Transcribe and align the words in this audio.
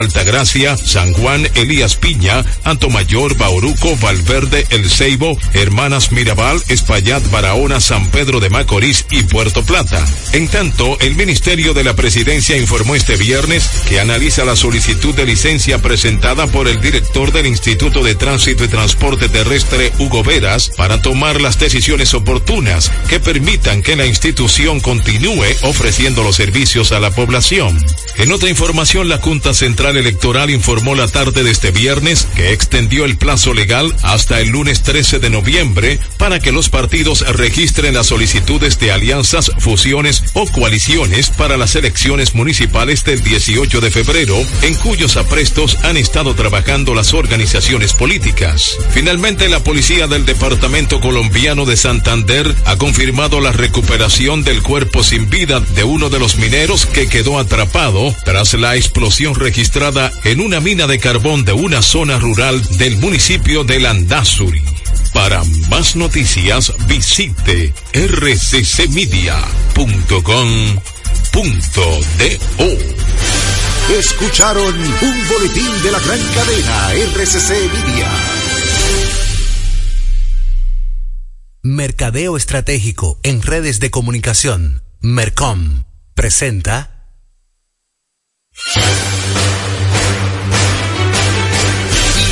Altagracia, 0.00 0.76
San 0.76 1.12
Juan, 1.12 1.48
Elías 1.56 1.96
Piña, 1.96 2.44
Antomayor, 2.62 3.36
Bauruco, 3.36 3.96
Valverde, 3.96 4.64
El 4.70 4.88
Ceibo, 4.88 5.36
Hermanas 5.54 6.12
Mirabal, 6.12 6.62
Espaillat, 6.68 7.28
Barahona, 7.32 7.80
San 7.80 8.08
Pedro 8.12 8.38
de 8.38 8.48
Macorís 8.48 9.06
y 9.10 9.24
Puerto 9.24 9.64
Plata. 9.64 10.06
En 10.34 10.46
tanto, 10.46 10.96
el 11.00 11.16
Ministerio 11.16 11.74
de 11.74 11.82
la 11.82 11.96
Presidencia 11.96 12.56
informó 12.56 12.94
este 12.94 13.16
viernes 13.16 13.68
que 13.88 13.98
analiza 13.98 14.44
la 14.44 14.54
solicitud 14.54 15.16
de 15.16 15.26
licencia 15.26 15.82
presentada 15.82 16.46
por 16.46 16.68
el 16.68 16.80
director 16.80 17.32
del 17.32 17.48
Instituto 17.48 18.04
de 18.04 18.14
Tránsito 18.14 18.62
y 18.62 18.68
Transporte 18.68 19.28
Terrestre, 19.28 19.92
Hugo 19.98 20.22
Veras, 20.22 20.70
para 20.76 21.02
tomar 21.02 21.40
las 21.40 21.58
decisiones 21.58 22.14
oportunas 22.14 22.92
que 23.08 23.18
permitan 23.18 23.82
que 23.82 23.96
la 23.96 24.06
institución 24.06 24.78
continúe 24.78 25.56
ofreciendo 25.62 26.22
los 26.22 26.36
servicios 26.36 26.92
a 26.92 27.00
la 27.00 27.10
población. 27.10 27.84
En 28.14 28.30
otra 28.30 28.48
información, 28.48 29.08
la 29.08 29.18
Junta 29.18 29.54
Central 29.54 29.87
Electoral 29.96 30.50
informó 30.50 30.94
la 30.94 31.08
tarde 31.08 31.42
de 31.42 31.50
este 31.50 31.70
viernes 31.70 32.26
que 32.34 32.52
extendió 32.52 33.04
el 33.04 33.16
plazo 33.16 33.54
legal 33.54 33.94
hasta 34.02 34.40
el 34.40 34.48
lunes 34.48 34.82
13 34.82 35.18
de 35.18 35.30
noviembre 35.30 35.98
para 36.18 36.40
que 36.40 36.52
los 36.52 36.68
partidos 36.68 37.20
registren 37.36 37.94
las 37.94 38.08
solicitudes 38.08 38.78
de 38.78 38.92
alianzas, 38.92 39.52
fusiones 39.58 40.24
o 40.34 40.46
coaliciones 40.46 41.30
para 41.30 41.56
las 41.56 41.74
elecciones 41.76 42.34
municipales 42.34 43.04
del 43.04 43.22
18 43.22 43.80
de 43.80 43.90
febrero, 43.90 44.36
en 44.62 44.74
cuyos 44.74 45.16
aprestos 45.16 45.78
han 45.84 45.96
estado 45.96 46.34
trabajando 46.34 46.94
las 46.94 47.14
organizaciones 47.14 47.94
políticas. 47.94 48.76
Finalmente, 48.90 49.48
la 49.48 49.62
policía 49.64 50.06
del 50.06 50.26
Departamento 50.26 51.00
Colombiano 51.00 51.64
de 51.64 51.76
Santander 51.76 52.54
ha 52.64 52.76
confirmado 52.76 53.40
la 53.40 53.52
recuperación 53.52 54.44
del 54.44 54.62
cuerpo 54.62 55.02
sin 55.02 55.30
vida 55.30 55.60
de 55.60 55.84
uno 55.84 56.10
de 56.10 56.18
los 56.18 56.36
mineros 56.36 56.86
que 56.86 57.06
quedó 57.06 57.38
atrapado 57.38 58.14
tras 58.24 58.54
la 58.54 58.76
explosión 58.76 59.34
registrada 59.34 59.77
en 60.24 60.40
una 60.40 60.58
mina 60.58 60.88
de 60.88 60.98
carbón 60.98 61.44
de 61.44 61.52
una 61.52 61.82
zona 61.82 62.18
rural 62.18 62.60
del 62.78 62.96
municipio 62.96 63.62
de 63.62 63.78
Landazuri. 63.78 64.60
Para 65.14 65.44
más 65.68 65.94
noticias 65.94 66.72
visite 66.88 67.72
rccmedia.com.do. 67.94 69.38
Escucharon 73.96 74.74
un 74.76 75.28
boletín 75.28 75.82
de 75.84 75.92
la 75.92 76.00
gran 76.00 76.18
cadena 76.34 76.92
RCC 77.14 77.50
Media. 77.72 78.10
Mercadeo 81.62 82.36
Estratégico 82.36 83.20
en 83.22 83.42
redes 83.42 83.78
de 83.78 83.92
comunicación. 83.92 84.82
Mercom 85.00 85.84
presenta 86.14 86.98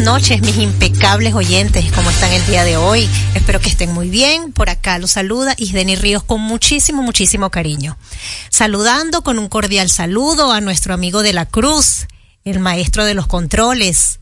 Noches, 0.00 0.40
mis 0.42 0.56
impecables 0.56 1.34
oyentes. 1.34 1.90
¿Cómo 1.92 2.08
están 2.10 2.32
el 2.32 2.44
día 2.46 2.64
de 2.64 2.76
hoy? 2.76 3.08
Espero 3.34 3.60
que 3.60 3.68
estén 3.68 3.92
muy 3.92 4.08
bien. 4.08 4.52
Por 4.52 4.70
acá 4.70 4.98
los 4.98 5.10
saluda 5.10 5.54
Isdeni 5.58 5.96
Ríos 5.96 6.22
con 6.22 6.40
muchísimo, 6.40 7.02
muchísimo 7.02 7.50
cariño. 7.50 7.96
Saludando 8.48 9.22
con 9.22 9.38
un 9.38 9.48
cordial 9.48 9.90
saludo 9.90 10.52
a 10.52 10.60
nuestro 10.60 10.94
amigo 10.94 11.22
de 11.22 11.32
la 11.32 11.46
Cruz, 11.46 12.06
el 12.44 12.60
maestro 12.60 13.04
de 13.04 13.14
los 13.14 13.26
controles, 13.26 14.20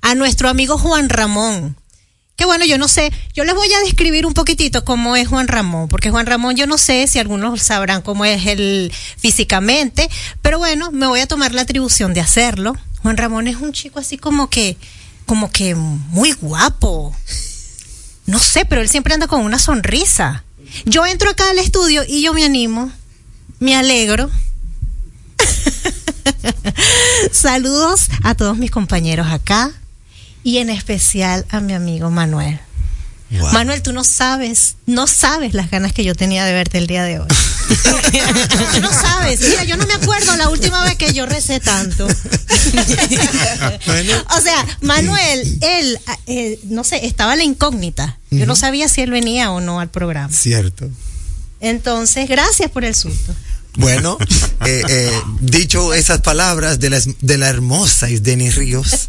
a 0.00 0.14
nuestro 0.14 0.48
amigo 0.48 0.78
Juan 0.78 1.08
Ramón. 1.08 1.76
Que 2.36 2.46
bueno, 2.46 2.64
yo 2.64 2.78
no 2.78 2.88
sé, 2.88 3.12
yo 3.34 3.44
les 3.44 3.54
voy 3.54 3.70
a 3.72 3.80
describir 3.80 4.24
un 4.24 4.32
poquitito 4.32 4.84
cómo 4.84 5.16
es 5.16 5.28
Juan 5.28 5.48
Ramón, 5.48 5.88
porque 5.88 6.10
Juan 6.10 6.26
Ramón 6.26 6.56
yo 6.56 6.66
no 6.66 6.78
sé 6.78 7.06
si 7.06 7.18
algunos 7.18 7.60
sabrán 7.62 8.00
cómo 8.00 8.24
es 8.24 8.46
él 8.46 8.92
físicamente, 9.18 10.08
pero 10.40 10.58
bueno, 10.58 10.90
me 10.90 11.06
voy 11.06 11.20
a 11.20 11.26
tomar 11.26 11.52
la 11.52 11.62
atribución 11.62 12.14
de 12.14 12.20
hacerlo. 12.20 12.76
Juan 13.02 13.16
Ramón 13.16 13.46
es 13.46 13.56
un 13.56 13.72
chico 13.72 13.98
así 13.98 14.16
como 14.16 14.48
que 14.48 14.76
como 15.30 15.48
que 15.52 15.76
muy 15.76 16.32
guapo. 16.32 17.14
No 18.26 18.40
sé, 18.40 18.64
pero 18.64 18.80
él 18.80 18.88
siempre 18.88 19.14
anda 19.14 19.28
con 19.28 19.42
una 19.42 19.60
sonrisa. 19.60 20.42
Yo 20.86 21.06
entro 21.06 21.30
acá 21.30 21.48
al 21.50 21.60
estudio 21.60 22.02
y 22.04 22.20
yo 22.20 22.34
me 22.34 22.44
animo, 22.44 22.90
me 23.60 23.76
alegro. 23.76 24.28
Saludos 27.32 28.08
a 28.24 28.34
todos 28.34 28.58
mis 28.58 28.72
compañeros 28.72 29.28
acá 29.28 29.70
y 30.42 30.58
en 30.58 30.68
especial 30.68 31.46
a 31.48 31.60
mi 31.60 31.74
amigo 31.74 32.10
Manuel. 32.10 32.58
Wow. 33.30 33.52
Manuel, 33.52 33.82
tú 33.82 33.92
no 33.92 34.02
sabes, 34.02 34.78
no 34.86 35.06
sabes 35.06 35.54
las 35.54 35.70
ganas 35.70 35.92
que 35.92 36.02
yo 36.02 36.16
tenía 36.16 36.44
de 36.44 36.54
verte 36.54 36.78
el 36.78 36.88
día 36.88 37.04
de 37.04 37.20
hoy. 37.20 37.28
Tú 38.74 38.80
no 38.80 38.92
sabes. 38.92 39.40
Mira, 39.40 39.64
yo 39.64 39.76
no 39.76 39.86
me 39.86 39.94
acuerdo 39.94 40.36
la 40.36 40.48
última 40.48 40.84
vez 40.84 40.96
que 40.96 41.12
yo 41.12 41.26
recé 41.26 41.60
tanto. 41.60 42.06
o 42.06 42.10
sea, 44.40 44.66
Manuel, 44.80 45.58
él, 45.60 45.98
él, 46.26 46.58
no 46.64 46.84
sé, 46.84 47.04
estaba 47.06 47.36
la 47.36 47.44
incógnita. 47.44 48.18
Yo 48.30 48.46
no 48.46 48.56
sabía 48.56 48.88
si 48.88 49.00
él 49.02 49.10
venía 49.10 49.50
o 49.50 49.60
no 49.60 49.80
al 49.80 49.90
programa. 49.90 50.32
Cierto. 50.32 50.88
Entonces, 51.60 52.28
gracias 52.28 52.70
por 52.70 52.84
el 52.84 52.94
susto. 52.94 53.34
Bueno, 53.76 54.18
eh, 54.66 54.82
eh, 54.88 55.22
dicho 55.40 55.94
esas 55.94 56.20
palabras 56.20 56.80
de 56.80 56.90
la, 56.90 57.00
de 57.20 57.38
la 57.38 57.48
hermosa 57.48 58.10
Isdeni 58.10 58.50
Ríos, 58.50 59.08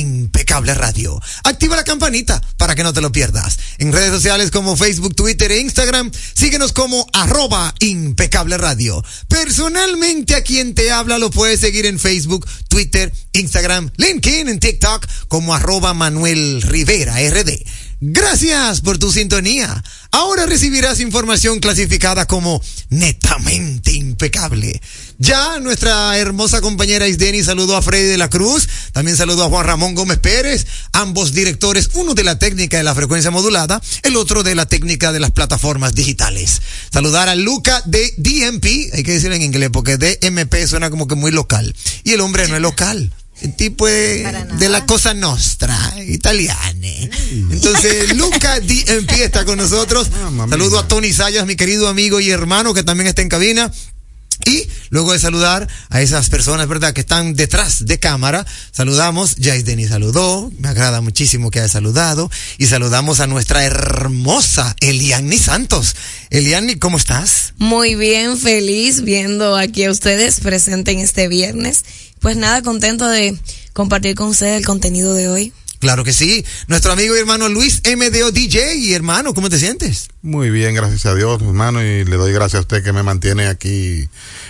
Impecable 0.00 0.74
Radio. 0.74 1.20
Activa 1.44 1.76
la 1.76 1.84
campanita 1.84 2.40
para 2.56 2.74
que 2.74 2.82
no 2.82 2.92
te 2.92 3.00
lo 3.00 3.12
pierdas. 3.12 3.58
En 3.78 3.92
redes 3.92 4.10
sociales 4.10 4.50
como 4.50 4.76
Facebook, 4.76 5.14
Twitter 5.14 5.52
e 5.52 5.60
Instagram, 5.60 6.10
síguenos 6.34 6.72
como 6.72 7.06
arroba 7.12 7.74
Impecable 7.80 8.58
Radio. 8.58 9.04
Personalmente 9.28 10.34
a 10.34 10.42
quien 10.42 10.74
te 10.74 10.90
habla 10.90 11.18
lo 11.18 11.30
puedes 11.30 11.60
seguir 11.60 11.86
en 11.86 11.98
Facebook, 11.98 12.48
Twitter, 12.68 13.12
Instagram, 13.32 13.90
LinkedIn, 13.96 14.48
en 14.48 14.58
TikTok 14.58 15.06
como 15.28 15.54
arroba 15.54 15.94
Manuel 15.94 16.62
Rivera 16.62 17.16
RD. 17.16 17.62
Gracias 18.02 18.80
por 18.80 18.96
tu 18.96 19.12
sintonía. 19.12 19.84
Ahora 20.10 20.46
recibirás 20.46 21.00
información 21.00 21.60
clasificada 21.60 22.26
como 22.26 22.62
netamente 22.88 23.92
impecable. 23.92 24.80
Ya 25.22 25.58
nuestra 25.60 26.16
hermosa 26.16 26.62
compañera 26.62 27.06
Isdeni 27.06 27.44
saludó 27.44 27.76
a 27.76 27.82
Freddy 27.82 28.06
de 28.06 28.16
la 28.16 28.30
Cruz, 28.30 28.66
también 28.92 29.18
saludó 29.18 29.44
a 29.44 29.48
Juan 29.50 29.66
Ramón 29.66 29.94
Gómez 29.94 30.18
Pérez, 30.18 30.66
ambos 30.94 31.34
directores, 31.34 31.90
uno 31.92 32.14
de 32.14 32.24
la 32.24 32.38
técnica 32.38 32.78
de 32.78 32.84
la 32.84 32.94
frecuencia 32.94 33.30
modulada, 33.30 33.82
el 34.02 34.16
otro 34.16 34.42
de 34.42 34.54
la 34.54 34.64
técnica 34.64 35.12
de 35.12 35.20
las 35.20 35.32
plataformas 35.32 35.94
digitales. 35.94 36.62
Saludar 36.90 37.28
a 37.28 37.34
Luca 37.34 37.82
de 37.84 38.14
DMP, 38.16 38.94
hay 38.94 39.02
que 39.02 39.12
decirlo 39.12 39.36
en 39.36 39.42
inglés 39.42 39.68
porque 39.70 39.98
DMP 39.98 40.66
suena 40.66 40.88
como 40.88 41.06
que 41.06 41.16
muy 41.16 41.32
local. 41.32 41.76
Y 42.02 42.12
el 42.12 42.22
hombre 42.22 42.48
no 42.48 42.56
es 42.56 42.62
local 42.62 43.12
el 43.42 43.56
tipo 43.56 43.88
es 43.88 44.26
de 44.58 44.68
la 44.68 44.84
cosa 44.84 45.14
nostra, 45.14 45.76
italiana. 46.06 46.88
Entonces, 47.50 48.14
Luca 48.14 48.60
DMP 48.60 49.12
está 49.20 49.44
con 49.46 49.56
nosotros. 49.56 50.10
Saludo 50.50 50.78
a 50.78 50.88
Tony 50.88 51.12
Sayas, 51.12 51.46
mi 51.46 51.56
querido 51.56 51.88
amigo 51.88 52.20
y 52.20 52.30
hermano, 52.30 52.74
que 52.74 52.82
también 52.82 53.08
está 53.08 53.22
en 53.22 53.30
cabina. 53.30 53.72
Y 54.46 54.68
luego 54.90 55.12
de 55.12 55.18
saludar 55.18 55.68
a 55.88 56.00
esas 56.02 56.30
personas, 56.30 56.68
¿verdad?, 56.68 56.92
que 56.92 57.00
están 57.00 57.34
detrás 57.34 57.86
de 57.86 57.98
cámara, 57.98 58.46
saludamos, 58.72 59.36
Jais 59.40 59.64
Denis 59.64 59.90
saludó, 59.90 60.50
me 60.58 60.68
agrada 60.68 61.00
muchísimo 61.00 61.50
que 61.50 61.60
haya 61.60 61.68
saludado, 61.68 62.30
y 62.58 62.66
saludamos 62.66 63.20
a 63.20 63.26
nuestra 63.26 63.64
hermosa 63.64 64.74
Eliani 64.80 65.38
Santos. 65.38 65.94
Eliani, 66.30 66.76
¿cómo 66.76 66.98
estás? 66.98 67.54
Muy 67.58 67.94
bien, 67.94 68.38
feliz 68.38 69.02
viendo 69.02 69.56
aquí 69.56 69.84
a 69.84 69.90
ustedes 69.90 70.40
presentes 70.40 70.94
en 70.94 71.00
este 71.00 71.28
viernes. 71.28 71.84
Pues 72.20 72.36
nada, 72.36 72.62
contento 72.62 73.08
de 73.08 73.38
compartir 73.72 74.14
con 74.14 74.28
ustedes 74.28 74.58
el 74.58 74.66
contenido 74.66 75.14
de 75.14 75.28
hoy. 75.28 75.52
Claro 75.80 76.04
que 76.04 76.12
sí. 76.12 76.44
Nuestro 76.68 76.92
amigo 76.92 77.16
y 77.16 77.20
hermano 77.20 77.48
Luis 77.48 77.80
MDO 77.84 78.32
DJ. 78.32 78.76
Y 78.76 78.92
hermano, 78.92 79.32
¿cómo 79.32 79.48
te 79.48 79.58
sientes? 79.58 80.08
Muy 80.20 80.50
bien, 80.50 80.74
gracias 80.74 81.06
a 81.06 81.14
Dios, 81.14 81.40
hermano. 81.40 81.82
Y 81.82 82.04
le 82.04 82.16
doy 82.16 82.34
gracias 82.34 82.58
a 82.58 82.60
usted 82.60 82.84
que 82.84 82.92
me 82.92 83.02
mantiene 83.02 83.46
aquí, 83.46 84.06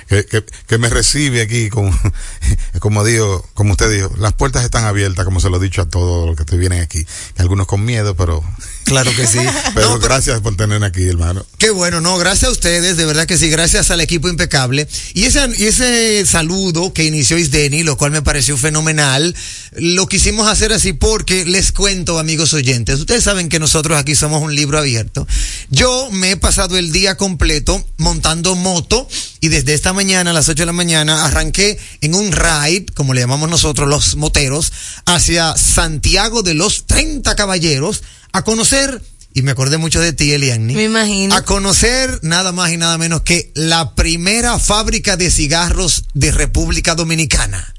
que, 0.08 0.26
que, 0.26 0.44
que 0.66 0.78
me 0.78 0.88
recibe 0.88 1.40
aquí, 1.42 1.70
con, 1.70 1.96
como 2.80 3.04
digo, 3.04 3.48
como 3.54 3.72
usted 3.72 3.92
dijo, 3.92 4.12
las 4.18 4.32
puertas 4.32 4.64
están 4.64 4.84
abiertas, 4.84 5.24
como 5.24 5.38
se 5.38 5.50
lo 5.50 5.58
he 5.58 5.60
dicho 5.60 5.82
a 5.82 5.88
todos 5.88 6.26
los 6.26 6.36
que 6.36 6.44
te 6.44 6.56
vienen 6.56 6.82
aquí. 6.82 7.06
Algunos 7.36 7.68
con 7.68 7.84
miedo, 7.84 8.16
pero. 8.16 8.42
Claro 8.84 9.14
que 9.14 9.26
sí. 9.26 9.38
pero 9.74 9.90
no, 9.90 9.98
gracias 9.98 10.40
por 10.40 10.56
tenerme 10.56 10.86
aquí, 10.86 11.06
hermano. 11.06 11.46
Qué 11.58 11.70
bueno, 11.70 12.00
no, 12.00 12.18
gracias 12.18 12.48
a 12.48 12.52
ustedes, 12.52 12.96
de 12.96 13.04
verdad 13.04 13.26
que 13.26 13.38
sí, 13.38 13.48
gracias 13.48 13.90
al 13.90 14.00
equipo 14.00 14.28
impecable. 14.28 14.88
Y 15.14 15.24
ese, 15.24 15.48
y 15.56 15.66
ese 15.66 16.26
saludo 16.26 16.92
que 16.92 17.04
inició 17.04 17.38
Isdeni, 17.38 17.82
lo 17.82 17.96
cual 17.96 18.10
me 18.10 18.22
pareció 18.22 18.56
fenomenal, 18.56 19.34
lo 19.72 20.06
quisimos 20.06 20.48
hacer 20.48 20.72
así 20.72 20.92
porque 20.92 21.44
les 21.44 21.72
cuento, 21.72 22.18
amigos 22.18 22.52
oyentes, 22.54 22.98
ustedes 22.98 23.24
saben 23.24 23.48
que 23.48 23.58
nosotros 23.58 23.98
aquí 23.98 24.14
somos 24.14 24.42
un 24.42 24.54
libro 24.54 24.78
abierto. 24.78 25.26
Yo 25.70 26.10
me 26.10 26.32
he 26.32 26.36
pasado 26.36 26.76
el 26.76 26.92
día 26.92 27.16
completo 27.16 27.84
montando 27.96 28.56
moto 28.56 29.08
y 29.40 29.48
desde 29.48 29.74
esta 29.74 29.92
mañana 29.92 30.30
a 30.30 30.34
las 30.34 30.48
8 30.48 30.62
de 30.62 30.66
la 30.66 30.72
mañana 30.72 31.24
arranqué 31.24 31.78
en 32.00 32.14
un 32.14 32.32
ride, 32.32 32.86
como 32.94 33.14
le 33.14 33.20
llamamos 33.20 33.48
nosotros 33.48 33.88
los 33.88 34.16
moteros, 34.16 34.72
hacia 35.06 35.56
Santiago 35.56 36.42
de 36.42 36.54
los 36.54 36.86
30 36.86 37.36
Caballeros 37.36 38.02
a 38.32 38.42
conocer 38.42 39.02
y 39.32 39.42
me 39.42 39.52
acordé 39.52 39.78
mucho 39.78 40.00
de 40.00 40.12
ti, 40.12 40.32
Eliani. 40.32 40.74
Me 40.74 40.84
imagino. 40.84 41.34
A 41.34 41.42
conocer 41.42 42.18
nada 42.22 42.52
más 42.52 42.72
y 42.72 42.76
nada 42.76 42.98
menos 42.98 43.22
que 43.22 43.52
la 43.54 43.94
primera 43.94 44.58
fábrica 44.58 45.16
de 45.16 45.30
cigarros 45.30 46.04
de 46.14 46.32
República 46.32 46.94
Dominicana. 46.96 47.74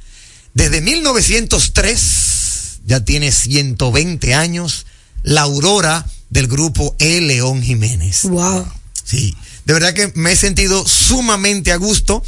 Desde 0.53 0.81
1903, 0.81 2.79
ya 2.85 3.03
tiene 3.03 3.31
120 3.31 4.33
años, 4.33 4.85
la 5.23 5.41
aurora 5.41 6.05
del 6.29 6.47
grupo 6.47 6.95
E. 6.99 7.19
León 7.21 7.61
Jiménez. 7.61 8.23
Wow. 8.23 8.65
Sí, 9.03 9.35
de 9.65 9.73
verdad 9.73 9.93
que 9.93 10.11
me 10.15 10.31
he 10.31 10.35
sentido 10.37 10.87
sumamente 10.87 11.71
a 11.73 11.75
gusto. 11.75 12.23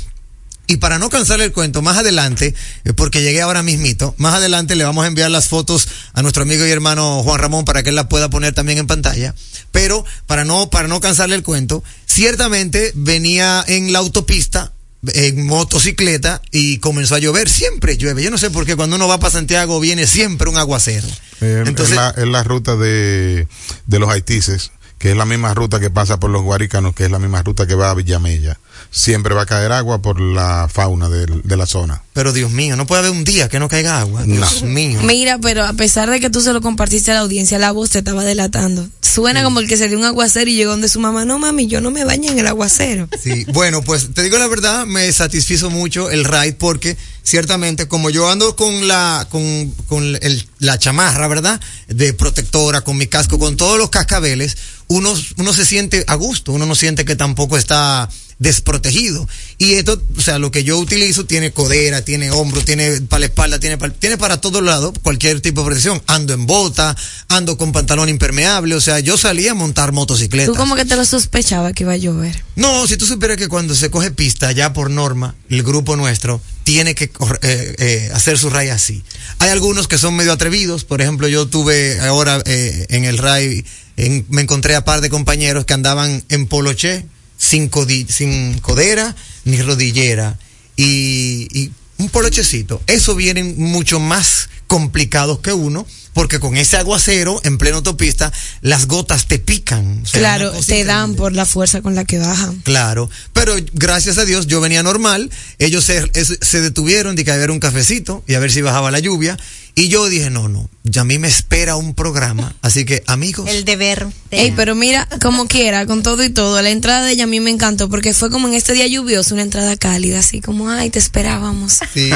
Y 0.66 0.78
para 0.78 0.98
no 0.98 1.10
cansar 1.10 1.42
el 1.42 1.52
cuento, 1.52 1.82
más 1.82 1.98
adelante, 1.98 2.56
porque 2.96 3.22
llegué 3.22 3.42
ahora 3.42 3.64
mismito, 3.64 4.16
más 4.18 4.36
adelante 4.36 4.76
le 4.76 4.86
vamos 4.86 5.04
a 5.04 5.08
enviar 5.08 5.30
las 5.30 5.48
fotos 5.48 5.88
a 6.14 6.22
nuestro 6.22 6.44
amigo 6.44 6.66
y 6.66 6.72
hermano 6.72 7.22
Juan 7.22 7.40
Ramón 7.40 7.66
para 7.66 7.84
que 7.84 7.90
él 7.90 7.96
las 7.96 8.08
pueda 8.08 8.30
poner 8.30 8.54
también 8.54 8.78
en 8.78 8.88
pantalla. 8.88 9.36
Pero 9.72 10.06
para 10.26 10.46
no, 10.46 10.70
para 10.70 10.88
no 10.88 11.02
cansarle 11.02 11.36
el 11.36 11.44
cuento, 11.44 11.84
ciertamente 12.06 12.94
venía 12.96 13.64
en 13.68 13.92
la 13.92 14.00
autopista 14.00 14.72
en 15.14 15.46
motocicleta 15.46 16.42
y 16.52 16.78
comenzó 16.78 17.16
a 17.16 17.20
llover. 17.20 17.50
Siempre 17.50 17.98
llueve. 17.98 18.24
Yo 18.24 18.32
no 18.32 18.38
sé 18.38 18.50
por 18.50 18.66
qué 18.66 18.78
cuando 18.78 18.96
uno 18.96 19.08
va 19.08 19.20
para 19.20 19.32
Santiago 19.32 19.82
viene 19.82 20.08
siempre 20.08 20.50
un 20.50 20.58
aguacero. 20.58 21.08
Eh, 21.42 21.64
Entonces, 21.66 21.92
es, 21.92 21.96
la, 21.98 22.10
es 22.12 22.28
la 22.28 22.44
ruta 22.44 22.78
de, 22.78 23.48
de 23.86 24.00
los 24.00 24.10
haitises 24.10 24.72
que 25.04 25.12
es 25.12 25.18
la 25.18 25.26
misma 25.26 25.54
ruta 25.54 25.82
que 25.82 25.90
pasa 25.90 26.18
por 26.18 26.30
los 26.30 26.44
guaricanos, 26.44 26.96
que 26.96 27.04
es 27.04 27.12
la 27.12 27.20
misma 27.20 27.44
ruta 27.44 27.68
que 27.68 27.76
va 27.76 27.90
a 27.90 27.94
Villamella. 27.94 28.58
Siempre 28.96 29.34
va 29.34 29.42
a 29.42 29.46
caer 29.48 29.72
agua 29.72 30.04
por 30.04 30.22
la 30.22 30.70
fauna 30.72 31.10
de, 31.10 31.26
de, 31.26 31.58
la 31.58 31.66
zona. 31.66 32.04
Pero 32.14 32.32
Dios 32.32 32.52
mío, 32.52 32.76
no 32.76 32.86
puede 32.86 33.00
haber 33.00 33.12
un 33.12 33.24
día 33.24 33.50
que 33.50 33.58
no 33.58 33.68
caiga 33.68 34.00
agua. 34.00 34.22
Dios 34.24 34.62
no. 34.62 34.70
mío. 34.70 35.00
Mira, 35.02 35.40
pero 35.40 35.66
a 35.66 35.74
pesar 35.74 36.12
de 36.12 36.20
que 36.20 36.30
tú 36.30 36.42
se 36.42 36.54
lo 36.54 36.62
compartiste 36.62 37.10
a 37.10 37.16
la 37.16 37.22
audiencia, 37.22 37.58
la 37.58 37.72
voz 37.72 37.90
te 37.90 37.98
estaba 37.98 38.24
delatando. 38.24 38.88
Suena 39.02 39.40
sí. 39.40 39.44
como 39.46 39.62
el 39.62 39.68
que 39.68 39.78
se 39.78 39.90
dio 39.90 39.98
un 39.98 40.06
aguacero 40.06 40.48
y 40.48 40.54
llegó 40.54 40.72
donde 40.72 40.90
su 40.90 41.00
mamá, 41.00 41.26
no 41.26 41.40
mami, 41.40 41.66
yo 41.66 41.82
no 41.82 41.90
me 41.90 42.06
baño 42.06 42.32
en 42.32 42.38
el 42.38 42.46
aguacero. 42.46 43.10
Sí, 43.20 43.46
bueno, 43.52 43.82
pues 43.82 44.14
te 44.14 44.22
digo 44.22 44.38
la 44.38 44.48
verdad, 44.48 44.86
me 44.86 45.12
satisfizo 45.12 45.72
mucho 45.72 46.12
el 46.12 46.24
ride 46.24 46.54
porque 46.54 46.96
ciertamente 47.24 47.88
como 47.88 48.10
yo 48.10 48.30
ando 48.30 48.56
con 48.56 48.88
la 48.88 49.28
con, 49.32 49.72
con 49.88 50.04
el, 50.22 50.46
la 50.60 50.78
chamarra, 50.78 51.28
¿verdad? 51.28 51.60
De 51.88 52.14
protectora, 52.14 52.82
con 52.82 52.98
mi 52.98 53.08
casco, 53.08 53.40
con 53.40 53.58
todos 53.58 53.78
los 53.78 53.90
cascabeles, 53.90 54.58
uno, 54.94 55.14
uno 55.38 55.54
se 55.54 55.66
siente 55.66 56.04
a 56.08 56.16
gusto, 56.16 56.52
uno 56.52 56.66
no 56.66 56.76
siente 56.76 57.06
que 57.06 57.16
tampoco 57.16 57.58
está 57.58 58.10
desprotegido. 58.40 59.28
Y 59.58 59.74
esto, 59.74 60.02
o 60.18 60.22
sea, 60.22 60.38
lo 60.38 60.52
que 60.52 60.64
yo 60.64 60.78
utilizo 60.78 61.26
tiene 61.26 61.52
codera, 61.52 62.04
tiene 62.04 62.30
hombro, 62.32 62.64
tiene 62.64 63.02
para 63.02 63.22
la 63.22 63.26
espalda, 63.28 63.60
tiene 63.60 63.78
para, 63.78 63.94
tiene 63.94 64.18
para 64.18 64.40
todos 64.40 64.62
lados 64.62 64.94
cualquier 65.02 65.42
tipo 65.42 65.62
de 65.62 65.66
protección. 65.68 66.02
Ando 66.08 66.34
en 66.34 66.46
bota, 66.46 66.96
ando 67.30 67.58
con 67.58 67.72
pantalón 67.72 68.10
impermeable, 68.10 68.76
o 68.76 68.82
sea, 68.82 69.00
yo 69.00 69.18
salía 69.18 69.52
a 69.52 69.56
montar 69.56 69.92
motocicleta. 69.92 70.52
¿Tú 70.52 70.58
como 70.58 70.76
que 70.76 70.86
te 70.86 70.96
lo 70.96 71.06
sospechaba 71.06 71.74
que 71.74 71.84
iba 71.84 71.94
a 71.94 71.98
llover? 71.98 72.44
No, 72.56 72.86
si 72.88 72.98
tú 72.98 73.06
supieras 73.06 73.38
que 73.38 73.48
cuando 73.48 73.76
se 73.76 73.90
coge 73.90 74.12
pista, 74.12 74.52
ya 74.52 74.74
por 74.74 74.92
norma, 74.92 75.36
el 75.50 75.64
grupo 75.64 75.96
nuestro 75.96 76.42
tiene 76.64 76.96
que 76.96 77.06
eh, 77.06 77.76
eh, 77.78 78.12
hacer 78.14 78.38
su 78.38 78.50
ray 78.50 78.70
así. 78.70 79.04
Hay 79.40 79.50
algunos 79.50 79.88
que 79.88 79.98
son 79.98 80.16
medio 80.16 80.32
atrevidos, 80.32 80.86
por 80.86 81.02
ejemplo, 81.02 81.28
yo 81.28 81.48
tuve 81.48 82.00
ahora 82.00 82.42
eh, 82.46 82.86
en 82.90 83.06
el 83.06 83.18
ray, 83.18 83.66
en, 83.98 84.26
me 84.30 84.42
encontré 84.42 84.76
a 84.76 84.86
par 84.86 85.02
de 85.02 85.10
compañeros 85.10 85.66
que 85.66 85.74
andaban 85.74 86.24
en 86.30 86.48
poloché, 86.48 87.06
sin, 87.38 87.70
codi 87.70 88.06
sin 88.10 88.60
codera 88.60 89.16
ni 89.46 89.62
rodillera. 89.62 90.38
Y, 90.76 91.48
y, 91.52 91.72
un 91.98 92.10
polochecito. 92.10 92.82
Eso 92.88 93.16
vienen 93.16 93.56
mucho 93.58 94.00
más 94.00 94.50
complicados 94.68 95.40
que 95.40 95.54
uno, 95.54 95.86
porque 96.14 96.40
con 96.40 96.58
ese 96.58 96.78
aguacero 96.78 97.40
en 97.44 97.58
plena 97.58 97.78
autopista, 97.78 98.32
las 98.62 98.88
gotas 98.88 99.28
te 99.28 99.40
pican. 99.40 100.02
O 100.04 100.06
sea, 100.06 100.20
Claro, 100.20 100.52
te 100.66 100.84
dan 100.84 101.16
por 101.16 101.34
la 101.34 101.46
fuerza 101.46 101.82
con 101.82 101.96
la 101.96 102.06
que 102.06 102.18
bajan. 102.18 102.62
Claro, 102.62 103.10
pero 103.34 103.56
gracias 103.74 104.18
a 104.18 104.26
Dios 104.26 104.48
yo 104.48 104.62
venía 104.62 104.84
normal, 104.84 105.30
ellos 105.60 105.84
se, 105.86 106.10
se 106.14 106.62
detuvieron 106.62 107.16
de 107.16 107.24
que 107.24 107.32
había 107.32 107.52
un 107.52 107.60
cafecito 107.60 108.24
y 108.28 108.34
a 108.34 108.40
ver 108.40 108.52
si 108.52 108.62
bajaba 108.62 108.92
la 108.92 109.00
lluvia 109.00 109.38
y 109.76 109.88
yo 109.88 110.08
dije, 110.08 110.30
no, 110.30 110.50
no, 110.50 110.70
ya 110.84 111.02
a 111.02 111.04
mí 111.04 111.18
me 111.18 111.28
espera 111.28 111.76
un 111.76 111.96
programa, 111.96 112.56
así 112.62 112.86
que 112.86 113.04
amigos, 113.08 113.50
El 113.50 113.66
deber. 113.66 114.06
de- 114.30 114.40
Ey, 114.42 114.54
pero 114.56 114.76
mira, 114.76 115.08
como 115.22 115.48
quiera, 115.48 115.86
con 115.86 116.04
todo 116.04 116.24
y 116.24 116.30
todo, 116.30 116.62
la 116.62 116.70
entrada 116.70 117.06
de 117.06 117.14
ella 117.14 117.24
a 117.24 117.28
mí 117.28 117.40
me 117.40 117.50
encantó 117.50 117.90
porque 117.90 118.14
fue 118.14 118.30
como 118.30 118.48
en 118.48 118.54
este 118.54 118.74
día 118.74 118.86
lluvioso, 118.88 119.34
una 119.34 119.44
entrada 119.44 119.76
cálida, 119.78 120.20
así 120.20 120.42
como, 120.42 120.70
ay, 120.70 120.90
te 120.90 121.00
esperábamos. 121.00 121.80
sí, 121.94 122.10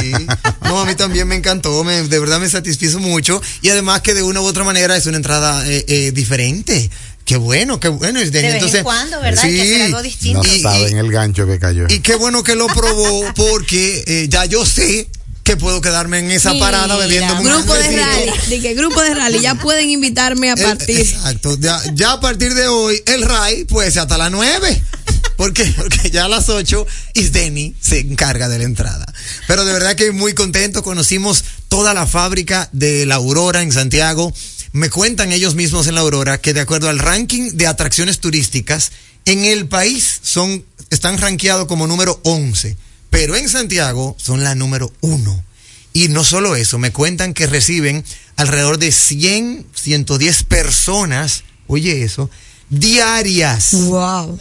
no, 0.61 0.79
a 0.81 0.85
mí 0.85 0.95
también 0.95 1.27
me 1.27 1.35
encantó, 1.35 1.83
me- 1.83 2.03
de 2.03 2.19
verdad 2.19 2.39
me 2.39 2.49
satisfizo 2.49 2.99
mucho 2.99 3.41
y 3.61 3.69
además 3.69 4.01
que 4.01 4.13
de 4.13 4.23
una 4.23 4.41
u 4.41 4.45
otra 4.45 4.63
manera 4.63 4.95
es 4.95 5.05
una 5.07 5.17
entrada 5.17 5.67
eh, 5.67 5.83
eh, 5.87 6.11
diferente. 6.13 6.89
Qué 7.25 7.35
bueno, 7.35 7.77
qué 7.81 7.89
bueno. 7.89 8.21
de 8.21 8.29
vez 8.29 8.73
en 8.73 8.83
cuando, 8.85 9.19
¿verdad? 9.19 9.43
Hay 9.43 9.51
que 9.59 9.81
algo 9.83 10.01
distinto. 10.01 10.41
No 10.43 10.53
Y- 10.55 10.61
saben 10.61 10.95
y- 10.95 10.99
el 10.99 11.11
gancho 11.11 11.45
que 11.45 11.59
cayó. 11.59 11.85
Y 11.89 11.99
qué 11.99 12.15
bueno 12.15 12.41
que 12.41 12.55
lo 12.55 12.67
probó 12.67 13.33
porque 13.35 14.01
eh, 14.07 14.27
ya 14.29 14.45
yo 14.45 14.65
sé 14.65 15.09
que 15.47 15.55
puedo 15.57 15.79
quedarme 15.81 16.19
en 16.19 16.29
esa 16.29 16.53
parada 16.59 16.95
Mira, 16.95 17.07
bebiendo 17.07 17.35
un 17.37 17.43
Grupo 17.45 17.73
de 17.73 17.97
rally, 17.97 18.31
dije, 18.49 18.73
grupo 18.73 19.01
de 19.01 19.13
rally, 19.13 19.39
ya 19.39 19.55
pueden 19.55 19.89
invitarme 19.89 20.49
a 20.51 20.53
El- 20.55 20.61
partir. 20.63 20.99
exacto. 20.99 21.57
Ya, 21.59 21.81
ya 21.93 22.11
a 22.11 22.19
partir 22.19 22.53
de 22.53 22.67
hoy, 22.67 23.01
el 23.05 23.21
RAI 23.23 23.63
puede 23.63 23.89
ser 23.89 24.01
hasta 24.01 24.17
las 24.17 24.29
9. 24.29 24.83
¿Por 25.37 25.53
qué? 25.53 25.63
Porque 25.77 26.09
ya 26.11 26.25
a 26.25 26.27
las 26.27 26.49
8 26.49 26.85
Isdeni 27.13 27.73
se 27.79 27.99
encarga 27.99 28.49
de 28.49 28.57
la 28.57 28.65
entrada. 28.65 29.05
Pero 29.47 29.63
de 29.63 29.71
verdad 29.71 29.95
que 29.95 30.11
muy 30.11 30.33
contento. 30.33 30.83
Conocimos 30.83 31.43
toda 31.69 31.93
la 31.93 32.05
fábrica 32.07 32.67
de 32.73 33.05
la 33.05 33.15
Aurora 33.15 33.61
en 33.61 33.71
Santiago. 33.71 34.33
Me 34.73 34.89
cuentan 34.89 35.31
ellos 35.31 35.55
mismos 35.55 35.87
en 35.87 35.95
la 35.95 36.01
Aurora 36.01 36.39
que 36.41 36.53
de 36.53 36.59
acuerdo 36.61 36.89
al 36.89 36.99
ranking 36.99 37.51
de 37.53 37.67
atracciones 37.67 38.19
turísticas, 38.19 38.91
en 39.25 39.45
el 39.45 39.67
país 39.67 40.19
son, 40.23 40.65
están 40.89 41.17
rankeados 41.19 41.67
como 41.67 41.87
número 41.87 42.19
11. 42.23 42.75
Pero 43.17 43.35
en 43.35 43.49
Santiago 43.49 44.15
son 44.19 44.43
la 44.43 44.53
número 44.53 44.93
1. 45.01 45.43
Y 45.91 46.07
no 46.09 46.23
solo 46.23 46.55
eso, 46.55 46.77
me 46.77 46.91
cuentan 46.91 47.33
que 47.33 47.47
reciben 47.47 48.05
alrededor 48.35 48.77
de 48.77 48.91
100, 48.91 49.65
110 49.73 50.43
personas, 50.43 51.43
oye 51.65 52.03
eso, 52.03 52.29
diarias 52.69 53.73
Wow. 53.73 54.39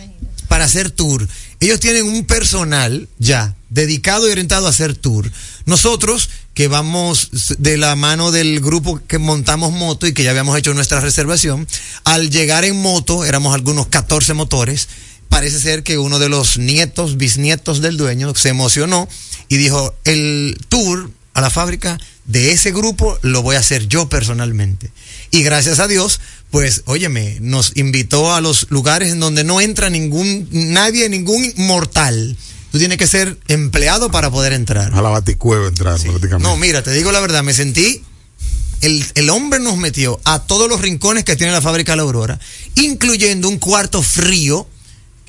para 0.48 0.66
hacer 0.66 0.90
tour. 0.90 1.26
Ellos 1.58 1.80
tienen 1.80 2.04
un 2.04 2.26
personal 2.26 3.08
ya 3.18 3.56
dedicado 3.70 4.28
y 4.28 4.32
orientado 4.32 4.66
a 4.66 4.70
hacer 4.70 4.94
tour. 4.94 5.32
Nosotros, 5.64 6.28
que 6.52 6.68
vamos 6.68 7.30
de 7.58 7.78
la 7.78 7.96
mano 7.96 8.30
del 8.30 8.60
grupo 8.60 9.00
que 9.08 9.16
montamos 9.16 9.72
moto 9.72 10.06
y 10.06 10.12
que 10.12 10.22
ya 10.22 10.32
habíamos 10.32 10.58
hecho 10.58 10.74
nuestra 10.74 11.00
reservación, 11.00 11.66
al 12.04 12.28
llegar 12.28 12.66
en 12.66 12.76
moto, 12.82 13.24
éramos 13.24 13.54
algunos 13.54 13.86
14 13.86 14.34
motores, 14.34 14.86
parece 15.28 15.60
ser 15.60 15.82
que 15.82 15.98
uno 15.98 16.18
de 16.18 16.28
los 16.28 16.58
nietos, 16.58 17.16
bisnietos 17.16 17.80
del 17.80 17.96
dueño, 17.96 18.34
se 18.34 18.48
emocionó 18.48 19.08
y 19.48 19.56
dijo, 19.56 19.94
el 20.04 20.58
tour 20.68 21.10
a 21.34 21.40
la 21.40 21.50
fábrica 21.50 21.98
de 22.24 22.52
ese 22.52 22.72
grupo 22.72 23.18
lo 23.22 23.42
voy 23.42 23.56
a 23.56 23.60
hacer 23.60 23.86
yo 23.88 24.08
personalmente. 24.08 24.90
Y 25.30 25.42
gracias 25.42 25.78
a 25.80 25.86
Dios, 25.86 26.20
pues, 26.50 26.82
óyeme, 26.86 27.38
nos 27.40 27.76
invitó 27.76 28.34
a 28.34 28.40
los 28.40 28.66
lugares 28.70 29.12
en 29.12 29.20
donde 29.20 29.44
no 29.44 29.60
entra 29.60 29.90
ningún, 29.90 30.48
nadie, 30.50 31.08
ningún 31.08 31.52
mortal. 31.56 32.36
Tú 32.72 32.78
tienes 32.78 32.98
que 32.98 33.06
ser 33.06 33.38
empleado 33.48 34.10
para 34.10 34.30
poder 34.30 34.52
entrar. 34.52 34.94
A 34.94 35.02
la 35.02 35.10
baticueva 35.10 35.68
entrar 35.68 36.00
prácticamente. 36.00 36.42
No, 36.42 36.56
mira, 36.56 36.82
te 36.82 36.92
digo 36.92 37.12
la 37.12 37.20
verdad, 37.20 37.42
me 37.42 37.54
sentí. 37.54 38.02
El, 38.80 39.04
el 39.14 39.30
hombre 39.30 39.60
nos 39.60 39.76
metió 39.76 40.20
a 40.24 40.40
todos 40.40 40.68
los 40.68 40.80
rincones 40.80 41.24
que 41.24 41.36
tiene 41.36 41.52
la 41.52 41.62
fábrica 41.62 41.96
La 41.96 42.02
Aurora, 42.02 42.38
incluyendo 42.74 43.48
un 43.48 43.58
cuarto 43.58 44.02
frío, 44.02 44.68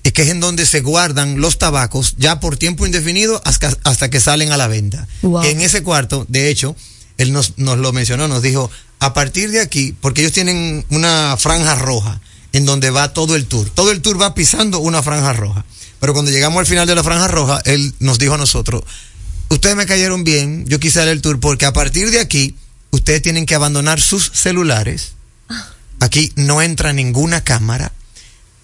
eh, 0.07 0.13
que 0.13 0.21
es 0.21 0.29
en 0.29 0.39
donde 0.39 0.65
se 0.65 0.79
guardan 0.79 1.41
los 1.41 1.57
tabacos 1.57 2.15
ya 2.17 2.39
por 2.39 2.55
tiempo 2.55 2.85
indefinido 2.85 3.41
hasta, 3.43 3.75
hasta 3.83 4.09
que 4.09 4.21
salen 4.21 4.53
a 4.53 4.57
la 4.57 4.67
venta. 4.67 5.05
Wow. 5.21 5.43
En 5.43 5.59
ese 5.59 5.83
cuarto, 5.83 6.25
de 6.29 6.49
hecho, 6.49 6.77
él 7.17 7.33
nos, 7.33 7.57
nos 7.57 7.77
lo 7.77 7.91
mencionó, 7.91 8.29
nos 8.29 8.41
dijo, 8.41 8.71
a 8.99 9.13
partir 9.13 9.51
de 9.51 9.59
aquí, 9.59 9.93
porque 9.99 10.21
ellos 10.21 10.31
tienen 10.31 10.85
una 10.91 11.35
franja 11.37 11.75
roja 11.75 12.21
en 12.53 12.65
donde 12.65 12.89
va 12.89 13.11
todo 13.11 13.35
el 13.35 13.47
tour. 13.47 13.69
Todo 13.69 13.91
el 13.91 14.01
tour 14.01 14.21
va 14.21 14.33
pisando 14.33 14.79
una 14.79 15.03
franja 15.03 15.33
roja. 15.33 15.65
Pero 15.99 16.13
cuando 16.13 16.31
llegamos 16.31 16.57
al 16.59 16.67
final 16.67 16.87
de 16.87 16.95
la 16.95 17.03
franja 17.03 17.27
roja, 17.27 17.61
él 17.65 17.93
nos 17.99 18.17
dijo 18.17 18.35
a 18.35 18.37
nosotros, 18.37 18.83
ustedes 19.49 19.75
me 19.75 19.85
cayeron 19.85 20.23
bien, 20.23 20.65
yo 20.67 20.79
quise 20.79 20.99
dar 20.99 21.09
el 21.09 21.21
tour 21.21 21.41
porque 21.41 21.65
a 21.65 21.73
partir 21.73 22.11
de 22.11 22.21
aquí, 22.21 22.55
ustedes 22.91 23.21
tienen 23.21 23.45
que 23.45 23.55
abandonar 23.55 23.99
sus 23.99 24.31
celulares. 24.33 25.15
Aquí 25.99 26.31
no 26.37 26.61
entra 26.61 26.93
ninguna 26.93 27.43
cámara. 27.43 27.91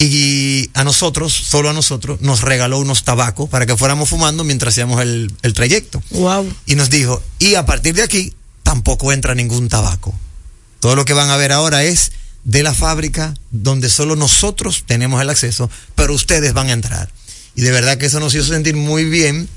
Y 0.06 0.70
a 0.74 0.84
nosotros, 0.84 1.32
solo 1.34 1.70
a 1.70 1.74
nosotros, 1.74 2.20
nos 2.20 2.42
regaló 2.42 2.80
unos 2.80 3.06
tabacos 3.06 3.50
para 3.50 3.66
que 3.66 3.78
fuéramos 3.78 4.10
fumando 4.10 4.44
mientras 4.44 4.74
hacíamos 4.74 5.02
el, 5.02 5.32
el 5.44 5.54
trayecto. 5.54 6.04
Wow. 6.12 6.54
Y 6.66 6.76
nos 6.76 6.90
dijo, 6.90 7.24
y 7.40 7.56
a 7.56 7.66
partir 7.66 7.96
de 7.96 8.04
aquí 8.04 8.34
tampoco 8.64 9.14
entra 9.14 9.34
ningún 9.34 9.70
tabaco. 9.70 10.14
Todo 10.82 10.98
lo 10.98 11.06
que 11.06 11.14
van 11.14 11.30
a 11.30 11.38
ver 11.38 11.54
ahora 11.54 11.84
es 11.84 12.12
de 12.44 12.64
la 12.64 12.74
fábrica 12.74 13.34
donde 13.52 13.90
solo 13.90 14.18
nosotros 14.18 14.84
tenemos 14.86 15.22
el 15.22 15.30
acceso, 15.30 15.70
pero 15.96 16.14
ustedes 16.14 16.54
van 16.54 16.68
a 16.68 16.74
entrar. 16.74 17.10
Y 17.56 17.62
de 17.62 17.72
verdad 17.72 17.98
que 17.98 18.08
eso 18.08 18.20
nos 18.20 18.36
hizo 18.36 18.46
sentir 18.46 18.76
muy 18.76 19.06
bien. 19.06 19.48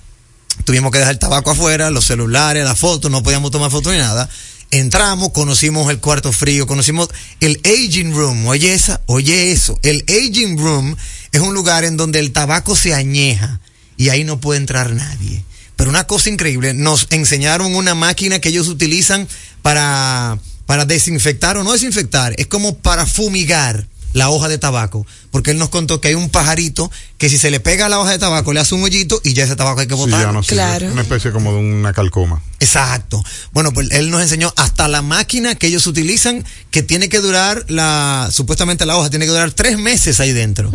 Tuvimos 0.64 0.92
que 0.92 0.98
dejar 0.98 1.14
el 1.14 1.18
tabaco 1.18 1.50
afuera, 1.50 1.90
los 1.90 2.04
celulares, 2.04 2.64
las 2.64 2.78
fotos, 2.78 3.10
no 3.10 3.22
podíamos 3.22 3.50
tomar 3.50 3.70
fotos 3.72 3.92
ni 3.92 3.98
nada. 3.98 4.28
Entramos, 4.76 5.30
conocimos 5.32 5.90
el 5.90 6.00
cuarto 6.00 6.32
frío, 6.32 6.66
conocimos 6.66 7.08
el 7.40 7.58
aging 7.64 8.12
room. 8.12 8.46
Oye 8.46 8.74
esa, 8.74 9.00
oye 9.06 9.50
eso. 9.50 9.78
El 9.82 10.04
aging 10.06 10.58
room 10.58 10.94
es 11.32 11.40
un 11.40 11.54
lugar 11.54 11.84
en 11.84 11.96
donde 11.96 12.18
el 12.18 12.32
tabaco 12.32 12.76
se 12.76 12.92
añeja 12.92 13.58
y 13.96 14.10
ahí 14.10 14.22
no 14.24 14.38
puede 14.38 14.60
entrar 14.60 14.92
nadie. 14.92 15.42
Pero 15.76 15.88
una 15.88 16.06
cosa 16.06 16.28
increíble, 16.28 16.74
nos 16.74 17.06
enseñaron 17.08 17.74
una 17.74 17.94
máquina 17.94 18.38
que 18.38 18.50
ellos 18.50 18.68
utilizan 18.68 19.26
para, 19.62 20.38
para 20.66 20.84
desinfectar 20.84 21.56
o 21.56 21.64
no 21.64 21.72
desinfectar, 21.72 22.34
es 22.36 22.46
como 22.46 22.76
para 22.76 23.06
fumigar 23.06 23.86
la 24.12 24.30
hoja 24.30 24.48
de 24.48 24.56
tabaco, 24.58 25.06
porque 25.30 25.50
él 25.50 25.58
nos 25.58 25.68
contó 25.68 26.00
que 26.00 26.08
hay 26.08 26.14
un 26.14 26.30
pajarito 26.30 26.90
que 27.18 27.28
si 27.28 27.36
se 27.38 27.50
le 27.50 27.60
pega 27.60 27.86
a 27.86 27.88
la 27.88 28.00
hoja 28.00 28.12
de 28.12 28.18
tabaco 28.18 28.52
le 28.52 28.60
hace 28.60 28.74
un 28.74 28.82
hoyito 28.82 29.20
y 29.24 29.34
ya 29.34 29.44
ese 29.44 29.56
tabaco 29.56 29.80
hay 29.80 29.86
que 29.86 29.94
Sí, 29.94 30.00
botar. 30.00 30.20
ya 30.22 30.32
no 30.32 30.42
sé, 30.42 30.54
Claro. 30.54 30.90
Una 30.92 31.02
especie 31.02 31.32
como 31.32 31.52
de 31.52 31.58
una 31.58 31.92
calcoma. 31.92 32.42
Exacto. 32.60 33.22
Bueno, 33.52 33.72
pues 33.72 33.90
él 33.90 34.10
nos 34.10 34.22
enseñó 34.22 34.52
hasta 34.56 34.88
la 34.88 35.02
máquina 35.02 35.54
que 35.54 35.66
ellos 35.66 35.86
utilizan 35.86 36.44
que 36.70 36.82
tiene 36.82 37.08
que 37.08 37.20
durar 37.20 37.64
la, 37.68 38.28
supuestamente 38.32 38.86
la 38.86 38.96
hoja 38.96 39.10
tiene 39.10 39.26
que 39.26 39.30
durar 39.32 39.52
tres 39.52 39.78
meses 39.78 40.18
ahí 40.20 40.32
dentro 40.32 40.70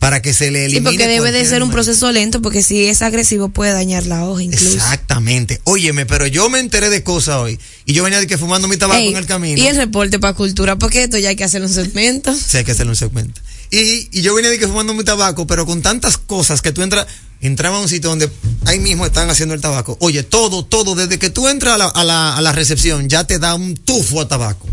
para 0.00 0.20
que 0.22 0.32
se 0.34 0.50
le 0.50 0.60
Sí, 0.60 0.64
elimine. 0.64 0.90
porque 0.90 1.06
debe 1.06 1.30
de 1.30 1.44
ser 1.44 1.62
un 1.62 1.70
proceso 1.70 2.10
lento, 2.10 2.42
porque 2.42 2.62
si 2.64 2.86
es 2.86 3.02
agresivo 3.02 3.50
puede 3.50 3.72
dañar 3.72 4.06
la 4.06 4.24
hoja 4.24 4.42
incluso. 4.42 4.74
Exactamente. 4.74 5.60
Óyeme, 5.64 6.06
pero 6.06 6.26
yo 6.26 6.48
me 6.50 6.58
enteré 6.58 6.90
de 6.90 7.04
cosas 7.04 7.36
hoy 7.36 7.60
y 7.84 7.92
yo 7.92 8.02
venía 8.02 8.18
de 8.18 8.26
que 8.26 8.38
fumando 8.38 8.66
mi 8.66 8.76
tabaco 8.78 8.98
Ey, 8.98 9.08
en 9.10 9.16
el 9.18 9.26
camino. 9.26 9.62
y 9.62 9.66
el 9.68 9.76
reporte 9.76 10.18
para 10.18 10.34
cultura, 10.34 10.76
porque 10.76 11.04
esto 11.04 11.18
ya 11.18 11.28
hay 11.28 11.36
que 11.36 11.44
hacer 11.44 11.62
un 11.62 11.68
segmento. 11.68 12.34
Sí, 12.34 12.56
hay 12.56 12.64
que 12.64 12.72
hacerle 12.72 12.90
un 12.90 12.96
segmento. 12.96 13.40
Y, 13.70 14.08
y 14.10 14.22
yo 14.22 14.34
venía 14.34 14.50
de 14.50 14.58
que 14.58 14.66
fumando 14.66 14.94
mi 14.94 15.04
tabaco, 15.04 15.46
pero 15.46 15.64
con 15.66 15.80
tantas 15.82 16.16
cosas 16.18 16.60
que 16.62 16.72
tú 16.72 16.82
entras, 16.82 17.06
entraba 17.42 17.76
a 17.76 17.80
un 17.80 17.88
sitio 17.88 18.10
donde 18.10 18.28
ahí 18.64 18.80
mismo 18.80 19.04
están 19.06 19.30
haciendo 19.30 19.54
el 19.54 19.60
tabaco. 19.60 19.96
Oye, 20.00 20.22
todo, 20.24 20.64
todo, 20.64 20.94
desde 20.94 21.18
que 21.18 21.30
tú 21.30 21.46
entras 21.46 21.74
a 21.74 21.78
la, 21.78 21.84
a 21.86 22.04
la, 22.04 22.36
a 22.36 22.40
la 22.40 22.52
recepción, 22.52 23.08
ya 23.08 23.24
te 23.24 23.38
da 23.38 23.54
un 23.54 23.76
tufo 23.76 24.20
a 24.22 24.26
tabaco. 24.28 24.66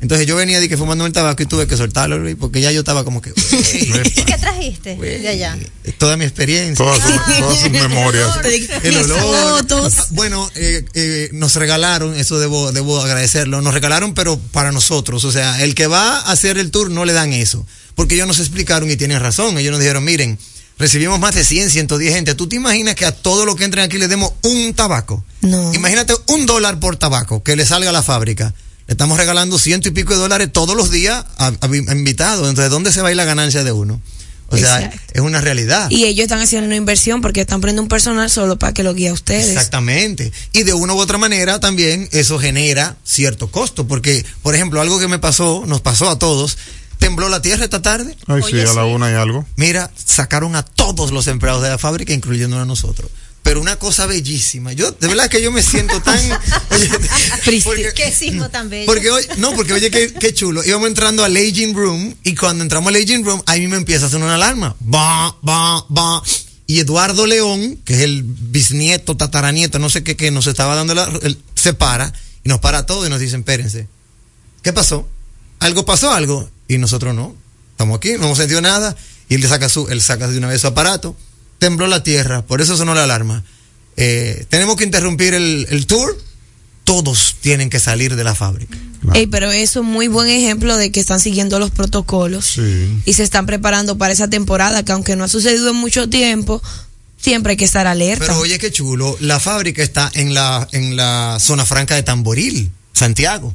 Entonces 0.00 0.26
yo 0.26 0.34
venía 0.34 0.60
de 0.60 0.68
que 0.68 0.78
fumando 0.78 1.04
el 1.04 1.12
tabaco 1.12 1.42
y 1.42 1.46
tuve 1.46 1.66
que 1.66 1.76
soltarlo, 1.76 2.18
Luis, 2.18 2.34
porque 2.38 2.62
ya 2.62 2.72
yo 2.72 2.80
estaba 2.80 3.04
como 3.04 3.20
que, 3.20 3.30
¿Y 3.74 4.22
qué 4.22 4.38
trajiste 4.38 4.96
de 4.96 5.28
allá? 5.28 5.58
toda 5.98 6.16
mi 6.16 6.24
experiencia. 6.24 6.82
Todas 6.84 7.02
sus, 7.02 7.38
todas 7.38 7.60
sus 7.60 7.70
memorias. 7.70 8.28
El 8.82 8.96
olor. 8.96 9.58
Fotos. 9.58 9.94
Bueno, 10.10 10.50
eh, 10.54 10.84
eh, 10.94 11.28
nos 11.32 11.54
regalaron, 11.56 12.14
eso 12.14 12.38
debo, 12.38 12.72
debo 12.72 13.00
agradecerlo, 13.00 13.60
nos 13.60 13.74
regalaron, 13.74 14.14
pero 14.14 14.38
para 14.38 14.72
nosotros. 14.72 15.24
O 15.24 15.32
sea, 15.32 15.62
el 15.62 15.74
que 15.74 15.86
va 15.86 16.18
a 16.20 16.32
hacer 16.32 16.56
el 16.56 16.70
tour 16.70 16.90
no 16.90 17.04
le 17.04 17.12
dan 17.12 17.34
eso. 17.34 17.66
Porque 17.94 18.14
ellos 18.14 18.26
nos 18.26 18.38
explicaron 18.38 18.90
y 18.90 18.96
tienen 18.96 19.20
razón. 19.20 19.58
Ellos 19.58 19.72
nos 19.72 19.80
dijeron, 19.80 20.02
miren, 20.02 20.38
recibimos 20.78 21.20
más 21.20 21.34
de 21.34 21.44
100, 21.44 21.68
110 21.68 22.14
gente. 22.14 22.34
¿Tú 22.34 22.48
te 22.48 22.56
imaginas 22.56 22.94
que 22.94 23.04
a 23.04 23.12
todos 23.12 23.44
los 23.44 23.56
que 23.56 23.64
entren 23.64 23.84
aquí 23.84 23.98
le 23.98 24.08
demos 24.08 24.32
un 24.42 24.72
tabaco? 24.72 25.22
No. 25.42 25.74
Imagínate 25.74 26.14
un 26.28 26.46
dólar 26.46 26.80
por 26.80 26.96
tabaco 26.96 27.42
que 27.42 27.56
le 27.56 27.66
salga 27.66 27.90
a 27.90 27.92
la 27.92 28.02
fábrica. 28.02 28.54
Le 28.90 28.94
estamos 28.94 29.18
regalando 29.18 29.56
ciento 29.56 29.86
y 29.86 29.92
pico 29.92 30.14
de 30.14 30.18
dólares 30.18 30.50
todos 30.52 30.76
los 30.76 30.90
días 30.90 31.24
a, 31.38 31.52
invitados. 31.92 32.48
Entonces, 32.48 32.72
¿dónde 32.72 32.90
se 32.90 33.00
va 33.00 33.06
a 33.06 33.10
ir 33.12 33.16
la 33.16 33.24
ganancia 33.24 33.62
de 33.62 33.70
uno? 33.70 34.00
O 34.48 34.56
sea, 34.56 34.82
Exacto. 34.82 35.12
es 35.12 35.20
una 35.20 35.40
realidad. 35.40 35.88
Y 35.90 36.06
ellos 36.06 36.24
están 36.24 36.40
haciendo 36.40 36.66
una 36.66 36.74
inversión 36.74 37.20
porque 37.20 37.42
están 37.42 37.60
poniendo 37.60 37.82
un 37.82 37.88
personal 37.88 38.28
solo 38.30 38.58
para 38.58 38.74
que 38.74 38.82
lo 38.82 38.92
guíe 38.92 39.10
a 39.10 39.12
ustedes. 39.12 39.50
Exactamente. 39.50 40.32
Y 40.52 40.64
de 40.64 40.74
una 40.74 40.94
u 40.94 40.98
otra 40.98 41.18
manera 41.18 41.60
también 41.60 42.08
eso 42.10 42.40
genera 42.40 42.96
cierto 43.04 43.48
costo, 43.48 43.86
porque, 43.86 44.26
por 44.42 44.56
ejemplo, 44.56 44.80
algo 44.80 44.98
que 44.98 45.06
me 45.06 45.20
pasó, 45.20 45.62
nos 45.68 45.80
pasó 45.80 46.10
a 46.10 46.18
todos, 46.18 46.58
tembló 46.98 47.28
la 47.28 47.40
tierra 47.40 47.62
esta 47.62 47.82
tarde. 47.82 48.16
Ay, 48.26 48.42
sí, 48.42 48.58
a 48.58 48.64
la 48.64 48.72
sí. 48.72 48.78
una 48.92 49.08
y 49.08 49.14
algo. 49.14 49.46
Mira, 49.54 49.88
sacaron 50.04 50.56
a 50.56 50.64
todos 50.64 51.12
los 51.12 51.28
empleados 51.28 51.62
de 51.62 51.68
la 51.68 51.78
fábrica, 51.78 52.12
incluyendo 52.12 52.58
a 52.58 52.64
nosotros. 52.64 53.08
Pero 53.50 53.60
una 53.60 53.74
cosa 53.80 54.06
bellísima. 54.06 54.72
Yo, 54.74 54.92
de 54.92 55.08
verdad 55.08 55.28
que 55.28 55.42
yo 55.42 55.50
me 55.50 55.60
siento 55.60 56.00
tan. 56.00 56.16
oye, 56.70 57.60
porque- 57.64 57.92
Qué 57.96 58.12
sismo 58.12 58.48
tan 58.48 58.70
bello. 58.70 58.86
porque 58.86 59.10
oye, 59.10 59.26
no, 59.38 59.52
porque 59.56 59.72
oye, 59.72 59.90
qué, 59.90 60.12
qué 60.12 60.32
chulo. 60.32 60.62
Íbamos 60.64 60.86
entrando 60.86 61.24
al 61.24 61.36
aging 61.36 61.74
room 61.74 62.14
y 62.22 62.36
cuando 62.36 62.62
entramos 62.62 62.94
al 62.94 63.02
aging 63.02 63.24
room, 63.24 63.42
ahí 63.46 63.66
me 63.66 63.76
empieza 63.76 64.06
a 64.06 64.08
sonar 64.08 64.26
una 64.26 64.34
alarma. 64.36 64.76
Va, 64.82 65.36
va, 65.44 65.84
va. 65.90 66.22
Y 66.68 66.78
Eduardo 66.78 67.26
León, 67.26 67.80
que 67.84 67.94
es 67.94 68.00
el 68.02 68.22
bisnieto, 68.22 69.16
tataranieto, 69.16 69.80
no 69.80 69.90
sé 69.90 70.04
qué, 70.04 70.14
que 70.14 70.30
nos 70.30 70.46
estaba 70.46 70.76
dando 70.76 70.94
la, 70.94 71.10
él 71.22 71.36
se 71.56 71.74
para 71.74 72.12
y 72.44 72.48
nos 72.50 72.60
para 72.60 72.86
todo 72.86 73.04
y 73.04 73.10
nos 73.10 73.18
dice, 73.18 73.36
espérense. 73.36 73.88
¿Qué 74.62 74.72
pasó? 74.72 75.08
¿Algo 75.58 75.84
pasó 75.84 76.12
algo? 76.12 76.48
Y 76.68 76.78
nosotros 76.78 77.16
no. 77.16 77.34
Estamos 77.72 77.96
aquí, 77.96 78.10
no 78.12 78.26
hemos 78.26 78.38
sentido 78.38 78.60
nada. 78.60 78.94
Y 79.28 79.34
él 79.34 79.40
le 79.40 79.48
saca 79.48 79.68
su, 79.68 79.88
él 79.88 80.00
saca 80.00 80.28
de 80.28 80.38
una 80.38 80.46
vez 80.46 80.60
su 80.60 80.68
aparato. 80.68 81.16
Tembló 81.60 81.86
la 81.86 82.02
tierra, 82.02 82.42
por 82.44 82.60
eso 82.60 82.76
sonó 82.76 82.94
la 82.94 83.04
alarma. 83.04 83.44
Eh, 83.96 84.44
tenemos 84.48 84.74
que 84.76 84.82
interrumpir 84.84 85.34
el, 85.34 85.66
el 85.70 85.86
tour. 85.86 86.18
Todos 86.82 87.36
tienen 87.40 87.70
que 87.70 87.78
salir 87.78 88.16
de 88.16 88.24
la 88.24 88.34
fábrica. 88.34 88.76
Ey, 89.14 89.26
pero 89.28 89.52
eso 89.52 89.80
es 89.80 89.86
muy 89.86 90.08
buen 90.08 90.28
ejemplo 90.28 90.76
de 90.76 90.90
que 90.90 90.98
están 90.98 91.20
siguiendo 91.20 91.58
los 91.58 91.70
protocolos 91.70 92.46
Sí. 92.46 93.00
y 93.04 93.12
se 93.12 93.22
están 93.22 93.46
preparando 93.46 93.96
para 93.96 94.12
esa 94.12 94.28
temporada 94.28 94.84
que 94.84 94.92
aunque 94.92 95.14
no 95.16 95.24
ha 95.24 95.28
sucedido 95.28 95.70
en 95.70 95.76
mucho 95.76 96.08
tiempo, 96.08 96.60
siempre 97.20 97.52
hay 97.52 97.56
que 97.56 97.64
estar 97.66 97.86
alerta. 97.86 98.24
Pero 98.26 98.38
oye, 98.40 98.58
qué 98.58 98.72
chulo. 98.72 99.16
La 99.20 99.38
fábrica 99.38 99.82
está 99.82 100.10
en 100.14 100.34
la, 100.34 100.66
en 100.72 100.96
la 100.96 101.36
zona 101.40 101.64
franca 101.64 101.94
de 101.94 102.02
Tamboril, 102.02 102.70
Santiago. 102.92 103.54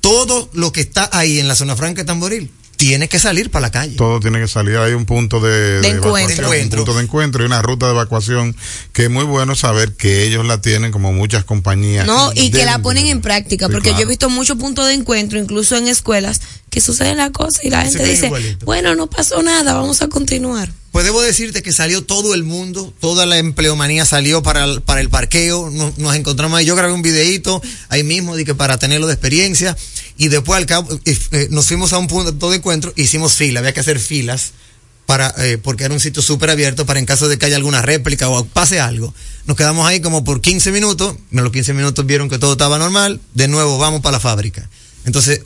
Todo 0.00 0.48
lo 0.54 0.72
que 0.72 0.80
está 0.80 1.10
ahí 1.12 1.38
en 1.40 1.48
la 1.48 1.54
zona 1.56 1.76
franca 1.76 2.02
de 2.02 2.06
Tamboril 2.06 2.50
tiene 2.80 3.08
que 3.08 3.18
salir 3.18 3.50
para 3.50 3.66
la 3.66 3.70
calle. 3.70 3.94
Todo 3.94 4.20
tiene 4.20 4.40
que 4.40 4.48
salir. 4.48 4.78
Hay 4.78 4.94
un 4.94 5.04
punto 5.04 5.38
de, 5.38 5.82
De 5.82 5.88
encuentro. 5.88 6.08
evacuación, 6.16 6.44
Encuentro. 6.46 6.80
un 6.80 6.84
punto 6.86 6.96
de 6.98 7.04
encuentro 7.04 7.42
y 7.42 7.46
una 7.46 7.60
ruta 7.60 7.84
de 7.84 7.92
evacuación 7.92 8.56
que 8.94 9.04
es 9.04 9.10
muy 9.10 9.24
bueno 9.24 9.54
saber 9.54 9.92
que 9.92 10.24
ellos 10.24 10.46
la 10.46 10.62
tienen 10.62 10.90
como 10.90 11.12
muchas 11.12 11.44
compañías. 11.44 12.06
No, 12.06 12.32
y 12.34 12.50
que 12.50 12.64
la 12.64 12.78
ponen 12.78 13.06
en 13.08 13.20
práctica, 13.20 13.66
Sí, 13.66 13.72
porque 13.72 13.90
yo 13.90 14.00
he 14.00 14.06
visto 14.06 14.30
muchos 14.30 14.56
puntos 14.56 14.86
de 14.86 14.94
encuentro, 14.94 15.38
incluso 15.38 15.76
en 15.76 15.88
escuelas, 15.88 16.40
que 16.70 16.80
suceden 16.80 17.18
las 17.18 17.30
cosas 17.32 17.62
y 17.64 17.68
la 17.68 17.82
gente 17.82 18.02
dice, 18.02 18.26
igualito. 18.26 18.64
bueno, 18.64 18.94
no 18.94 19.08
pasó 19.08 19.42
nada, 19.42 19.74
vamos 19.74 20.00
a 20.00 20.08
continuar. 20.08 20.70
Pues 20.92 21.04
debo 21.04 21.22
decirte 21.22 21.62
que 21.62 21.72
salió 21.72 22.02
todo 22.04 22.34
el 22.34 22.42
mundo, 22.42 22.92
toda 23.00 23.24
la 23.24 23.38
empleomanía 23.38 24.04
salió 24.04 24.42
para 24.42 24.64
el, 24.64 24.82
para 24.82 25.00
el 25.00 25.08
parqueo, 25.08 25.70
nos, 25.70 25.96
nos 25.98 26.16
encontramos 26.16 26.58
ahí, 26.58 26.64
yo 26.66 26.74
grabé 26.74 26.92
un 26.92 27.02
videíto 27.02 27.62
ahí 27.88 28.02
mismo 28.02 28.34
de 28.34 28.44
que 28.44 28.56
para 28.56 28.76
tenerlo 28.78 29.06
de 29.06 29.12
experiencia 29.14 29.76
y 30.18 30.28
después 30.28 30.56
al 30.58 30.66
cabo 30.66 30.88
eh, 31.04 31.18
eh, 31.30 31.46
nos 31.50 31.66
fuimos 31.66 31.92
a 31.92 31.98
un 31.98 32.08
punto 32.08 32.50
de 32.50 32.56
encuentro, 32.56 32.92
hicimos 32.96 33.34
fila, 33.34 33.60
había 33.60 33.72
que 33.72 33.80
hacer 33.80 34.00
filas 34.00 34.50
para 35.06 35.32
eh, 35.38 35.58
porque 35.62 35.84
era 35.84 35.94
un 35.94 36.00
sitio 36.00 36.22
súper 36.22 36.50
abierto 36.50 36.86
para 36.86 36.98
en 36.98 37.06
caso 37.06 37.28
de 37.28 37.38
que 37.38 37.46
haya 37.46 37.56
alguna 37.56 37.82
réplica 37.82 38.28
o 38.28 38.44
pase 38.44 38.80
algo. 38.80 39.14
Nos 39.46 39.56
quedamos 39.56 39.86
ahí 39.86 40.00
como 40.00 40.24
por 40.24 40.40
15 40.40 40.72
minutos, 40.72 41.16
en 41.32 41.42
los 41.44 41.52
15 41.52 41.72
minutos 41.72 42.04
vieron 42.04 42.28
que 42.28 42.38
todo 42.38 42.52
estaba 42.52 42.78
normal, 42.78 43.20
de 43.34 43.46
nuevo 43.48 43.78
vamos 43.78 44.00
para 44.02 44.12
la 44.14 44.20
fábrica. 44.20 44.68
Entonces, 45.04 45.42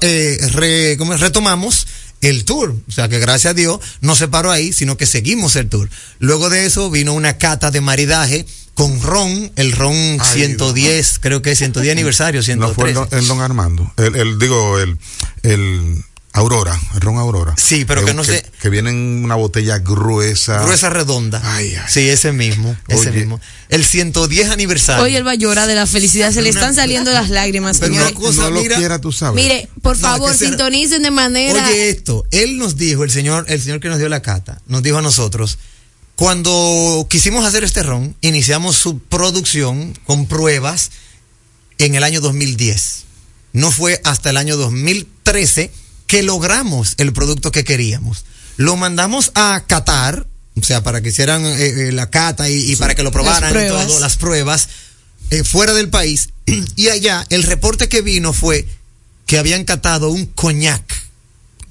eh, 0.00 0.38
re- 0.52 0.96
¿cómo 0.98 1.16
retomamos 1.16 1.86
el 2.20 2.44
tour. 2.44 2.74
O 2.88 2.92
sea 2.92 3.08
que 3.08 3.18
gracias 3.18 3.52
a 3.52 3.54
Dios 3.54 3.80
no 4.00 4.14
se 4.16 4.28
paró 4.28 4.50
ahí, 4.50 4.72
sino 4.72 4.96
que 4.96 5.06
seguimos 5.06 5.56
el 5.56 5.68
tour. 5.68 5.88
Luego 6.18 6.50
de 6.50 6.66
eso 6.66 6.90
vino 6.90 7.12
una 7.14 7.38
cata 7.38 7.70
de 7.70 7.80
maridaje 7.80 8.46
con 8.74 9.02
ron, 9.02 9.50
el 9.56 9.72
ron 9.72 9.94
Ay, 9.94 10.18
110, 10.34 11.18
creo 11.20 11.42
que 11.42 11.50
es 11.52 11.58
110 11.58 11.90
aniversario, 11.92 12.40
No 12.56 12.72
fue 12.74 12.90
el 12.90 12.94
113. 12.96 13.10
don, 13.10 13.18
el 13.18 13.26
don 13.28 13.40
Armando. 13.40 13.92
El, 13.96 14.14
el- 14.14 14.38
digo, 14.38 14.78
el, 14.78 14.96
el 15.42 16.04
Aurora, 16.38 16.80
el 16.94 17.00
ron 17.00 17.18
Aurora. 17.18 17.54
Sí, 17.56 17.84
pero 17.84 18.04
que 18.04 18.14
no 18.14 18.24
sé- 18.24 18.44
Que 18.62 18.70
viene 18.70 18.90
en 18.90 19.22
una 19.24 19.34
botella 19.34 19.78
gruesa. 19.78 20.62
Gruesa 20.62 20.88
redonda. 20.90 21.40
Ay, 21.44 21.74
ay. 21.74 21.82
Sí, 21.88 22.08
ese 22.08 22.32
mismo, 22.32 22.76
ese 22.88 23.10
Oye. 23.10 23.18
mismo. 23.18 23.40
El 23.68 23.84
110 23.84 24.48
aniversario. 24.50 25.04
Hoy 25.04 25.16
él 25.16 25.26
va 25.26 25.32
a 25.32 25.34
llorar 25.34 25.66
de 25.68 25.74
la 25.74 25.86
felicidad, 25.86 26.32
se 26.32 26.40
le 26.42 26.48
están 26.48 26.74
saliendo 26.74 27.12
las 27.12 27.28
lágrimas, 27.30 27.78
Pero 27.78 27.92
señores. 27.92 28.12
una 28.16 28.20
cosa, 28.26 28.42
no 28.42 28.50
lo 28.50 28.60
mira- 28.62 28.76
quiera, 28.76 29.00
tú 29.00 29.12
sabes. 29.12 29.42
Mire, 29.42 29.68
por 29.82 29.96
No, 29.96 30.02
favor, 30.08 30.32
que 30.32 30.38
se- 30.38 30.46
sintonicen 30.46 31.02
de 31.02 31.10
manera... 31.10 31.66
Oye 31.68 31.90
esto, 31.90 32.24
él 32.30 32.56
nos 32.58 32.76
dijo, 32.76 33.04
el 33.04 33.10
señor, 33.10 33.44
el 33.48 33.60
señor 33.60 33.80
que 33.80 33.88
nos 33.88 33.98
dio 33.98 34.08
la 34.08 34.22
cata, 34.22 34.60
nos 34.66 34.82
dijo 34.82 34.98
a 34.98 35.02
nosotros, 35.02 35.58
cuando 36.16 37.06
quisimos 37.08 37.44
hacer 37.44 37.62
este 37.64 37.82
ron, 37.82 38.16
iniciamos 38.22 38.76
su 38.76 38.98
producción 38.98 39.96
con 40.04 40.26
pruebas 40.26 40.90
en 41.78 41.94
el 41.94 42.02
año 42.02 42.20
2010. 42.20 43.04
No 43.52 43.70
fue 43.70 44.00
hasta 44.04 44.30
el 44.30 44.36
año 44.36 44.56
2013 44.56 45.70
que 46.08 46.24
logramos 46.24 46.94
el 46.96 47.12
producto 47.12 47.52
que 47.52 47.62
queríamos. 47.62 48.24
Lo 48.56 48.74
mandamos 48.76 49.30
a 49.36 49.62
Qatar, 49.68 50.26
o 50.60 50.64
sea, 50.64 50.82
para 50.82 51.00
que 51.00 51.10
hicieran 51.10 51.44
eh, 51.46 51.88
eh, 51.88 51.92
la 51.92 52.10
cata 52.10 52.50
y, 52.50 52.72
y 52.72 52.74
para 52.76 52.96
que 52.96 53.04
lo 53.04 53.12
probaran 53.12 53.50
y 53.50 53.52
pruebas. 53.52 53.86
todo, 53.86 54.00
las 54.00 54.16
pruebas, 54.16 54.68
eh, 55.30 55.44
fuera 55.44 55.72
del 55.74 55.88
país. 55.90 56.30
Y 56.74 56.88
allá 56.88 57.24
el 57.30 57.44
reporte 57.44 57.88
que 57.88 58.00
vino 58.02 58.32
fue 58.32 58.66
que 59.26 59.38
habían 59.38 59.64
catado 59.64 60.08
un 60.10 60.24
coñac 60.26 60.82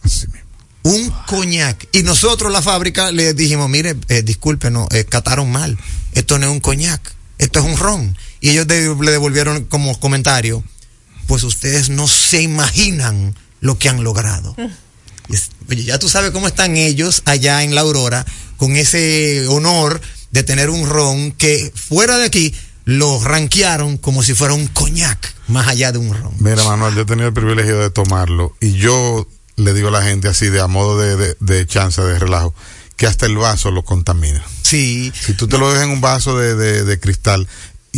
Así 0.03 0.27
mismo. 0.27 0.47
un 0.83 1.09
coñac. 1.25 1.87
Y 1.91 2.03
nosotros, 2.03 2.51
la 2.51 2.61
fábrica, 2.61 3.11
le 3.11 3.33
dijimos, 3.33 3.67
mire, 3.69 3.95
eh, 4.07 4.21
discúlpenos, 4.21 4.87
eh, 4.91 5.03
cataron 5.03 5.51
mal. 5.51 5.77
Esto 6.13 6.37
no 6.39 6.45
es 6.45 6.51
un 6.51 6.59
coñac, 6.61 7.01
esto 7.39 7.59
es 7.59 7.65
un 7.65 7.75
ron. 7.77 8.15
Y 8.39 8.51
ellos 8.51 8.67
de- 8.67 8.95
le 9.01 9.11
devolvieron 9.11 9.65
como 9.65 9.99
comentario, 9.99 10.63
pues 11.25 11.43
ustedes 11.43 11.89
no 11.89 12.07
se 12.07 12.41
imaginan 12.43 13.35
lo 13.61 13.77
que 13.77 13.89
han 13.89 14.03
logrado. 14.03 14.55
Es- 15.29 15.49
Oye, 15.69 15.83
ya 15.83 15.99
tú 15.99 16.07
sabes 16.09 16.31
cómo 16.31 16.47
están 16.47 16.77
ellos 16.77 17.21
allá 17.25 17.63
en 17.63 17.75
La 17.75 17.81
Aurora, 17.81 18.25
con 18.57 18.75
ese 18.77 19.45
honor 19.49 19.99
de 20.31 20.43
tener 20.43 20.69
un 20.69 20.87
ron 20.89 21.31
que 21.31 21.71
fuera 21.75 22.17
de 22.17 22.25
aquí 22.25 22.53
lo 22.85 23.21
ranquearon 23.21 23.97
como 23.97 24.23
si 24.23 24.33
fuera 24.33 24.53
un 24.53 24.67
coñac, 24.67 25.33
más 25.49 25.67
allá 25.67 25.91
de 25.91 25.97
un 25.97 26.13
ron. 26.13 26.33
Mira, 26.39 26.63
Manuel, 26.63 26.95
yo 26.95 27.01
he 27.01 27.05
tenido 27.05 27.27
el 27.27 27.33
privilegio 27.33 27.77
de 27.79 27.89
tomarlo 27.89 28.55
y 28.61 28.73
yo 28.73 29.27
le 29.57 29.73
digo 29.73 29.89
a 29.89 29.91
la 29.91 30.03
gente 30.03 30.29
así, 30.29 30.47
de 30.47 30.61
a 30.61 30.67
modo 30.67 30.97
de, 30.99 31.17
de, 31.17 31.35
de 31.41 31.65
chance, 31.67 32.01
de 32.01 32.17
relajo, 32.17 32.53
que 32.95 33.05
hasta 33.07 33.25
el 33.25 33.35
vaso 33.37 33.71
lo 33.71 33.83
contamina. 33.83 34.43
Sí, 34.61 35.11
Si 35.19 35.33
tú 35.33 35.47
te 35.47 35.57
lo 35.57 35.69
dejas 35.69 35.85
en 35.85 35.91
un 35.91 36.01
vaso 36.01 36.37
de, 36.37 36.55
de, 36.55 36.83
de 36.85 36.99
cristal, 36.99 37.47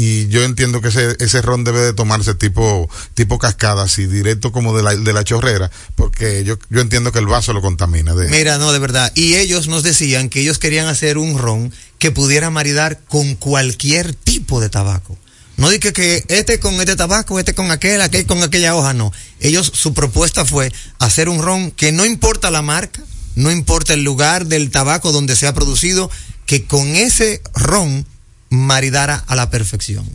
y 0.02 0.30
yo 0.30 0.46
entiendo 0.46 0.80
que 0.80 0.88
ese, 0.88 1.18
ese 1.20 1.42
ron 1.42 1.66
debe 1.66 1.82
de 1.82 1.92
tomarse 1.92 2.34
tipo, 2.34 2.90
tipo 3.16 3.38
cascada, 3.38 3.84
así, 3.84 4.06
directo 4.06 4.54
como 4.54 4.74
de 4.74 4.82
la, 4.82 4.96
de 4.96 5.12
la 5.12 5.26
chorrera, 5.26 5.70
porque 5.96 6.46
yo, 6.46 6.58
yo 6.70 6.80
entiendo 6.80 7.12
que 7.12 7.20
el 7.20 7.28
vaso 7.28 7.52
lo 7.52 7.62
contamina. 7.62 8.16
De, 8.16 8.30
Mira, 8.30 8.58
no, 8.60 8.72
de 8.72 8.80
verdad. 8.80 9.12
Y 9.14 9.36
ellos 9.36 9.68
nos 9.68 9.84
decían 9.84 10.30
que 10.30 10.40
ellos 10.40 10.58
querían 10.58 10.88
hacer 10.88 11.18
un 11.18 11.38
ron 11.38 11.74
que 11.98 12.12
pudiera 12.12 12.50
maridar 12.50 13.02
con 13.10 13.36
cualquier 13.36 14.14
tipo 14.14 14.62
de 14.62 14.70
tabaco. 14.70 15.18
No 15.58 15.70
dije 15.70 15.92
que 15.92 16.24
este 16.30 16.62
con 16.62 16.76
este 16.76 16.96
tabaco, 16.96 17.38
este 17.38 17.54
con 17.54 17.70
aquel, 17.70 18.00
aquel 18.00 18.26
con 18.26 18.42
aquella 18.42 18.78
hoja, 18.78 18.94
no. 18.94 19.12
Ellos, 19.42 19.70
su 19.76 19.94
propuesta 19.94 20.46
fue 20.46 20.72
hacer 21.00 21.28
un 21.28 21.44
ron 21.44 21.72
que 21.72 21.92
no 21.92 22.06
importa 22.06 22.52
la 22.52 22.62
marca, 22.62 23.04
no 23.36 23.52
importa 23.52 23.96
el 23.96 24.06
lugar 24.06 24.46
del 24.46 24.72
tabaco 24.72 25.12
donde 25.12 25.36
se 25.36 25.46
ha 25.46 25.54
producido, 25.54 26.10
que 26.46 26.64
con 26.64 26.88
ese 26.96 27.42
ron 27.54 28.06
maridara 28.50 29.24
a 29.28 29.36
la 29.36 29.50
perfección. 29.50 30.06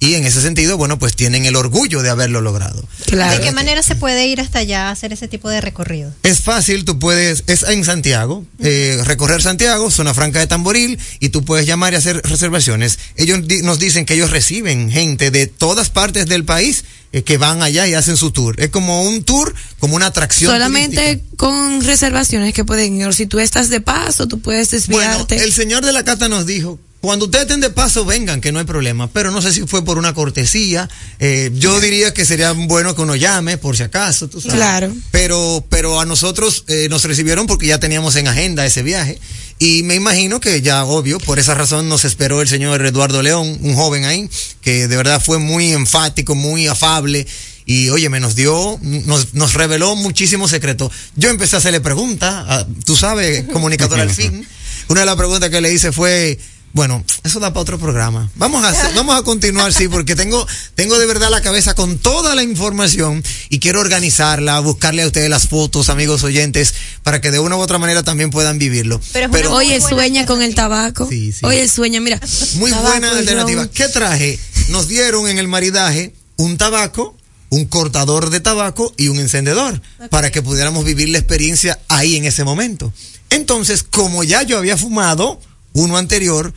Y 0.00 0.14
en 0.16 0.26
ese 0.26 0.42
sentido, 0.42 0.76
bueno, 0.76 0.98
pues 0.98 1.16
tienen 1.16 1.46
el 1.46 1.56
orgullo 1.56 2.02
de 2.02 2.10
haberlo 2.10 2.42
logrado. 2.42 2.84
Claro. 3.06 3.38
¿De 3.38 3.44
qué 3.44 3.52
manera 3.52 3.82
se 3.82 3.94
puede 3.94 4.26
ir 4.26 4.38
hasta 4.40 4.58
allá 4.58 4.88
a 4.88 4.90
hacer 4.90 5.14
ese 5.14 5.28
tipo 5.28 5.48
de 5.48 5.62
recorrido? 5.62 6.12
Es 6.24 6.40
fácil, 6.40 6.84
tú 6.84 6.98
puedes, 6.98 7.44
es 7.46 7.62
en 7.62 7.84
Santiago, 7.84 8.44
eh, 8.58 9.00
recorrer 9.04 9.40
Santiago, 9.40 9.90
zona 9.90 10.12
franca 10.12 10.40
de 10.40 10.46
Tamboril, 10.46 10.98
y 11.20 11.30
tú 11.30 11.44
puedes 11.44 11.64
llamar 11.66 11.94
y 11.94 11.96
hacer 11.96 12.20
reservaciones. 12.22 12.98
Ellos 13.16 13.46
di- 13.48 13.62
nos 13.62 13.78
dicen 13.78 14.04
que 14.04 14.14
ellos 14.14 14.30
reciben 14.30 14.90
gente 14.90 15.30
de 15.30 15.46
todas 15.46 15.88
partes 15.88 16.26
del 16.26 16.44
país 16.44 16.84
que 17.22 17.38
van 17.38 17.62
allá 17.62 17.86
y 17.86 17.94
hacen 17.94 18.16
su 18.16 18.30
tour. 18.30 18.56
Es 18.58 18.70
como 18.70 19.02
un 19.04 19.22
tour, 19.22 19.54
como 19.78 19.94
una 19.96 20.06
atracción. 20.06 20.50
Solamente 20.50 20.96
turística. 21.16 21.36
con 21.36 21.84
reservaciones 21.84 22.54
que 22.54 22.64
pueden 22.64 23.00
ir. 23.00 23.12
Si 23.14 23.26
tú 23.26 23.38
estás 23.38 23.68
de 23.68 23.80
paso, 23.80 24.26
tú 24.26 24.40
puedes 24.40 24.88
Bueno, 24.88 25.10
desviarte. 25.26 25.44
el 25.44 25.52
señor 25.52 25.84
de 25.84 25.92
la 25.92 26.02
cata 26.04 26.28
nos 26.28 26.46
dijo, 26.46 26.78
cuando 27.00 27.26
ustedes 27.26 27.42
estén 27.44 27.60
de 27.60 27.68
paso, 27.68 28.06
vengan, 28.06 28.40
que 28.40 28.50
no 28.50 28.58
hay 28.60 28.64
problema. 28.64 29.08
Pero 29.10 29.30
no 29.30 29.42
sé 29.42 29.52
si 29.52 29.66
fue 29.66 29.84
por 29.84 29.98
una 29.98 30.14
cortesía. 30.14 30.88
Eh, 31.18 31.50
yo 31.54 31.78
diría 31.78 32.14
que 32.14 32.24
sería 32.24 32.52
bueno 32.52 32.96
que 32.96 33.02
uno 33.02 33.14
llame, 33.14 33.58
por 33.58 33.76
si 33.76 33.82
acaso, 33.82 34.26
tú 34.28 34.40
sabes. 34.40 34.56
Claro. 34.56 34.90
Pero, 35.10 35.62
pero 35.68 36.00
a 36.00 36.06
nosotros 36.06 36.64
eh, 36.66 36.88
nos 36.88 37.04
recibieron 37.04 37.46
porque 37.46 37.66
ya 37.66 37.78
teníamos 37.78 38.16
en 38.16 38.26
agenda 38.26 38.64
ese 38.64 38.82
viaje. 38.82 39.18
Y 39.58 39.82
me 39.84 39.94
imagino 39.94 40.40
que 40.40 40.62
ya, 40.62 40.84
obvio, 40.84 41.20
por 41.20 41.38
esa 41.38 41.54
razón 41.54 41.88
nos 41.88 42.04
esperó 42.04 42.42
el 42.42 42.48
señor 42.48 42.84
Eduardo 42.84 43.22
León, 43.22 43.58
un 43.62 43.74
joven 43.74 44.04
ahí, 44.04 44.28
que 44.60 44.88
de 44.88 44.96
verdad 44.96 45.22
fue 45.24 45.38
muy 45.38 45.72
enfático, 45.72 46.34
muy 46.34 46.66
afable. 46.66 47.26
Y 47.66 47.88
oye, 47.90 48.08
me 48.10 48.20
nos 48.20 48.34
dio, 48.34 48.78
nos, 48.82 49.32
nos 49.32 49.54
reveló 49.54 49.96
muchísimos 49.96 50.50
secretos. 50.50 50.92
Yo 51.16 51.30
empecé 51.30 51.56
a 51.56 51.60
hacerle 51.60 51.80
preguntas, 51.80 52.66
tú 52.84 52.96
sabes, 52.96 53.44
comunicador 53.52 54.00
al 54.00 54.10
fin. 54.14 54.46
Una 54.88 55.00
de 55.00 55.06
las 55.06 55.16
preguntas 55.16 55.48
que 55.50 55.60
le 55.60 55.72
hice 55.72 55.92
fue, 55.92 56.38
Bueno, 56.74 57.04
eso 57.22 57.38
da 57.38 57.50
para 57.52 57.60
otro 57.62 57.78
programa. 57.78 58.28
Vamos 58.34 58.64
a 58.64 58.70
hacer- 58.70 58.92
vamos 58.96 59.14
a 59.16 59.22
continuar, 59.22 59.72
sí, 59.72 59.86
porque 59.86 60.16
tengo, 60.16 60.44
tengo 60.74 60.98
de 60.98 61.06
verdad 61.06 61.30
la 61.30 61.40
cabeza 61.40 61.74
con 61.74 61.98
toda 61.98 62.34
la 62.34 62.42
información 62.42 63.22
y 63.48 63.60
quiero 63.60 63.80
organizarla, 63.80 64.58
buscarle 64.58 65.02
a 65.04 65.06
ustedes 65.06 65.30
las 65.30 65.46
fotos, 65.46 65.88
amigos 65.88 66.24
oyentes, 66.24 66.74
para 67.04 67.20
que 67.20 67.30
de 67.30 67.38
una 67.38 67.56
u 67.56 67.60
otra 67.60 67.78
manera 67.78 68.02
también 68.02 68.30
puedan 68.30 68.58
vivirlo. 68.58 69.00
Pero 69.12 69.28
muy 69.28 69.40
Oye, 69.44 69.80
sueña 69.80 70.26
con 70.26 70.42
el 70.42 70.56
tabaco. 70.56 71.06
Sí, 71.08 71.30
sí. 71.32 71.46
Oye, 71.46 71.68
sueña, 71.68 72.00
mira. 72.00 72.20
Muy 72.56 72.72
tabaco, 72.72 72.90
buena 72.90 73.10
alternativa. 73.18 73.62
ron. 73.62 73.70
¿Qué 73.72 73.88
traje? 73.88 74.38
Nos 74.70 74.88
dieron 74.88 75.28
en 75.28 75.38
el 75.38 75.46
maridaje 75.46 76.12
un 76.36 76.56
tabaco, 76.58 77.16
un 77.50 77.66
cortador 77.66 78.30
de 78.30 78.40
tabaco 78.40 78.92
y 78.96 79.06
un 79.08 79.20
encendedor 79.20 79.80
para 80.10 80.32
que 80.32 80.42
pudiéramos 80.42 80.84
vivir 80.84 81.08
la 81.10 81.18
experiencia 81.18 81.78
ahí 81.88 82.16
en 82.16 82.24
ese 82.24 82.42
momento. 82.42 82.92
Entonces, 83.30 83.84
como 83.84 84.24
ya 84.24 84.42
yo 84.42 84.58
había 84.58 84.76
fumado 84.76 85.40
uno 85.72 85.96
anterior, 85.96 86.52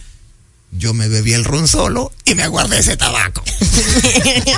yo 0.78 0.94
me 0.94 1.08
bebí 1.08 1.34
el 1.34 1.44
ron 1.44 1.68
solo 1.68 2.12
y 2.26 2.36
me 2.36 2.44
aguardé 2.44 2.80
ese 2.80 2.98
tabaco. 2.98 3.44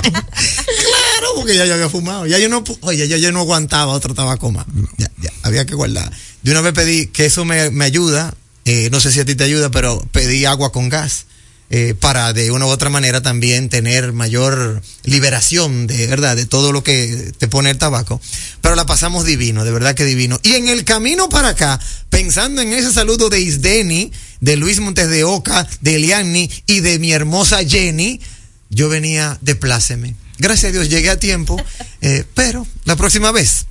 claro, 0.04 1.28
porque 1.36 1.56
ya 1.56 1.66
yo 1.66 1.74
había 1.74 1.88
fumado. 1.88 2.26
Ya 2.26 2.38
yo 2.38 2.48
no, 2.48 2.62
oye, 2.82 3.08
ya 3.08 3.16
yo 3.16 3.32
no 3.32 3.40
aguantaba 3.40 3.92
otro 3.92 4.14
tabaco 4.14 4.50
más. 4.50 4.66
Ya, 4.98 5.10
ya, 5.20 5.30
había 5.42 5.64
que 5.66 5.74
guardar. 5.74 6.10
De 6.42 6.50
una 6.50 6.60
vez 6.60 6.72
pedí 6.72 7.06
que 7.06 7.26
eso 7.26 7.44
me, 7.44 7.70
me 7.70 7.84
ayuda. 7.84 8.34
eh, 8.64 8.88
no 8.90 9.00
sé 9.00 9.12
si 9.12 9.20
a 9.20 9.24
ti 9.24 9.34
te 9.34 9.44
ayuda, 9.44 9.70
pero 9.70 10.00
pedí 10.12 10.44
agua 10.44 10.72
con 10.72 10.88
gas. 10.88 11.26
Eh, 11.72 11.94
para 11.94 12.32
de 12.32 12.50
una 12.50 12.66
u 12.66 12.68
otra 12.68 12.90
manera 12.90 13.22
también 13.22 13.68
tener 13.68 14.12
mayor 14.12 14.82
liberación 15.04 15.86
de 15.86 16.08
verdad 16.08 16.34
de 16.34 16.44
todo 16.44 16.72
lo 16.72 16.82
que 16.82 17.32
te 17.38 17.46
pone 17.46 17.70
el 17.70 17.78
tabaco. 17.78 18.20
Pero 18.60 18.74
la 18.74 18.86
pasamos 18.86 19.24
divino 19.24 19.64
de 19.64 19.70
verdad 19.70 19.94
que 19.94 20.04
divino. 20.04 20.40
Y 20.42 20.54
en 20.54 20.68
el 20.68 20.84
camino 20.84 21.28
para 21.28 21.50
acá 21.50 21.78
pensando 22.08 22.60
en 22.60 22.72
ese 22.72 22.92
saludo 22.92 23.30
de 23.30 23.40
Isdeni 23.40 24.10
de 24.40 24.56
Luis 24.56 24.80
Montes 24.80 25.08
de 25.08 25.22
Oca 25.22 25.64
de 25.80 25.94
Eliani 25.94 26.50
y 26.66 26.80
de 26.80 26.98
mi 26.98 27.12
hermosa 27.12 27.64
Jenny 27.64 28.20
yo 28.68 28.88
venía 28.88 29.38
de 29.40 29.54
pláceme. 29.54 30.16
Gracias 30.38 30.70
a 30.70 30.72
Dios 30.72 30.88
llegué 30.88 31.10
a 31.10 31.20
tiempo 31.20 31.56
eh, 32.00 32.24
pero 32.34 32.66
la 32.84 32.96
próxima 32.96 33.30
vez 33.30 33.66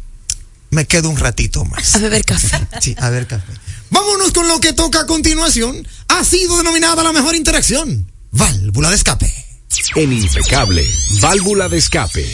me 0.69 0.85
quedo 0.85 1.09
un 1.09 1.17
ratito 1.17 1.65
más. 1.65 1.95
A 1.95 1.99
beber 1.99 2.23
café. 2.23 2.65
Sí, 2.79 2.95
a 2.97 3.09
ver 3.09 3.27
café. 3.27 3.51
Vámonos 3.89 4.31
con 4.31 4.47
lo 4.47 4.59
que 4.59 4.73
toca 4.73 5.01
a 5.01 5.05
continuación. 5.05 5.87
Ha 6.07 6.23
sido 6.23 6.57
denominada 6.57 7.03
la 7.03 7.13
mejor 7.13 7.35
interacción. 7.35 8.11
Válvula 8.31 8.89
de 8.89 8.95
escape. 8.95 9.33
El 9.95 10.13
impecable. 10.13 10.87
Válvula 11.21 11.69
de 11.69 11.77
escape. 11.77 12.25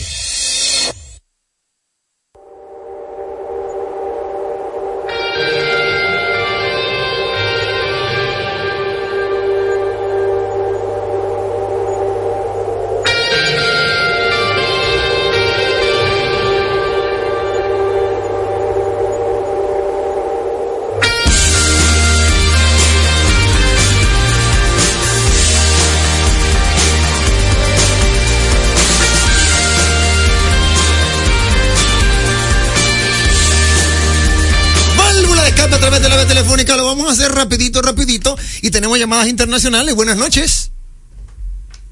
Llamadas 39.06 39.28
internacionales. 39.28 39.94
Buenas 39.94 40.16
noches. 40.16 40.72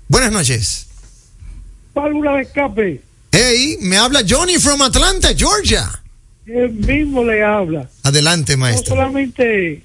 Buenas 0.08 0.32
noches. 0.32 0.88
válvula 1.94 2.32
de 2.34 2.42
escape. 2.42 3.00
Hey, 3.30 3.76
me 3.80 3.96
habla 3.96 4.22
Johnny 4.28 4.58
from 4.58 4.82
Atlanta, 4.82 5.28
Georgia. 5.36 5.88
Él 6.44 6.70
mismo 6.72 7.24
le 7.24 7.42
habla. 7.44 7.88
Adelante, 8.02 8.56
maestro. 8.56 8.96
solamente 8.96 9.82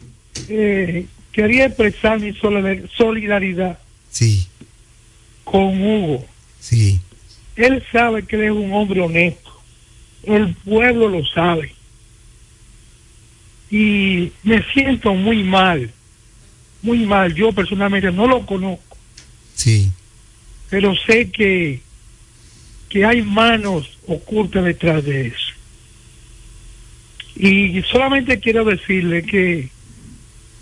eh, 0.50 1.06
quería 1.32 1.66
expresar 1.68 2.20
mi 2.20 2.32
solidar- 2.34 2.90
solidaridad 2.98 3.78
Sí, 4.12 4.48
con 5.44 5.82
Hugo. 5.82 6.26
sí. 6.60 7.00
Él 7.56 7.84
sabe 7.92 8.26
que 8.26 8.38
él 8.38 8.44
es 8.46 8.52
un 8.52 8.74
hombre 8.74 9.02
honesto. 9.02 9.52
El 10.24 10.56
pueblo 10.56 11.10
lo 11.10 11.24
sabe. 11.26 11.76
Y 13.70 14.32
me 14.44 14.64
siento 14.74 15.14
muy 15.14 15.44
mal. 15.44 15.92
Muy 16.82 17.06
mal. 17.06 17.34
Yo 17.34 17.52
personalmente 17.52 18.12
no 18.12 18.28
lo 18.28 18.46
conozco. 18.46 18.98
Sí, 19.56 19.92
pero 20.70 20.94
sé 20.96 21.30
que, 21.32 21.82
que 22.88 23.06
hay 23.06 23.22
manos 23.22 23.90
ocultas 24.08 24.64
detrás 24.64 25.04
de 25.04 25.28
eso. 25.28 25.54
Y 27.36 27.82
solamente 27.84 28.40
quiero 28.40 28.66
decirle 28.66 29.24
que, 29.24 29.70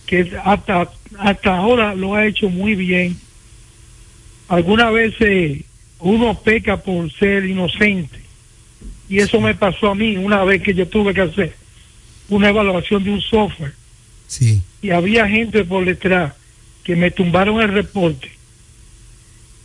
que 0.05 0.31
hasta, 0.43 0.91
hasta 1.17 1.57
ahora 1.57 1.95
lo 1.95 2.15
ha 2.15 2.25
hecho 2.25 2.49
muy 2.49 2.75
bien. 2.75 3.17
Algunas 4.47 4.93
veces 4.93 5.63
uno 5.99 6.39
peca 6.39 6.77
por 6.77 7.11
ser 7.13 7.45
inocente. 7.45 8.19
Y 9.09 9.19
eso 9.19 9.39
me 9.41 9.55
pasó 9.55 9.89
a 9.89 9.95
mí 9.95 10.17
una 10.17 10.43
vez 10.43 10.61
que 10.61 10.73
yo 10.73 10.87
tuve 10.87 11.13
que 11.13 11.21
hacer 11.21 11.55
una 12.29 12.49
evaluación 12.49 13.03
de 13.03 13.11
un 13.11 13.21
software 13.21 13.73
sí. 14.27 14.61
Y 14.87 14.91
había 14.91 15.27
gente 15.27 15.65
por 15.65 15.83
detrás 15.83 16.31
que 16.85 16.95
me 16.95 17.11
tumbaron 17.11 17.59
el 17.59 17.73
reporte. 17.73 18.31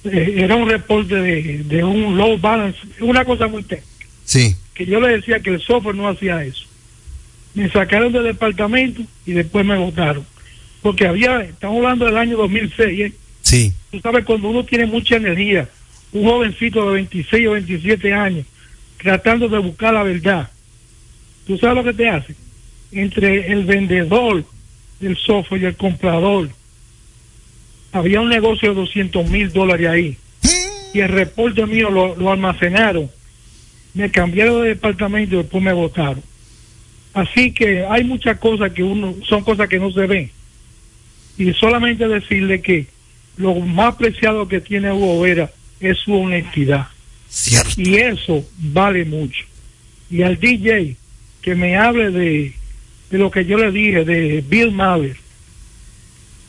Eh, 0.03 0.35
era 0.39 0.57
un 0.57 0.69
reporte 0.69 1.15
de, 1.15 1.63
de 1.63 1.85
un 1.85 2.17
low 2.17 2.37
balance, 2.39 2.81
una 2.99 3.25
cosa 3.25 3.47
muy 3.47 3.63
técnica, 3.63 4.07
Sí, 4.25 4.57
que 4.75 4.85
yo 4.85 4.99
le 4.99 5.17
decía 5.17 5.39
que 5.39 5.51
el 5.51 5.61
software 5.61 5.95
no 5.95 6.09
hacía 6.09 6.43
eso. 6.43 6.65
Me 7.55 7.71
sacaron 7.71 8.13
del 8.13 8.25
departamento 8.25 9.03
y 9.25 9.33
después 9.33 9.65
me 9.65 9.79
votaron. 9.79 10.27
Porque 10.81 11.07
había, 11.07 11.41
estamos 11.43 11.77
hablando 11.77 12.07
del 12.07 12.17
año 12.17 12.37
2006, 12.39 13.01
¿eh? 13.01 13.13
sí. 13.43 13.73
tú 13.93 14.01
sabes, 14.01 14.25
cuando 14.25 14.49
uno 14.49 14.65
tiene 14.65 14.87
mucha 14.87 15.15
energía, 15.15 15.69
un 16.11 16.25
jovencito 16.25 16.89
de 16.89 16.95
26 16.95 17.47
o 17.47 17.53
27 17.53 18.13
años, 18.13 18.45
tratando 19.01 19.49
de 19.49 19.59
buscar 19.59 19.95
la 19.95 20.03
verdad, 20.03 20.51
¿tú 21.47 21.57
sabes 21.59 21.77
lo 21.77 21.85
que 21.85 21.95
te 21.95 22.09
hace? 22.09 22.35
Entre 22.91 23.53
el 23.53 23.65
vendedor 23.65 24.45
del 25.03 25.17
software 25.19 25.63
y 25.63 25.67
el 25.67 25.77
comprador, 25.77 26.49
había 27.93 28.21
un 28.21 28.29
negocio 28.29 28.71
de 28.71 28.77
200 28.77 29.29
mil 29.29 29.53
dólares 29.53 29.89
ahí, 29.89 30.17
y 30.95 31.01
el 31.01 31.09
reporte 31.09 31.67
mío 31.67 31.91
lo, 31.91 32.17
lo 32.17 32.31
almacenaron, 32.31 33.11
me 33.95 34.11
cambiaron 34.11 34.63
de 34.63 34.69
departamento 34.69 35.35
y 35.35 35.39
después 35.39 35.63
me 35.63 35.73
votaron. 35.73 36.23
Así 37.13 37.53
que 37.53 37.85
hay 37.85 38.05
muchas 38.05 38.39
cosas 38.39 38.73
que 38.73 38.83
uno, 38.83 39.15
son 39.29 39.43
cosas 39.45 39.69
que 39.69 39.79
no 39.79 39.91
se 39.91 40.07
ven. 40.07 40.31
Y 41.37 41.53
solamente 41.53 42.09
decirle 42.09 42.63
que 42.63 42.87
lo 43.37 43.55
más 43.57 43.97
preciado 43.97 44.49
que 44.49 44.61
tiene 44.61 44.93
Hugo 44.93 45.21
Vera 45.21 45.51
es 45.81 45.99
su 45.99 46.15
honestidad. 46.15 46.87
Cierto. 47.29 47.73
Y 47.77 47.97
eso 47.97 48.47
vale 48.59 49.05
mucho. 49.05 49.45
Y 50.11 50.23
al 50.23 50.39
DJ 50.39 50.97
que 51.43 51.55
me 51.55 51.77
hable 51.77 52.11
de, 52.11 52.55
de 53.13 53.19
lo 53.19 53.31
que 53.31 53.45
yo 53.45 53.59
le 53.59 53.71
dije 53.71 54.05
de 54.05 54.43
Bill 54.49 54.73
Maher 54.73 55.17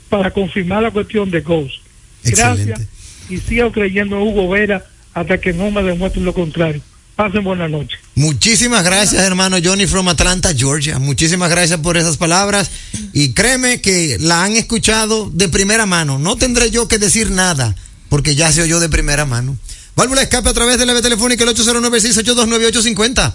para 0.10 0.32
confirmar 0.32 0.82
la 0.82 0.92
cuestión 0.92 1.30
de 1.30 1.42
Ghost. 1.42 1.76
Excelente. 2.24 2.66
Gracias 2.66 2.88
y 3.30 3.38
sigo 3.38 3.72
creyendo 3.72 4.18
en 4.18 4.24
Hugo 4.24 4.50
Vera 4.50 4.86
hasta 5.14 5.40
que 5.40 5.54
no 5.54 5.72
me 5.72 5.84
demuestren 5.84 6.26
lo 6.26 6.34
contrario. 6.34 6.82
Pasen 7.16 7.44
buenas 7.44 7.70
noches. 7.70 8.00
Muchísimas 8.16 8.84
gracias, 8.84 9.22
hermano 9.24 9.58
Johnny 9.64 9.86
from 9.86 10.08
Atlanta, 10.08 10.54
Georgia. 10.56 10.98
Muchísimas 10.98 11.50
gracias 11.50 11.80
por 11.80 11.96
esas 11.96 12.18
palabras. 12.18 12.72
Y 13.14 13.34
créeme 13.34 13.82
que 13.82 14.18
la 14.20 14.44
han 14.44 14.56
escuchado 14.56 15.30
de 15.32 15.48
primera 15.48 15.86
mano. 15.86 16.18
No 16.18 16.38
tendré 16.38 16.72
yo 16.72 16.88
que 16.88 16.98
decir 16.98 17.30
nada, 17.30 17.76
porque 18.10 18.36
ya 18.36 18.52
se 18.52 18.64
oyó 18.64 18.80
de 18.80 18.90
primera 18.90 19.26
mano. 19.26 19.58
Válvula 19.96 20.24
escape 20.24 20.50
a 20.50 20.54
través 20.54 20.80
de 20.80 20.88
la 20.88 20.94
vía 20.94 21.04
telefónica 21.04 21.44
el 21.44 21.52
809-682-9850. 21.52 23.34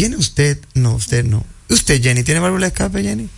¿Tiene 0.00 0.16
usted? 0.16 0.58
No, 0.72 0.94
usted 0.94 1.26
no. 1.26 1.44
¿Usted, 1.68 2.02
Jenny, 2.02 2.22
tiene 2.22 2.40
válvula 2.40 2.64
de 2.64 2.68
escape, 2.68 3.02
Jenny? 3.02 3.28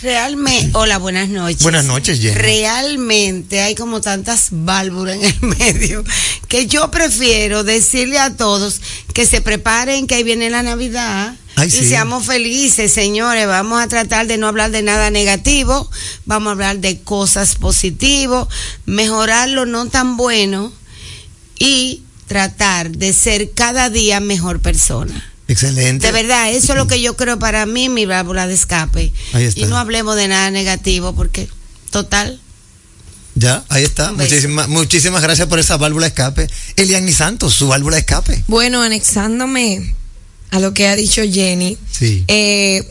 Realmente, 0.00 0.70
hola, 0.74 0.98
buenas 0.98 1.28
noches. 1.28 1.60
Buenas 1.60 1.84
noches, 1.84 2.20
Jenny. 2.20 2.36
Realmente 2.36 3.60
hay 3.62 3.74
como 3.74 4.00
tantas 4.00 4.50
válvulas 4.52 5.16
en 5.16 5.24
el 5.24 5.40
medio 5.58 6.04
que 6.46 6.68
yo 6.68 6.88
prefiero 6.92 7.64
decirle 7.64 8.20
a 8.20 8.36
todos 8.36 8.80
que 9.12 9.26
se 9.26 9.40
preparen, 9.40 10.06
que 10.06 10.14
ahí 10.14 10.22
viene 10.22 10.50
la 10.50 10.62
Navidad. 10.62 11.34
Ay, 11.56 11.66
y 11.66 11.72
sí. 11.72 11.88
seamos 11.88 12.26
felices, 12.26 12.92
señores. 12.92 13.48
Vamos 13.48 13.82
a 13.82 13.88
tratar 13.88 14.28
de 14.28 14.38
no 14.38 14.46
hablar 14.46 14.70
de 14.70 14.82
nada 14.82 15.10
negativo. 15.10 15.90
Vamos 16.26 16.50
a 16.50 16.52
hablar 16.52 16.78
de 16.78 17.00
cosas 17.00 17.56
positivas, 17.56 18.46
mejorar 18.86 19.48
lo 19.48 19.66
no 19.66 19.88
tan 19.88 20.16
bueno 20.16 20.72
y 21.58 22.04
tratar 22.28 22.92
de 22.92 23.12
ser 23.12 23.50
cada 23.50 23.90
día 23.90 24.20
mejor 24.20 24.60
persona. 24.60 25.31
Excelente. 25.52 26.06
De 26.06 26.12
verdad, 26.12 26.50
eso 26.52 26.72
es 26.72 26.78
lo 26.78 26.86
que 26.86 27.00
yo 27.00 27.16
creo 27.16 27.38
para 27.38 27.66
mí, 27.66 27.88
mi 27.88 28.06
válvula 28.06 28.46
de 28.46 28.54
escape. 28.54 29.12
Ahí 29.32 29.44
está. 29.44 29.60
Y 29.60 29.64
no 29.66 29.76
hablemos 29.78 30.16
de 30.16 30.28
nada 30.28 30.50
negativo 30.50 31.14
porque, 31.14 31.48
total, 31.90 32.40
Ya, 33.34 33.64
ahí 33.70 33.82
está. 33.84 34.12
Muchísimas, 34.12 34.68
muchísimas 34.68 35.22
gracias 35.22 35.48
por 35.48 35.58
esa 35.58 35.76
válvula 35.78 36.04
de 36.04 36.08
escape. 36.08 36.48
Eliani 36.76 37.12
Santos, 37.12 37.54
su 37.54 37.66
válvula 37.68 37.96
de 37.96 38.00
escape. 38.00 38.44
Bueno, 38.46 38.82
anexándome 38.82 39.94
a 40.50 40.58
lo 40.60 40.74
que 40.74 40.86
ha 40.88 40.96
dicho 40.96 41.22
Jenny, 41.22 41.78
Sí. 41.90 42.24
eh, 42.28 42.86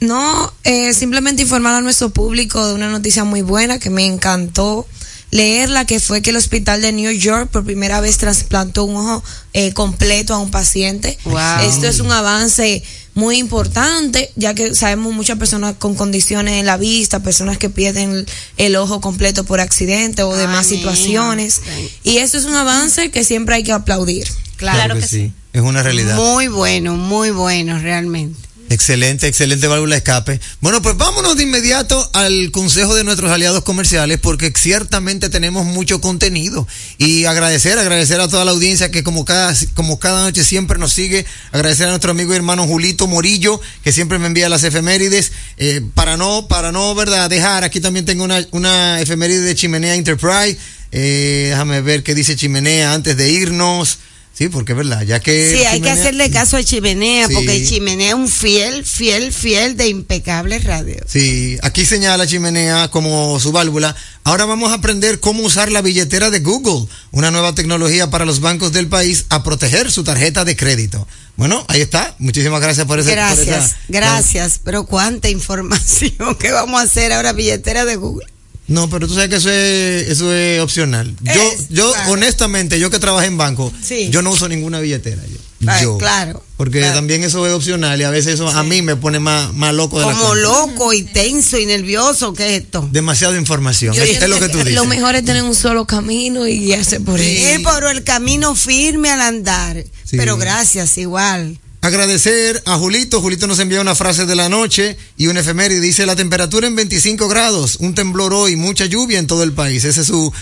no, 0.00 0.52
eh, 0.64 0.92
simplemente 0.94 1.42
informar 1.42 1.74
a 1.76 1.80
nuestro 1.80 2.10
público 2.10 2.66
de 2.66 2.74
una 2.74 2.90
noticia 2.90 3.22
muy 3.22 3.42
buena 3.42 3.78
que 3.78 3.88
me 3.88 4.04
encantó 4.04 4.86
leerla, 5.34 5.84
que 5.84 5.98
fue 5.98 6.22
que 6.22 6.30
el 6.30 6.36
hospital 6.36 6.80
de 6.80 6.92
New 6.92 7.10
York 7.10 7.50
por 7.50 7.64
primera 7.64 8.00
vez 8.00 8.18
trasplantó 8.18 8.84
un 8.84 8.94
ojo 8.94 9.24
eh, 9.52 9.72
completo 9.72 10.32
a 10.32 10.38
un 10.38 10.52
paciente. 10.52 11.18
Wow. 11.24 11.66
Esto 11.66 11.88
es 11.88 11.98
un 11.98 12.12
avance 12.12 12.84
muy 13.14 13.38
importante, 13.38 14.30
ya 14.36 14.54
que 14.54 14.76
sabemos 14.76 15.12
muchas 15.12 15.36
personas 15.36 15.74
con 15.76 15.96
condiciones 15.96 16.54
en 16.60 16.66
la 16.66 16.76
vista, 16.76 17.20
personas 17.20 17.58
que 17.58 17.68
pierden 17.68 18.24
el 18.58 18.76
ojo 18.76 19.00
completo 19.00 19.42
por 19.42 19.58
accidente 19.58 20.22
o 20.22 20.36
demás 20.36 20.68
Amén. 20.68 20.78
situaciones. 20.78 21.62
Y 22.04 22.18
esto 22.18 22.38
es 22.38 22.44
un 22.44 22.54
avance 22.54 23.10
que 23.10 23.24
siempre 23.24 23.56
hay 23.56 23.64
que 23.64 23.72
aplaudir. 23.72 24.28
Claro, 24.54 24.94
que 24.94 25.08
sí. 25.08 25.32
Es 25.52 25.62
una 25.62 25.82
realidad. 25.82 26.14
Muy 26.14 26.46
bueno, 26.46 26.94
muy 26.94 27.32
bueno, 27.32 27.80
realmente. 27.80 28.38
Excelente, 28.74 29.28
excelente 29.28 29.68
válvula 29.68 29.94
de 29.94 29.98
escape. 29.98 30.40
Bueno, 30.60 30.82
pues 30.82 30.96
vámonos 30.96 31.36
de 31.36 31.44
inmediato 31.44 32.10
al 32.12 32.50
consejo 32.50 32.96
de 32.96 33.04
nuestros 33.04 33.30
aliados 33.30 33.62
comerciales 33.62 34.18
porque 34.18 34.52
ciertamente 34.56 35.28
tenemos 35.28 35.64
mucho 35.64 36.00
contenido. 36.00 36.66
Y 36.98 37.24
agradecer, 37.26 37.78
agradecer 37.78 38.20
a 38.20 38.26
toda 38.26 38.44
la 38.44 38.50
audiencia 38.50 38.90
que 38.90 39.04
como 39.04 39.24
cada, 39.24 39.54
como 39.74 40.00
cada 40.00 40.22
noche 40.22 40.42
siempre 40.42 40.76
nos 40.76 40.92
sigue, 40.92 41.24
agradecer 41.52 41.86
a 41.86 41.90
nuestro 41.90 42.10
amigo 42.10 42.32
y 42.32 42.36
hermano 42.36 42.66
Julito 42.66 43.06
Morillo 43.06 43.60
que 43.84 43.92
siempre 43.92 44.18
me 44.18 44.26
envía 44.26 44.48
las 44.48 44.64
efemérides. 44.64 45.30
Eh, 45.56 45.80
para 45.94 46.16
no, 46.16 46.48
para 46.48 46.72
no, 46.72 46.96
verdad, 46.96 47.30
dejar, 47.30 47.62
aquí 47.62 47.78
también 47.78 48.04
tengo 48.04 48.24
una, 48.24 48.44
una 48.50 49.00
efeméride 49.00 49.42
de 49.42 49.54
Chimenea 49.54 49.94
Enterprise, 49.94 50.58
eh, 50.90 51.46
déjame 51.50 51.80
ver 51.80 52.02
qué 52.02 52.16
dice 52.16 52.34
Chimenea 52.34 52.92
antes 52.92 53.16
de 53.16 53.30
irnos. 53.30 54.00
Sí, 54.36 54.48
porque 54.48 54.72
es 54.72 54.78
verdad, 54.78 55.02
ya 55.02 55.20
que... 55.20 55.48
Sí, 55.56 55.64
hay 55.64 55.80
que 55.80 55.90
hacerle 55.90 56.28
caso 56.28 56.56
a 56.56 56.62
Chimenea, 56.64 57.28
Sí. 57.28 57.34
porque 57.34 57.64
Chimenea 57.64 58.08
es 58.08 58.14
un 58.14 58.28
fiel, 58.28 58.84
fiel, 58.84 59.32
fiel 59.32 59.76
de 59.76 59.86
impecable 59.86 60.58
radio. 60.58 60.96
Sí, 61.06 61.56
aquí 61.62 61.84
señala 61.86 62.26
Chimenea 62.26 62.88
como 62.88 63.38
su 63.38 63.52
válvula. 63.52 63.94
Ahora 64.24 64.44
vamos 64.44 64.72
a 64.72 64.74
aprender 64.74 65.20
cómo 65.20 65.44
usar 65.44 65.70
la 65.70 65.82
billetera 65.82 66.30
de 66.30 66.40
Google, 66.40 66.88
una 67.12 67.30
nueva 67.30 67.54
tecnología 67.54 68.10
para 68.10 68.24
los 68.24 68.40
bancos 68.40 68.72
del 68.72 68.88
país 68.88 69.26
a 69.28 69.44
proteger 69.44 69.92
su 69.92 70.02
tarjeta 70.02 70.44
de 70.44 70.56
crédito. 70.56 71.06
Bueno, 71.36 71.64
ahí 71.68 71.80
está. 71.80 72.16
Muchísimas 72.18 72.60
gracias 72.60 72.86
por 72.86 72.98
ese. 72.98 73.10
por 73.10 73.16
Gracias, 73.18 73.66
esa- 73.66 73.76
gracias. 73.88 74.60
Pero 74.64 74.84
cuánta 74.86 75.28
información 75.38 76.34
que 76.40 76.50
vamos 76.50 76.80
a 76.80 76.84
hacer 76.84 77.12
ahora 77.12 77.32
billetera 77.32 77.84
de 77.84 77.94
Google. 77.94 78.26
No, 78.66 78.88
pero 78.88 79.06
tú 79.06 79.14
sabes 79.14 79.28
que 79.28 79.36
eso 79.36 79.50
es, 79.50 80.08
eso 80.08 80.32
es 80.32 80.60
opcional. 80.60 81.14
Yo, 81.20 81.32
Es, 81.32 81.68
yo 81.68 81.92
claro. 81.92 82.12
honestamente, 82.12 82.78
yo 82.80 82.90
que 82.90 82.98
trabajé 82.98 83.26
en 83.26 83.36
banco, 83.36 83.72
Sí. 83.82 84.08
yo 84.10 84.22
no 84.22 84.30
uso 84.30 84.48
ninguna 84.48 84.80
billetera. 84.80 85.22
Yo, 85.26 85.38
Ah, 85.66 85.80
Yo. 85.80 85.96
claro, 85.96 86.44
Porque 86.58 86.80
claro. 86.80 86.94
también 86.96 87.24
eso 87.24 87.46
es 87.46 87.52
opcional 87.54 87.98
y 87.98 88.04
a 88.04 88.10
veces 88.10 88.34
eso 88.34 88.48
a 88.50 88.62
mí 88.64 88.82
me 88.82 88.96
pone 88.96 89.18
más, 89.18 89.54
más 89.54 89.72
loco 89.72 89.98
de 89.98 90.04
la 90.04 90.12
Como 90.12 90.34
loco 90.34 90.92
y 90.92 91.02
tenso 91.04 91.58
y 91.58 91.64
nervioso, 91.64 92.34
¿qué 92.34 92.56
es 92.56 92.62
esto? 92.64 92.86
Demasiada 92.92 93.38
información. 93.38 93.94
Yo 93.94 94.02
Es, 94.02 94.28
lo 94.28 94.38
que 94.38 94.48
tú 94.50 94.58
dices. 94.58 94.74
Lo 94.74 94.84
mejor 94.84 95.14
es 95.14 95.24
tener 95.24 95.42
un 95.42 95.54
solo 95.54 95.86
camino 95.86 96.46
y 96.46 96.58
guiarse 96.58 97.00
por 97.00 97.18
él. 97.18 97.26
Ir 97.60 97.62
por 97.62 97.84
el 97.84 98.04
camino 98.04 98.54
firme 98.54 99.08
al 99.10 99.22
andar. 99.22 99.82
Sí. 100.04 100.18
Pero 100.18 100.36
gracias, 100.36 100.98
igual. 100.98 101.58
Agradecer 101.84 102.62
a 102.64 102.78
Julito. 102.78 103.20
Julito 103.20 103.46
nos 103.46 103.58
envía 103.58 103.82
una 103.82 103.94
frase 103.94 104.24
de 104.24 104.34
la 104.34 104.48
noche 104.48 104.96
y 105.18 105.26
un 105.26 105.36
efeméride. 105.36 105.80
Dice 105.80 106.06
la 106.06 106.16
temperatura 106.16 106.66
en 106.66 106.74
25 106.74 107.28
grados, 107.28 107.76
un 107.78 107.94
temblor 107.94 108.32
hoy, 108.32 108.56
mucha 108.56 108.86
lluvia 108.86 109.18
en 109.18 109.26
todo 109.26 109.42
el 109.42 109.52
país. 109.52 109.84
Esa 109.84 110.00
es 110.00 110.06
su, 110.06 110.32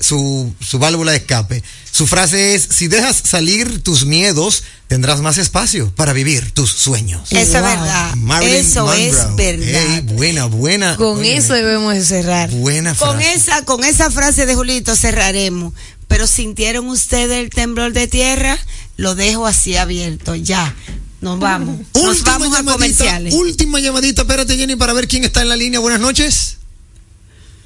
su, 0.00 0.52
su 0.60 0.78
válvula 0.80 1.12
de 1.12 1.18
escape. 1.18 1.62
Su 1.92 2.08
frase 2.08 2.56
es, 2.56 2.66
si 2.70 2.88
dejas 2.88 3.22
salir 3.24 3.84
tus 3.84 4.04
miedos, 4.04 4.64
tendrás 4.88 5.20
más 5.20 5.38
espacio 5.38 5.92
para 5.94 6.12
vivir 6.12 6.50
tus 6.50 6.72
sueños. 6.72 7.30
Eso 7.30 7.38
es 7.40 7.52
Wow. 7.52 7.62
verdad. 7.62 8.14
Marilyn 8.16 8.56
Eso 8.56 8.92
es 8.92 9.36
verdad. 9.36 10.02
Buena, 10.02 10.46
buena. 10.46 10.96
Con 10.96 11.18
Óyeme, 11.20 11.36
eso 11.36 11.54
debemos 11.54 11.94
de 11.94 12.04
cerrar. 12.04 12.50
Buena 12.50 12.96
frase. 12.96 13.12
Con 13.12 13.20
esa, 13.22 13.64
con 13.64 13.84
esa 13.84 14.10
frase 14.10 14.44
de 14.44 14.56
Julito 14.56 14.96
cerraremos. 14.96 15.72
Pero 16.08 16.26
sintieron 16.26 16.88
ustedes 16.88 17.38
el 17.38 17.50
temblor 17.50 17.92
de 17.92 18.08
tierra, 18.08 18.58
lo 19.00 19.14
dejo 19.14 19.46
así 19.46 19.76
abierto. 19.76 20.34
Ya. 20.34 20.74
Nos 21.20 21.38
vamos. 21.38 21.78
Nos 21.94 22.02
Última 22.02 22.32
vamos 22.38 22.48
a 22.48 22.56
llamadita, 22.58 22.72
comerciales. 22.72 23.34
última 23.34 23.78
llamadita. 23.80 24.22
Espérate, 24.22 24.56
Jenny, 24.56 24.76
para 24.76 24.92
ver 24.94 25.06
quién 25.08 25.24
está 25.24 25.42
en 25.42 25.48
la 25.50 25.56
línea. 25.56 25.78
Buenas 25.80 26.00
noches. 26.00 26.58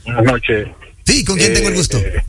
Buenas 0.05 0.25
noches. 0.25 0.69
Sí, 1.07 1.25
¿con 1.25 1.37
quién 1.37 1.53
Eh, 1.53 1.55
tengo 1.55 1.69
el 1.69 1.75
gusto? 1.77 1.99
eh, 1.99 2.23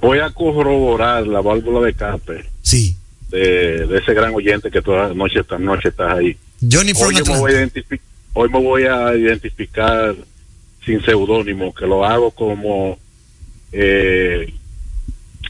voy 0.00 0.18
a 0.18 0.30
corroborar 0.30 1.26
la 1.26 1.40
válvula 1.40 1.80
de 1.84 1.90
escape 1.90 2.44
Sí. 2.62 2.96
de, 3.30 3.86
de 3.86 3.98
ese 3.98 4.12
gran 4.14 4.34
oyente 4.34 4.70
que 4.70 4.82
toda 4.82 5.14
noche, 5.14 5.40
esta 5.40 5.58
noche 5.58 5.88
estás 5.88 6.18
ahí. 6.18 6.36
Johnny 6.60 6.92
Hoy 6.96 7.14
me 7.14 7.22
voy 7.22 7.54
a, 7.54 7.68
hoy 8.34 8.48
me 8.50 8.60
voy 8.60 8.82
a 8.84 9.14
identificar 9.16 10.14
sin 10.84 11.02
seudónimo, 11.04 11.72
que 11.74 11.86
lo 11.86 12.04
hago 12.04 12.30
como 12.32 12.98
eh, 13.72 14.52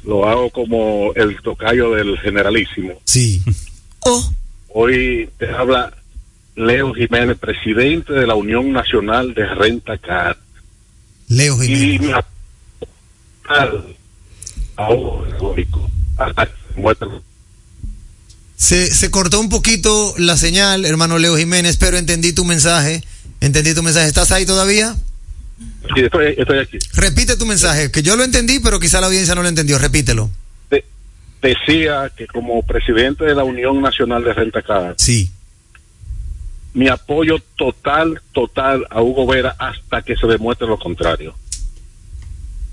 lo 0.05 0.29
hago 0.29 0.51
como 0.51 1.13
el 1.15 1.41
tocayo 1.43 1.93
del 1.93 2.19
generalísimo. 2.19 3.01
Sí. 3.05 3.43
Oh, 4.01 4.33
Hoy 4.73 5.29
te 5.39 5.51
habla 5.51 5.93
Leo 6.55 6.95
Jiménez, 6.95 7.39
presidente 7.39 8.13
de 8.13 8.27
la 8.27 8.35
Unión 8.35 8.73
Nacional 8.73 9.35
de 9.35 9.47
Renta 9.47 9.99
Car. 9.99 10.37
Leo 11.29 11.59
Jiménez. 11.59 11.95
y 11.95 11.99
me 12.07 12.15
Se, 18.57 18.95
se 18.95 19.11
cortó 19.11 19.41
un 19.41 19.49
poquito 19.49 20.15
la 20.19 20.37
señal, 20.37 20.85
hermano 20.85 21.19
Leo 21.19 21.37
Jiménez, 21.37 21.77
pero 21.77 21.97
entendí 21.97 22.33
tu 22.33 22.45
mensaje. 22.45 23.03
Entendí 23.41 23.75
tu 23.75 23.83
mensaje. 23.83 24.07
¿Estás 24.07 24.33
ahí 24.33 24.45
todavía? 24.47 24.97
Sí, 25.95 26.01
estoy, 26.03 26.35
estoy 26.39 26.59
aquí. 26.59 26.79
Repite 26.95 27.37
tu 27.37 27.47
mensaje, 27.47 27.91
que 27.91 28.03
yo 28.03 28.17
lo 28.17 28.25
entendí, 28.25 28.61
pero 28.61 28.79
quizá 28.81 29.01
la 29.01 29.07
audiencia 29.09 29.35
no 29.35 29.43
lo 29.43 29.49
entendió. 29.49 29.79
Repítelo. 29.79 30.31
De- 30.71 30.85
decía 31.43 32.11
que 32.17 32.27
como 32.27 32.63
presidente 32.63 33.25
de 33.25 33.35
la 33.35 33.45
Unión 33.45 33.81
Nacional 33.81 34.23
de 34.25 34.33
Renta 34.33 34.63
Car, 34.63 34.95
Sí. 34.99 35.31
mi 36.75 36.89
apoyo 36.89 37.37
total, 37.57 38.21
total 38.33 38.87
a 38.91 39.03
Hugo 39.03 39.27
Vera 39.27 39.57
hasta 39.59 40.03
que 40.03 40.17
se 40.17 40.27
demuestre 40.27 40.67
lo 40.69 40.79
contrario. 40.79 41.35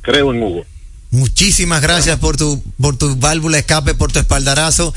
Creo 0.02 0.34
en 0.34 0.42
Hugo. 0.44 0.66
Muchísimas 1.12 1.82
gracias 1.82 2.20
por 2.20 2.38
tu, 2.38 2.62
por 2.80 2.98
tu 2.98 3.16
válvula 3.16 3.58
escape, 3.58 3.96
por 3.96 4.12
tu 4.12 4.20
espaldarazo 4.20 4.94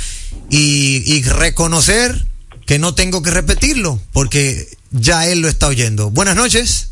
y, 0.51 1.03
y 1.07 1.23
reconocer 1.23 2.27
que 2.67 2.79
no 2.79 2.95
tengo 2.95 3.23
que 3.23 3.31
repetirlo, 3.31 4.01
porque 4.13 4.67
ya 4.91 5.27
él 5.29 5.41
lo 5.41 5.49
está 5.49 5.69
oyendo. 5.69 6.11
Buenas 6.11 6.37
noches, 6.37 6.90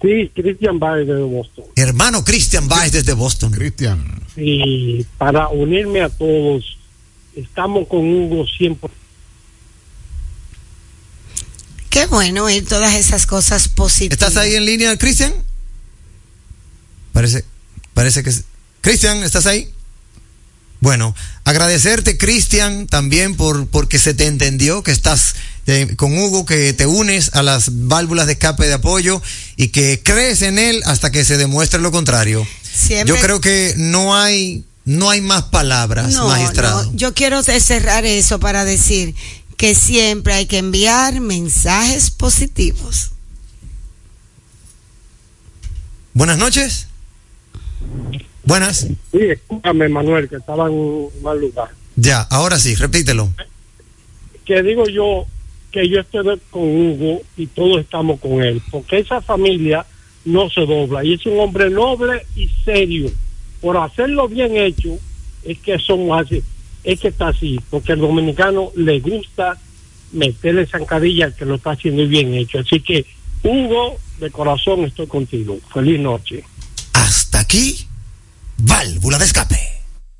Sí, 0.00 0.30
Christian 0.34 0.78
Baez 0.78 1.06
de 1.06 1.22
Boston. 1.22 1.64
hermano 1.74 2.24
Christian 2.24 2.68
Baez 2.68 2.92
desde 2.92 3.14
Boston. 3.14 3.52
Cristian. 3.52 4.20
Y 4.36 5.04
para 5.16 5.48
unirme 5.48 6.02
a 6.02 6.08
todos, 6.08 6.76
estamos 7.34 7.88
con 7.88 8.00
Hugo 8.00 8.46
siempre. 8.46 8.90
qué 11.96 12.04
bueno 12.04 12.44
oír 12.44 12.66
todas 12.66 12.94
esas 12.94 13.26
cosas 13.26 13.68
positivas. 13.68 14.12
¿Estás 14.12 14.36
ahí 14.36 14.54
en 14.54 14.66
línea, 14.66 14.94
Cristian? 14.98 15.32
Parece, 17.14 17.42
parece 17.94 18.22
que... 18.22 18.30
Cristian, 18.82 19.22
¿estás 19.22 19.46
ahí? 19.46 19.72
Bueno, 20.80 21.14
agradecerte, 21.44 22.18
Cristian, 22.18 22.86
también 22.86 23.34
por 23.34 23.66
porque 23.68 23.98
se 23.98 24.12
te 24.12 24.26
entendió 24.26 24.82
que 24.82 24.90
estás 24.90 25.36
eh, 25.66 25.94
con 25.96 26.16
Hugo, 26.16 26.44
que 26.46 26.72
te 26.72 26.86
unes 26.86 27.34
a 27.34 27.42
las 27.42 27.70
válvulas 27.86 28.26
de 28.26 28.32
escape 28.34 28.66
de 28.66 28.74
apoyo 28.74 29.20
y 29.56 29.68
que 29.68 30.00
crees 30.02 30.42
en 30.42 30.58
él 30.58 30.82
hasta 30.86 31.10
que 31.10 31.24
se 31.24 31.36
demuestre 31.36 31.80
lo 31.80 31.90
contrario. 31.92 32.46
Siempre- 32.62 33.14
Yo 33.14 33.20
creo 33.20 33.40
que 33.40 33.74
no 33.76 34.14
hay 34.16 34.64
no 34.84 35.10
hay 35.10 35.20
más 35.20 35.42
palabras, 35.44 36.12
No, 36.12 36.28
magistrado. 36.28 36.84
no, 36.84 36.94
yo 36.94 37.12
quiero 37.12 37.42
cerrar 37.42 38.04
eso 38.06 38.38
para 38.38 38.64
decir 38.64 39.16
que 39.56 39.74
siempre 39.74 40.32
hay 40.34 40.46
que 40.46 40.58
enviar 40.58 41.18
mensajes 41.20 42.10
positivos. 42.12 43.10
Buenas 46.14 46.38
noches. 46.38 46.86
Buenas. 48.44 48.86
Sí, 49.10 49.18
escúchame, 49.20 49.88
Manuel, 49.88 50.28
que 50.28 50.36
estaba 50.36 50.68
en 50.68 50.74
un 50.74 51.08
mal 51.22 51.40
lugar. 51.40 51.68
Ya, 51.96 52.20
ahora 52.22 52.58
sí, 52.58 52.74
repítelo. 52.76 53.32
Que 54.44 54.62
digo 54.62 54.84
yo 54.88 55.26
que 55.76 55.88
yo 55.90 56.00
estoy 56.00 56.40
con 56.50 56.62
Hugo 56.62 57.20
y 57.36 57.46
todos 57.48 57.80
estamos 57.80 58.18
con 58.18 58.42
él, 58.42 58.62
porque 58.70 58.98
esa 58.98 59.20
familia 59.20 59.84
no 60.24 60.48
se 60.48 60.62
dobla 60.62 61.04
y 61.04 61.12
es 61.12 61.26
un 61.26 61.38
hombre 61.38 61.68
noble 61.68 62.24
y 62.34 62.48
serio. 62.64 63.10
Por 63.60 63.76
hacerlo 63.76 64.26
bien 64.26 64.56
hecho, 64.56 64.98
es 65.44 65.58
que 65.58 65.78
somos 65.78 66.18
así, 66.18 66.42
es 66.82 66.98
que 66.98 67.08
está 67.08 67.28
así, 67.28 67.60
porque 67.68 67.92
al 67.92 67.98
dominicano 67.98 68.72
le 68.74 69.00
gusta 69.00 69.58
meterle 70.12 70.64
zancadilla 70.64 71.30
que 71.32 71.44
lo 71.44 71.56
está 71.56 71.72
haciendo 71.72 72.06
bien 72.08 72.32
hecho. 72.32 72.60
Así 72.60 72.80
que, 72.80 73.04
Hugo, 73.42 73.98
de 74.18 74.30
corazón 74.30 74.84
estoy 74.84 75.06
contigo. 75.06 75.58
Feliz 75.74 76.00
noche. 76.00 76.42
Así 76.94 77.26
Aquí, 77.36 77.86
válvula 78.56 79.18
de 79.18 79.26
escape. 79.26 79.75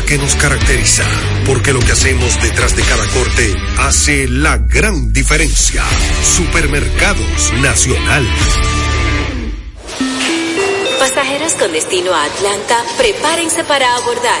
que 0.00 0.16
nos 0.16 0.34
caracteriza, 0.36 1.04
porque 1.44 1.74
lo 1.74 1.80
que 1.80 1.92
hacemos 1.92 2.40
detrás 2.40 2.74
de 2.74 2.82
cada 2.82 3.06
corte 3.08 3.54
hace 3.78 4.26
la 4.26 4.56
gran 4.56 5.12
diferencia. 5.12 5.84
Supermercados 6.22 7.52
Nacional. 7.60 8.26
Pasajeros 10.98 11.52
con 11.54 11.72
destino 11.72 12.14
a 12.14 12.24
Atlanta, 12.24 12.82
prepárense 12.96 13.64
para 13.64 13.94
abordar. 13.96 14.40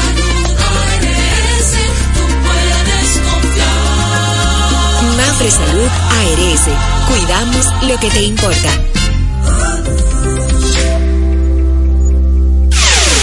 confiar. 5.31 5.41
Mafre 5.41 5.51
Salud 5.51 5.87
ARS, 5.87 6.61
cuidamos 7.07 7.65
lo 7.87 7.99
que 7.99 8.09
te 8.09 8.21
importa. 8.23 8.83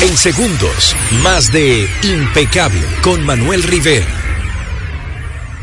En 0.03 0.16
segundos, 0.16 0.97
más 1.23 1.53
de 1.53 1.88
Impecable 2.03 2.83
con 3.03 3.25
Manuel 3.25 3.62
Rivera. 3.62 4.07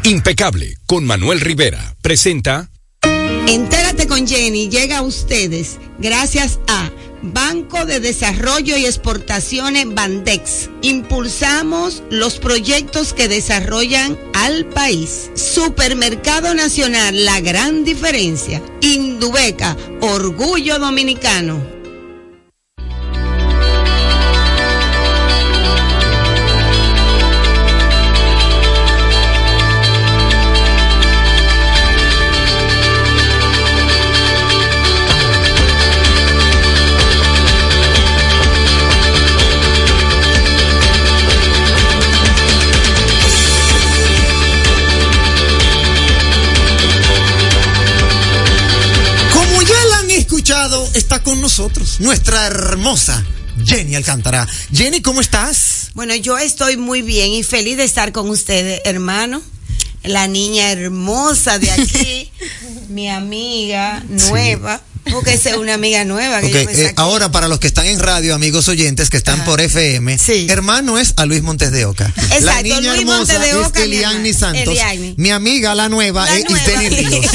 Impecable 0.03 0.77
con 0.85 1.05
Manuel 1.05 1.39
Rivera 1.39 1.95
presenta 2.01 2.69
Entérate 3.47 4.07
con 4.07 4.27
Jenny 4.27 4.69
llega 4.69 4.99
a 4.99 5.01
ustedes 5.01 5.79
gracias 5.97 6.59
a 6.67 6.91
Banco 7.33 7.85
de 7.85 7.99
Desarrollo 7.99 8.77
y 8.77 8.85
Exportaciones 8.85 9.93
Bandex. 9.93 10.69
Impulsamos 10.81 12.03
los 12.09 12.39
proyectos 12.39 13.13
que 13.13 13.27
desarrollan 13.27 14.17
al 14.33 14.65
país. 14.65 15.31
Supermercado 15.33 16.53
Nacional, 16.53 17.25
la 17.25 17.41
gran 17.41 17.83
diferencia. 17.83 18.61
Indubeca, 18.81 19.75
orgullo 20.01 20.79
dominicano. 20.79 21.74
Está 50.95 51.21
con 51.21 51.41
nosotros 51.41 51.99
nuestra 51.99 52.47
hermosa 52.47 53.23
Jenny 53.63 53.95
Alcántara. 53.95 54.47
Jenny, 54.73 55.01
¿cómo 55.01 55.21
estás? 55.21 55.91
Bueno, 55.93 56.15
yo 56.15 56.37
estoy 56.37 56.77
muy 56.77 57.01
bien 57.01 57.31
y 57.31 57.43
feliz 57.43 57.77
de 57.77 57.83
estar 57.83 58.11
con 58.11 58.29
ustedes, 58.29 58.81
hermano. 58.85 59.41
la 60.03 60.27
niña 60.27 60.71
hermosa 60.71 61.57
de 61.57 61.71
aquí, 61.71 62.31
mi 62.89 63.09
amiga 63.09 64.03
nueva, 64.07 64.81
porque 65.11 65.33
esa 65.33 65.51
es 65.51 65.57
una 65.57 65.73
amiga 65.75 66.03
nueva 66.05 66.41
que 66.41 66.51
yo 66.51 66.65
me 66.65 66.71
eh, 66.73 66.93
ahora 66.95 67.31
para 67.31 67.47
los 67.47 67.59
que 67.59 67.67
están 67.67 67.85
en 67.85 67.99
radio, 67.99 68.35
amigos 68.35 68.67
oyentes 68.67 69.09
que 69.09 69.17
están 69.17 69.43
por 69.45 69.61
FM, 69.61 70.17
hermano 70.49 70.97
es 70.97 71.13
a 71.17 71.25
Luis 71.25 71.41
Montes 71.43 71.71
de 71.71 71.85
Oca. 71.85 72.11
la 72.15 72.35
Exacto, 72.35 72.63
niña 72.63 72.79
Luis 72.95 73.01
hermosa 73.01 73.39
de 73.39 73.49
es 73.49 73.55
Oca, 73.55 73.79
mi 73.79 73.85
Eliani. 73.85 74.33
Santos. 74.33 74.61
Eliani. 74.73 75.13
Mi 75.17 75.31
amiga, 75.31 75.75
la 75.75 75.89
nueva, 75.89 76.25
La 76.25 76.37
es. 76.37 76.45
Isdeni 76.49 76.89
Ríos. 76.89 77.25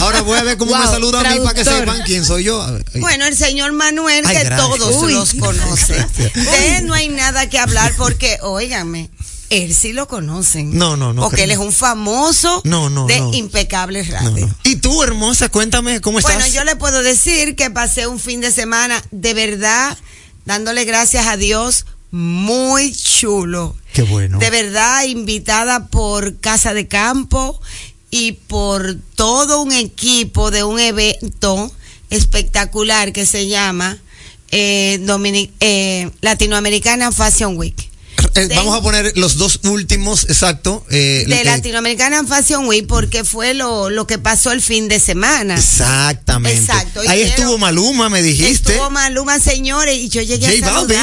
Ahora 0.00 0.20
voy 0.22 0.38
a 0.38 0.42
ver 0.42 0.56
cómo 0.58 0.76
me 0.76 0.84
saluda 0.86 1.20
a 1.20 1.32
mí 1.34 1.38
para 1.40 1.54
que 1.54 1.64
sepan 1.64 2.02
quién 2.04 2.24
soy 2.24 2.44
yo. 2.44 2.64
Bueno, 2.96 3.26
el 3.26 3.36
señor 3.36 3.72
Manuel, 3.72 4.24
Ay, 4.26 4.36
que 4.36 4.44
gracias. 4.44 4.68
todos 4.78 5.02
Uy. 5.02 5.12
los 5.12 5.34
conocen. 5.34 6.06
De 6.34 6.76
él 6.78 6.86
no 6.86 6.94
hay 6.94 7.08
nada 7.08 7.48
que 7.48 7.58
hablar 7.58 7.92
porque, 7.96 8.38
óigame, 8.42 9.10
él 9.50 9.74
sí 9.74 9.92
lo 9.92 10.08
conocen. 10.08 10.76
No, 10.76 10.96
no, 10.96 11.12
no. 11.12 11.22
Porque 11.22 11.36
creo. 11.36 11.44
él 11.46 11.50
es 11.52 11.58
un 11.58 11.72
famoso 11.72 12.60
No, 12.64 12.90
no, 12.90 13.06
de 13.06 13.20
no. 13.20 13.32
impecable 13.34 14.04
No, 14.04 14.12
radio. 14.12 14.46
no. 14.46 14.54
Y 14.64 14.76
tú, 14.76 15.02
hermosa, 15.02 15.48
cuéntame 15.48 16.00
cómo 16.00 16.18
estás. 16.18 16.34
Bueno, 16.36 16.48
yo 16.52 16.64
le 16.64 16.76
puedo 16.76 17.02
decir 17.02 17.56
que 17.56 17.70
pasé 17.70 18.06
un 18.06 18.18
fin 18.18 18.40
de 18.40 18.50
semana 18.50 19.02
de 19.10 19.34
verdad 19.34 19.96
dándole 20.44 20.84
gracias 20.84 21.26
a 21.26 21.36
Dios 21.36 21.86
muy 22.10 22.92
chulo. 22.94 23.74
Qué 23.92 24.02
bueno. 24.02 24.38
De 24.38 24.50
verdad 24.50 25.04
invitada 25.04 25.88
por 25.88 26.38
Casa 26.38 26.72
de 26.74 26.86
Campo 26.88 27.60
y 28.10 28.32
por 28.32 28.96
todo 29.16 29.62
un 29.62 29.72
equipo 29.72 30.50
de 30.50 30.62
un 30.64 30.78
evento 30.78 31.72
espectacular 32.10 33.12
que 33.12 33.26
se 33.26 33.48
llama 33.48 33.98
eh, 34.52 35.04
eh, 35.60 36.10
Latinoamericana 36.20 37.10
Fashion 37.10 37.56
Week. 37.56 37.90
Eh, 38.36 38.48
vamos 38.56 38.74
a 38.76 38.82
poner 38.82 39.12
los 39.16 39.36
dos 39.36 39.60
últimos, 39.64 40.24
exacto. 40.24 40.84
eh, 40.90 41.24
De 41.28 41.40
eh, 41.40 41.44
Latinoamericana 41.44 42.24
Fashion 42.26 42.66
Week 42.66 42.86
porque 42.86 43.22
fue 43.24 43.54
lo, 43.54 43.90
lo 43.90 44.06
que 44.06 44.18
pasó 44.18 44.50
el 44.52 44.60
fin 44.60 44.88
de 44.88 44.98
semana. 44.98 45.54
Exactamente. 45.54 46.58
Exacto, 46.60 47.00
Ahí 47.02 47.22
quiero- 47.22 47.28
estuvo 47.28 47.58
Maluma, 47.58 48.08
me 48.08 48.22
dijiste. 48.22 48.72
Estuvo 48.72 48.90
Maluma, 48.90 49.38
señores, 49.38 49.96
y 49.96 50.08
yo 50.08 50.22
llegué 50.22 50.58
J 50.60 50.68
a 50.68 50.72
Balvin. 50.74 50.96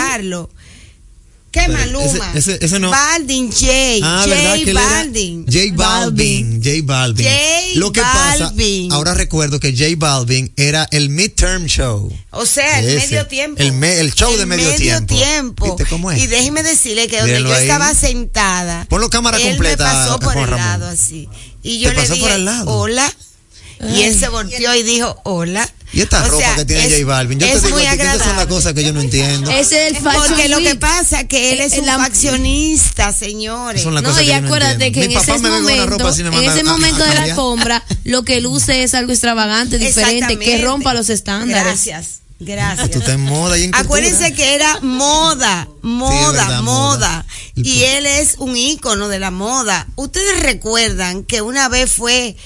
¿Qué 1.51 1.67
Maluma? 1.67 2.31
ese- 2.33 2.53
ese- 2.53 2.65
ese 2.65 2.79
no. 2.79 2.89
Balvin, 2.91 3.51
J. 3.51 3.65
Ah, 4.03 4.23
J. 4.25 4.73
Balvin. 4.73 5.45
J 5.45 5.59
Balvin, 5.75 6.61
J 6.63 6.69
Balvin. 6.83 7.25
J 7.25 7.31
Lo 7.75 7.91
que 7.91 7.99
Balvin. 8.01 8.87
pasa, 8.87 8.95
ahora 8.95 9.13
recuerdo 9.13 9.59
que 9.59 9.73
J 9.75 9.95
Balvin 9.97 10.53
era 10.55 10.87
el 10.91 11.09
midterm 11.09 11.65
show. 11.65 12.09
O 12.29 12.45
sea, 12.45 12.79
el 12.79 12.87
Ese, 12.87 13.07
medio 13.07 13.27
tiempo. 13.27 13.61
El, 13.61 13.73
me- 13.73 13.99
el 13.99 14.13
show 14.13 14.35
de 14.37 14.45
medio, 14.45 14.73
tiempo. 15.05 15.65
¿Viste 15.65 15.85
cómo 15.89 16.09
es? 16.11 16.21
Y 16.21 16.27
déjeme 16.27 16.63
decirle 16.63 17.07
que 17.09 17.17
donde 17.17 17.33
Mírenlo 17.33 17.49
yo 17.49 17.55
ahí. 17.55 17.63
estaba 17.63 17.93
sentada. 17.93 18.85
Ponlo 18.89 19.09
cámara 19.09 19.37
él 19.37 19.43
completa, 19.49 19.83
me 19.85 19.93
pasó 19.93 20.19
por 20.19 20.37
el 20.37 20.43
Ramón. 20.47 20.57
lado 20.57 20.87
así. 20.87 21.27
Y 21.63 21.79
yo 21.79 21.89
¿Te 21.89 21.95
le 21.95 22.01
pasó 22.01 22.13
dije, 22.13 22.25
por 22.25 22.31
el 22.33 22.45
lado? 22.45 22.71
hola. 22.71 23.13
Y 23.89 24.03
él 24.03 24.17
se 24.19 24.27
volteó 24.29 24.75
y 24.75 24.83
dijo, 24.83 25.19
hola. 25.23 25.67
Y 25.93 25.99
esta 26.01 26.23
O 26.23 26.27
ropa 26.29 26.43
sea, 26.45 26.55
que 26.55 26.65
tiene 26.65 26.85
es- 26.85 26.93
J 26.93 27.05
Balvin. 27.05 27.37
Yo 27.39 27.47
es 27.47 27.53
te 27.55 27.67
digo, 27.67 27.77
muy 27.77 27.85
a 27.85 27.91
ti 27.91 27.97
que 27.97 28.03
estas 28.03 28.11
son 28.19 28.19
las 28.19 28.29
agradable. 28.29 28.55
cosas 28.55 28.73
que 28.73 28.83
yo 28.85 28.93
no 28.93 29.01
entiendo. 29.01 29.51
Ese 29.51 29.87
es 29.89 29.97
el 29.97 30.03
Porque 30.03 30.47
lo 30.47 30.59
que 30.59 30.75
pasa 30.75 31.27
que 31.27 31.51
él 31.51 31.59
es 31.59 31.73
Eh, 31.73 31.79
un 31.81 31.85
la- 31.85 31.97
faccionista, 31.97 33.11
señores. 33.11 33.81
Son 33.83 33.93
las 33.93 34.01
No, 34.03 34.09
cosas 34.09 34.23
y 34.23 34.27
que 34.27 34.31
yo 34.33 34.41
no 34.41 34.47
acuérdate 34.47 34.85
entiendo. 34.87 34.99
que 34.99 35.05
en 35.05 35.21
ese 35.21 35.37
momento, 35.37 36.07
así, 36.07 36.21
en 36.21 36.33
ese 36.33 36.59
a- 36.59 36.61
a 36.61 36.63
momento 36.63 37.03
de 37.03 37.13
la 37.13 37.23
alfombra, 37.23 37.83
lo 38.05 38.23
que 38.23 38.39
luce 38.39 38.83
es 38.83 38.93
algo 38.93 39.11
extravagante, 39.11 39.77
diferente, 39.79 40.37
que 40.39 40.61
rompa 40.61 40.93
los 40.93 41.09
estándares. 41.09 41.63
Gracias, 41.65 42.19
gracias. 42.39 42.89
Tú 42.91 42.99
estás 42.99 43.15
en 43.15 43.21
moda 43.25 43.57
y 43.57 43.63
en 43.65 43.71
cultura. 43.71 43.85
Acuérdense 43.85 44.33
que 44.33 44.55
era 44.55 44.79
moda, 44.81 45.67
moda, 45.81 46.31
verdad, 46.31 46.61
moda. 46.61 46.61
moda. 46.61 47.25
El 47.57 47.67
Y 47.67 47.83
él 47.83 48.05
es 48.05 48.35
un 48.37 48.55
ícono 48.55 49.09
de 49.09 49.19
la 49.19 49.29
moda. 49.31 49.87
Ustedes 49.97 50.39
recuerdan 50.41 51.23
que 51.25 51.41
una 51.41 51.67
vez 51.67 51.91
fue 51.91 52.37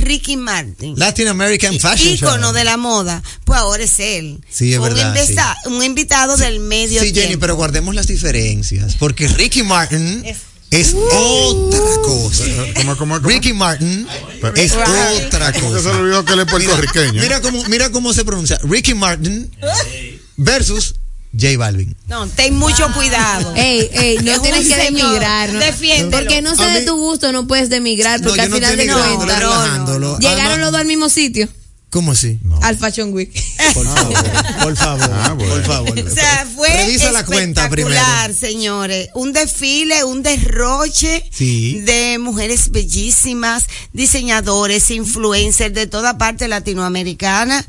Ricky 0.00 0.36
Martin. 0.36 0.94
Latin 0.98 1.28
American 1.28 1.78
Fashion 1.78 2.14
ícono 2.14 2.46
Show. 2.48 2.52
de 2.52 2.64
la 2.64 2.76
moda, 2.76 3.22
pues 3.44 3.58
ahora 3.58 3.82
es 3.84 3.98
él. 3.98 4.40
Sí, 4.48 4.72
es 4.72 4.78
un 4.78 4.84
verdad, 4.84 5.14
invita- 5.16 5.56
un 5.66 5.82
invitado 5.82 6.36
del 6.36 6.60
medio 6.60 7.02
Sí, 7.02 7.12
Jenny, 7.14 7.36
pero 7.36 7.56
guardemos 7.56 7.94
las 7.94 8.06
diferencias. 8.06 8.94
Porque 8.96 9.28
Ricky 9.28 9.62
Martin 9.62 10.24
es, 10.70 10.94
otra 10.94 11.80
cosa. 12.02 12.44
¿Cómo, 12.76 12.96
cómo, 12.96 13.14
cómo? 13.16 13.28
Ricky 13.28 13.52
Martin 13.52 14.06
es 14.54 14.72
Right. 14.74 15.26
otra 15.26 15.52
cosa. 15.52 15.80
se 15.82 15.88
le 15.92 15.98
olvidó 16.00 16.24
que 16.24 16.32
él 16.34 16.40
es 16.40 16.46
puertorriqueño. 16.46 17.12
Mira, 17.14 17.22
mira 17.24 17.40
cómo, 17.40 17.64
mira 17.64 17.90
cómo 17.90 18.12
se 18.12 18.24
pronuncia. 18.24 18.58
Ricky 18.62 18.94
Martin 18.94 19.50
versus 20.36 20.94
J 21.32 21.56
Balvin. 21.58 21.94
No, 22.08 22.26
ten 22.28 22.54
mucho 22.56 22.92
cuidado. 22.92 23.52
Ey, 23.56 23.88
ey, 23.92 24.18
no 24.22 24.32
Es 24.32 24.42
tienes 24.42 24.66
que 24.68 24.76
demigrar, 24.76 25.52
¿no? 25.52 25.60
Defiéndelo. 25.60 26.10
Porque 26.10 26.42
no 26.42 26.56
sea 26.56 26.66
A 26.70 26.74
de 26.74 26.80
mí- 26.80 26.86
tu 26.86 26.96
gusto, 26.96 27.30
no 27.32 27.46
puedes 27.46 27.70
demigrar, 27.70 28.20
No, 28.20 28.28
porque 28.28 28.38
yo 28.38 28.42
al 28.44 28.50
no 28.50 28.56
final 28.56 28.76
de 28.76 28.86
cuentas, 28.88 29.38
relajándolo. 29.38 30.18
llegaron 30.18 30.40
Además- 30.40 30.58
los 30.58 30.72
dos 30.72 30.80
al 30.80 30.86
mismo 30.86 31.08
sitio, 31.08 31.48
¿Cómo 31.90 32.12
así? 32.12 32.38
al 32.62 32.76
Fashion 32.76 33.12
Week. 33.12 33.30
Por 33.74 33.84
favor, 33.86 34.14
por 34.62 34.76
favor, 34.76 35.10
Ah, 35.12 35.32
bueno. 35.34 35.54
por 35.54 35.64
favor. 35.64 35.98
O 36.00 36.10
sea, 36.14 36.46
fue 36.56 36.68
Revisa 36.68 37.12
la 37.12 37.24
cuenta 37.24 37.68
primero. 37.68 37.94
señores. 38.38 39.08
Un 39.14 39.32
desfile, 39.32 40.02
un 40.04 40.22
derroche 40.24 41.24
Sí. 41.32 41.80
de 41.80 42.18
mujeres 42.18 42.70
bellísimas, 42.72 43.64
diseñadores, 43.92 44.90
influencers 44.90 45.72
de 45.74 45.86
toda 45.86 46.18
parte 46.18 46.48
latinoamericana 46.48 47.64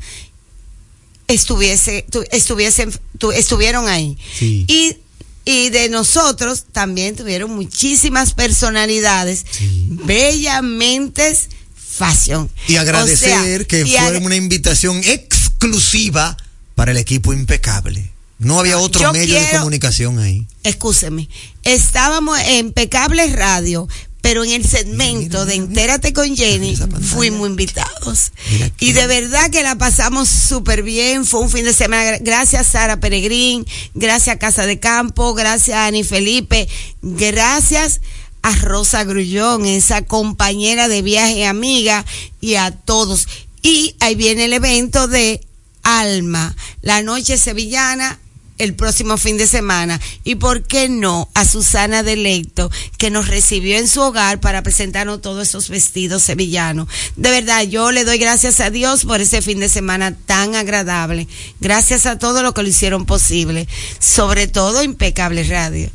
estuviese, 1.34 2.04
tu- 2.10 2.24
estuviesen, 2.30 2.92
tu- 3.18 3.32
estuvieron 3.32 3.88
ahí. 3.88 4.16
Sí. 4.38 4.64
Y, 4.68 4.96
y 5.44 5.70
de 5.70 5.88
nosotros 5.88 6.64
también 6.72 7.16
tuvieron 7.16 7.50
muchísimas 7.52 8.32
personalidades 8.34 9.44
bellamente 9.88 11.36
fashion. 11.74 12.48
Y 12.68 12.76
O 12.76 12.80
agradecer 12.80 13.18
sea, 13.58 13.64
que 13.66 13.80
y 13.82 13.90
fue 13.90 13.98
ag- 14.18 14.24
una 14.24 14.36
invitación 14.36 15.00
exclusiva 15.04 16.36
para 16.74 16.92
el 16.92 16.96
equipo 16.98 17.32
impecable. 17.32 18.10
No 18.38 18.58
había 18.58 18.78
otro 18.78 19.02
yo 19.02 19.12
medio 19.12 19.34
de 19.40 19.50
comunicación 19.50 20.18
ahí. 20.18 20.46
Escúcheme, 20.64 21.28
estábamos 21.62 22.38
en 22.40 22.66
Impecable 22.66 23.26
Radio, 23.36 23.88
pero 24.22 24.44
en 24.44 24.52
el 24.52 24.64
segmento 24.64 25.44
de 25.44 25.56
Entérate 25.56 26.12
con 26.12 26.34
Jenny 26.34 26.76
fuimos 26.76 27.48
invitados. 27.48 28.32
Y 28.78 28.92
de 28.92 29.06
verdad 29.08 29.50
que 29.50 29.62
la 29.62 29.76
pasamos 29.76 30.28
súper 30.28 30.82
bien, 30.82 31.26
fue 31.26 31.40
un 31.40 31.50
fin 31.50 31.64
de 31.64 31.74
semana. 31.74 32.18
Gracias 32.20 32.68
Sara 32.68 33.00
Peregrín, 33.00 33.66
gracias 33.94 34.38
Casa 34.38 34.64
de 34.64 34.78
Campo, 34.78 35.34
gracias 35.34 35.76
Ani 35.76 36.04
Felipe, 36.04 36.68
gracias 37.02 38.00
a 38.42 38.54
Rosa 38.56 39.04
Grullón, 39.04 39.66
esa 39.66 40.02
compañera 40.02 40.88
de 40.88 41.02
viaje 41.02 41.46
amiga, 41.46 42.04
y 42.40 42.54
a 42.54 42.70
todos. 42.70 43.26
Y 43.60 43.96
ahí 44.00 44.14
viene 44.14 44.46
el 44.46 44.52
evento 44.52 45.08
de 45.08 45.40
Alma, 45.82 46.54
la 46.80 47.02
noche 47.02 47.38
sevillana, 47.38 48.20
el 48.62 48.74
próximo 48.74 49.16
fin 49.16 49.36
de 49.36 49.46
semana. 49.46 50.00
Y 50.24 50.36
por 50.36 50.62
qué 50.62 50.88
no 50.88 51.28
a 51.34 51.44
Susana 51.44 52.02
Delecto, 52.02 52.70
que 52.96 53.10
nos 53.10 53.26
recibió 53.28 53.76
en 53.78 53.88
su 53.88 54.00
hogar 54.00 54.40
para 54.40 54.62
presentarnos 54.62 55.20
todos 55.20 55.48
esos 55.48 55.68
vestidos 55.68 56.22
sevillanos. 56.22 56.88
De 57.16 57.30
verdad, 57.30 57.62
yo 57.64 57.90
le 57.90 58.04
doy 58.04 58.18
gracias 58.18 58.60
a 58.60 58.70
Dios 58.70 59.04
por 59.04 59.20
ese 59.20 59.42
fin 59.42 59.58
de 59.58 59.68
semana 59.68 60.14
tan 60.26 60.54
agradable. 60.54 61.26
Gracias 61.60 62.06
a 62.06 62.18
todos 62.18 62.42
los 62.42 62.54
que 62.54 62.62
lo 62.62 62.68
hicieron 62.68 63.04
posible. 63.04 63.66
Sobre 63.98 64.46
todo 64.46 64.82
Impecable 64.82 65.42
Radio. 65.44 65.90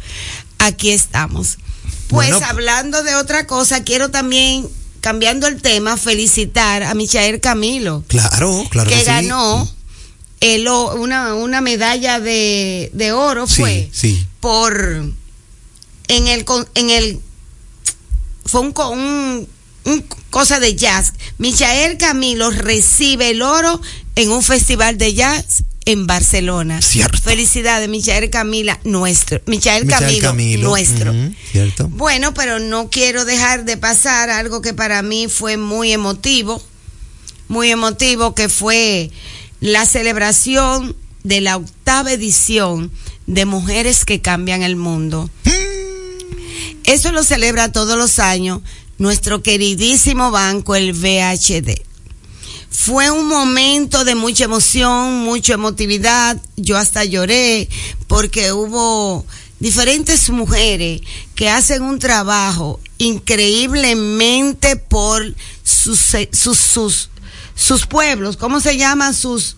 Aquí 0.59 0.91
estamos. 0.91 1.57
Pues 2.09 2.31
Bueno. 2.31 2.45
hablando 2.45 3.03
de 3.03 3.15
otra 3.15 3.47
cosa, 3.47 3.83
quiero 3.83 4.11
también, 4.11 4.67
cambiando 5.01 5.47
el 5.47 5.61
tema, 5.61 5.95
felicitar 5.95 6.83
a 6.83 6.93
Michael 6.93 7.39
Camilo 7.39 8.03
Claro, 8.07 8.63
claro 8.69 8.89
que, 8.89 8.95
que 8.95 9.05
sí. 9.05 9.76
El 10.41 10.67
o- 10.67 10.95
una, 10.95 11.33
una 11.35 11.61
medalla 11.61 12.19
de, 12.19 12.89
de 12.93 13.11
oro 13.11 13.47
fue 13.47 13.89
Sí, 13.91 14.15
sí. 14.17 14.27
por 14.39 14.77
en 16.09 16.27
el 16.27 16.45
en 16.75 16.89
el 16.89 17.19
fue 18.45 18.61
un, 18.61 18.73
un, 18.77 19.47
un 19.85 20.05
cosa 20.29 20.59
de 20.59 20.75
jazz. 20.75 21.13
Michael 21.37 21.97
Camilo 21.97 22.49
recibe 22.51 23.31
el 23.31 23.41
oro 23.41 23.81
en 24.15 24.31
un 24.31 24.41
festival 24.43 24.97
de 24.97 25.13
jazz 25.13 25.63
en 25.85 26.05
Barcelona. 26.07 26.81
Cierto. 26.81 27.17
Felicidades, 27.19 27.89
Michael 27.89 28.29
Camila, 28.29 28.79
nuestro. 28.83 29.41
Michael, 29.47 29.85
Michael 29.85 29.99
Camilo, 30.05 30.27
Camilo, 30.29 30.69
nuestro. 30.69 31.13
cierto. 31.51 31.87
Bueno, 31.89 32.33
pero 32.33 32.59
no 32.59 32.89
quiero 32.89 33.25
dejar 33.25 33.65
de 33.65 33.77
pasar 33.77 34.29
algo 34.29 34.61
que 34.61 34.73
para 34.73 35.01
mí 35.01 35.27
fue 35.29 35.57
muy 35.57 35.91
emotivo, 35.93 36.61
muy 37.47 37.69
emotivo, 37.71 38.33
que 38.35 38.49
fue 38.49 39.11
la 39.59 39.85
celebración 39.85 40.95
de 41.23 41.41
la 41.41 41.57
octava 41.57 42.11
edición 42.11 42.91
de 43.25 43.45
Mujeres 43.45 44.05
que 44.05 44.21
Cambian 44.21 44.63
el 44.63 44.75
Mundo. 44.75 45.29
Eso 46.83 47.11
lo 47.11 47.23
celebra 47.23 47.71
todos 47.71 47.97
los 47.97 48.19
años 48.19 48.61
nuestro 48.97 49.43
queridísimo 49.43 50.31
banco, 50.31 50.75
el 50.75 50.93
VHD. 50.93 51.81
Fue 52.69 53.11
un 53.11 53.27
momento 53.27 54.05
de 54.05 54.15
mucha 54.15 54.45
emoción, 54.45 55.19
mucha 55.23 55.53
emotividad. 55.53 56.41
Yo 56.55 56.77
hasta 56.77 57.05
lloré 57.05 57.69
porque 58.07 58.51
hubo 58.51 59.25
diferentes 59.59 60.29
mujeres 60.29 61.01
que 61.35 61.49
hacen 61.49 61.81
un 61.81 61.99
trabajo 61.99 62.79
increíblemente 62.97 64.75
por 64.75 65.35
sus, 65.63 65.99
sus, 66.31 66.57
sus, 66.57 67.09
sus 67.57 67.85
pueblos, 67.87 68.37
¿cómo 68.37 68.61
se 68.61 68.77
llaman 68.77 69.13
sus 69.13 69.57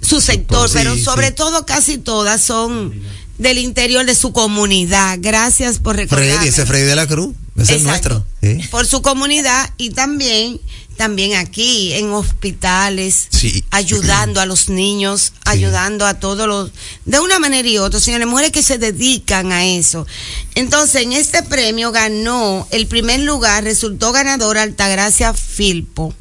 su 0.00 0.20
sector, 0.20 0.68
Sí, 0.68 0.74
pero 0.78 0.94
sí. 0.94 1.02
sobre 1.02 1.32
todo 1.32 1.66
casi 1.66 1.98
todas 1.98 2.40
son 2.40 2.94
del 3.38 3.58
interior 3.58 4.06
de 4.06 4.14
su 4.14 4.32
comunidad. 4.32 5.18
Gracias 5.20 5.78
por 5.80 5.96
recordarme. 5.96 6.32
Freddy, 6.34 6.48
ese 6.48 6.64
Freddy 6.64 6.84
de 6.84 6.94
la 6.96 7.06
Cruz, 7.08 7.34
ese 7.56 7.74
es 7.76 7.82
Exacto. 7.82 8.08
nuestro. 8.10 8.26
Sí. 8.62 8.68
Por 8.70 8.86
su 8.86 9.02
comunidad 9.02 9.70
y 9.76 9.90
también 9.90 10.60
también 10.96 11.34
aquí 11.34 11.92
en 11.92 12.10
hospitales, 12.12 13.26
Sí. 13.30 13.62
ayudando 13.70 14.40
a 14.40 14.46
los 14.46 14.70
niños, 14.70 15.34
ayudando 15.44 16.06
a 16.06 16.14
todos 16.14 16.48
los, 16.48 16.70
de 17.04 17.20
una 17.20 17.38
manera 17.38 17.68
y 17.68 17.76
otra, 17.76 18.00
señores, 18.00 18.26
mujeres 18.26 18.50
que 18.50 18.62
se 18.62 18.78
dedican 18.78 19.52
a 19.52 19.66
eso. 19.66 20.06
Entonces, 20.54 21.02
en 21.02 21.12
este 21.12 21.42
premio 21.42 21.92
ganó, 21.92 22.66
el 22.70 22.86
primer 22.86 23.20
lugar 23.20 23.64
resultó 23.64 24.12
ganadora 24.12 24.62
Altagracia 24.62 25.34
Filpo. 25.34 26.14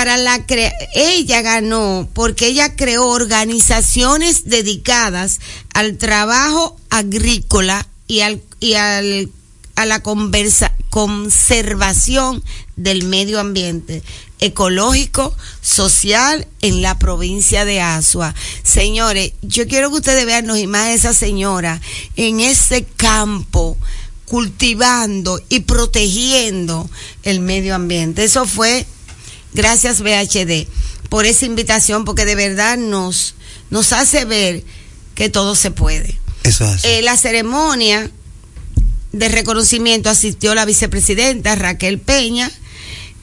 Para 0.00 0.16
la 0.16 0.46
ella 0.94 1.42
ganó 1.42 2.08
porque 2.14 2.46
ella 2.46 2.74
creó 2.74 3.08
organizaciones 3.08 4.44
dedicadas 4.46 5.40
al 5.74 5.98
trabajo 5.98 6.74
agrícola 6.88 7.86
y 8.06 8.20
al 8.20 8.40
y 8.60 8.72
al 8.76 9.28
a 9.74 9.84
la 9.84 10.02
conversa- 10.02 10.74
conservación 10.88 12.42
del 12.76 13.04
medio 13.04 13.40
ambiente 13.40 14.02
ecológico, 14.38 15.36
social 15.60 16.48
en 16.62 16.80
la 16.80 16.98
provincia 16.98 17.66
de 17.66 17.82
Asua. 17.82 18.34
Señores, 18.62 19.34
yo 19.42 19.68
quiero 19.68 19.90
que 19.90 19.96
ustedes 19.96 20.24
vean 20.24 20.46
las 20.46 20.60
imágenes 20.60 21.02
de 21.02 21.08
esa 21.10 21.18
señora 21.18 21.78
en 22.16 22.40
ese 22.40 22.86
campo 22.96 23.76
cultivando 24.24 25.42
y 25.50 25.60
protegiendo 25.60 26.88
el 27.22 27.40
medio 27.40 27.74
ambiente. 27.74 28.24
Eso 28.24 28.46
fue 28.46 28.86
gracias 29.54 30.00
BHD 30.00 30.66
por 31.08 31.26
esa 31.26 31.46
invitación 31.46 32.04
porque 32.04 32.24
de 32.24 32.34
verdad 32.34 32.78
nos 32.78 33.34
nos 33.70 33.92
hace 33.92 34.24
ver 34.24 34.64
que 35.14 35.28
todo 35.28 35.54
se 35.54 35.70
puede. 35.70 36.18
Eso 36.42 36.64
es. 36.72 36.84
Eh, 36.84 37.02
la 37.02 37.16
ceremonia 37.16 38.10
de 39.12 39.28
reconocimiento 39.28 40.08
asistió 40.08 40.54
la 40.54 40.64
vicepresidenta 40.64 41.54
Raquel 41.56 41.98
Peña, 41.98 42.50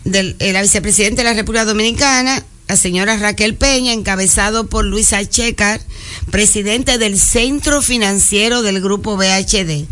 del, 0.03 0.35
eh, 0.39 0.53
la 0.53 0.61
vicepresidenta 0.61 1.23
de 1.23 1.29
la 1.29 1.33
República 1.33 1.65
Dominicana, 1.65 2.43
la 2.67 2.77
señora 2.77 3.17
Raquel 3.17 3.55
Peña, 3.55 3.93
encabezado 3.93 4.67
por 4.67 4.85
Luisa 4.85 5.23
Checar, 5.25 5.81
presidente 6.31 6.97
del 6.97 7.19
Centro 7.19 7.81
Financiero 7.81 8.61
del 8.61 8.81
Grupo 8.81 9.15
BHD, 9.15 9.85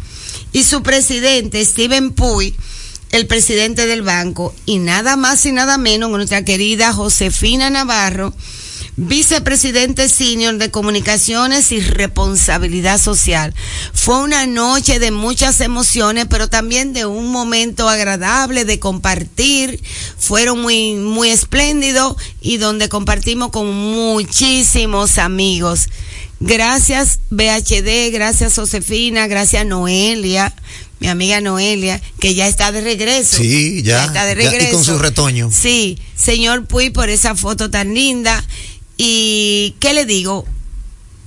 y 0.52 0.64
su 0.64 0.84
presidente 0.84 1.64
Steven 1.64 2.12
Puy, 2.12 2.56
el 3.12 3.28
presidente 3.28 3.86
del 3.88 4.02
banco, 4.02 4.54
y 4.66 4.78
nada 4.78 5.16
más 5.16 5.46
y 5.46 5.52
nada 5.52 5.78
menos 5.78 6.10
nuestra 6.10 6.44
querida 6.44 6.94
Josefina 6.94 7.70
Navarro, 7.70 8.34
vicepresidente 8.98 10.08
senior 10.08 10.58
de 10.58 10.72
comunicaciones 10.72 11.72
y 11.72 11.82
responsabilidad 11.82 13.00
social. 13.00 13.54
Fue 13.94 14.22
una 14.22 14.46
noche 14.48 15.00
de 15.00 15.12
muchas 15.12 15.60
emociones, 15.62 16.28
pero 16.30 16.48
también 16.48 16.94
de 16.94 17.06
un 17.06 17.32
momento 17.32 17.90
agradable 17.90 18.64
de 18.66 18.80
compartir. 18.80 19.82
Fueron 20.18 20.62
muy, 20.62 20.96
muy 20.96 21.30
espléndidos 21.30 22.16
y 22.42 22.58
donde 22.58 22.90
compartimos 22.90 23.50
con 23.50 23.74
muchísimos 23.74 25.18
amigos. 25.18 25.90
Gracias 26.42 27.20
BHD, 27.30 28.12
gracias 28.12 28.56
Josefina, 28.56 29.28
gracias 29.28 29.66
Noelia, 29.66 30.54
mi 31.00 31.08
amiga 31.08 31.42
Noelia, 31.42 32.02
que 32.20 32.36
ya 32.36 32.48
está 32.48 32.72
de 32.72 32.82
regreso. 32.82 33.38
Sí, 33.38 33.84
ya, 33.84 34.06
está 34.06 34.26
de 34.26 34.36
ya, 34.36 34.44
y 34.44 34.50
regreso. 34.50 34.76
con 34.76 34.84
su 34.84 34.98
retoño. 34.98 35.52
Sí, 35.52 36.00
señor 36.16 36.66
Puy, 36.66 36.90
por 36.90 37.10
esa 37.10 37.36
foto 37.36 37.70
tan 37.70 37.94
linda. 37.94 38.44
Y, 38.98 39.76
¿qué 39.80 39.94
le 39.94 40.06
digo? 40.06 40.46